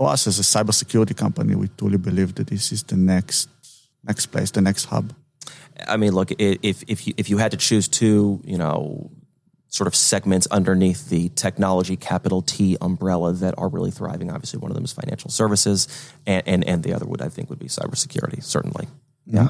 for 0.00 0.08
us 0.08 0.26
as 0.26 0.38
a 0.38 0.42
cybersecurity 0.42 1.14
company, 1.14 1.54
we 1.54 1.68
truly 1.76 1.98
believe 1.98 2.34
that 2.36 2.46
this 2.46 2.72
is 2.72 2.82
the 2.84 2.96
next 2.96 3.50
next 4.02 4.26
place, 4.26 4.50
the 4.50 4.62
next 4.62 4.86
hub. 4.86 5.12
I 5.86 5.98
mean, 5.98 6.12
look, 6.12 6.30
if 6.38 6.82
if 6.88 7.06
you 7.06 7.12
if 7.18 7.28
you 7.28 7.36
had 7.36 7.50
to 7.50 7.58
choose 7.58 7.86
two, 7.86 8.40
you 8.42 8.56
know, 8.56 9.10
sort 9.68 9.88
of 9.88 9.94
segments 9.94 10.46
underneath 10.50 11.10
the 11.10 11.28
technology 11.28 11.96
capital 11.96 12.40
T 12.40 12.78
umbrella 12.80 13.34
that 13.34 13.54
are 13.58 13.68
really 13.68 13.90
thriving, 13.90 14.30
obviously 14.30 14.58
one 14.58 14.70
of 14.70 14.74
them 14.74 14.84
is 14.84 14.92
financial 14.92 15.28
services, 15.28 15.86
and 16.26 16.42
and, 16.48 16.64
and 16.64 16.82
the 16.82 16.94
other 16.94 17.04
would 17.04 17.20
I 17.20 17.28
think 17.28 17.50
would 17.50 17.58
be 17.58 17.68
cybersecurity, 17.68 18.42
certainly. 18.42 18.88
Yeah. 19.26 19.48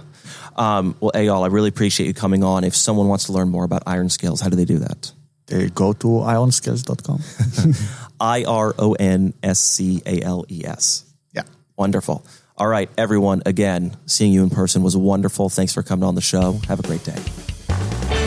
Um, 0.56 0.96
well, 0.98 1.12
Eyal, 1.14 1.44
I 1.44 1.46
really 1.46 1.68
appreciate 1.68 2.08
you 2.08 2.14
coming 2.14 2.42
on. 2.42 2.64
If 2.64 2.74
someone 2.74 3.06
wants 3.06 3.26
to 3.26 3.32
learn 3.32 3.50
more 3.50 3.62
about 3.62 3.84
IRONSCALES, 3.84 4.42
how 4.42 4.48
do 4.48 4.56
they 4.56 4.64
do 4.64 4.80
that? 4.80 5.12
They 5.50 5.68
go 5.68 5.92
to 5.92 6.06
ironscales.com. 6.06 7.20
I 8.20 8.44
R 8.44 8.74
O 8.78 8.92
N 8.94 9.34
S 9.42 9.60
C 9.60 10.00
A 10.06 10.22
L 10.22 10.44
E 10.48 10.64
S. 10.64 11.04
yeah. 11.34 11.42
Wonderful. 11.76 12.24
All 12.56 12.68
right, 12.68 12.90
everyone. 12.98 13.42
Again, 13.46 13.96
seeing 14.06 14.32
you 14.32 14.42
in 14.42 14.50
person 14.50 14.82
was 14.82 14.96
wonderful. 14.96 15.48
Thanks 15.48 15.72
for 15.74 15.82
coming 15.82 16.04
on 16.04 16.14
the 16.14 16.20
show. 16.20 16.60
Have 16.68 16.78
a 16.78 16.82
great 16.82 17.04
day. 17.04 18.19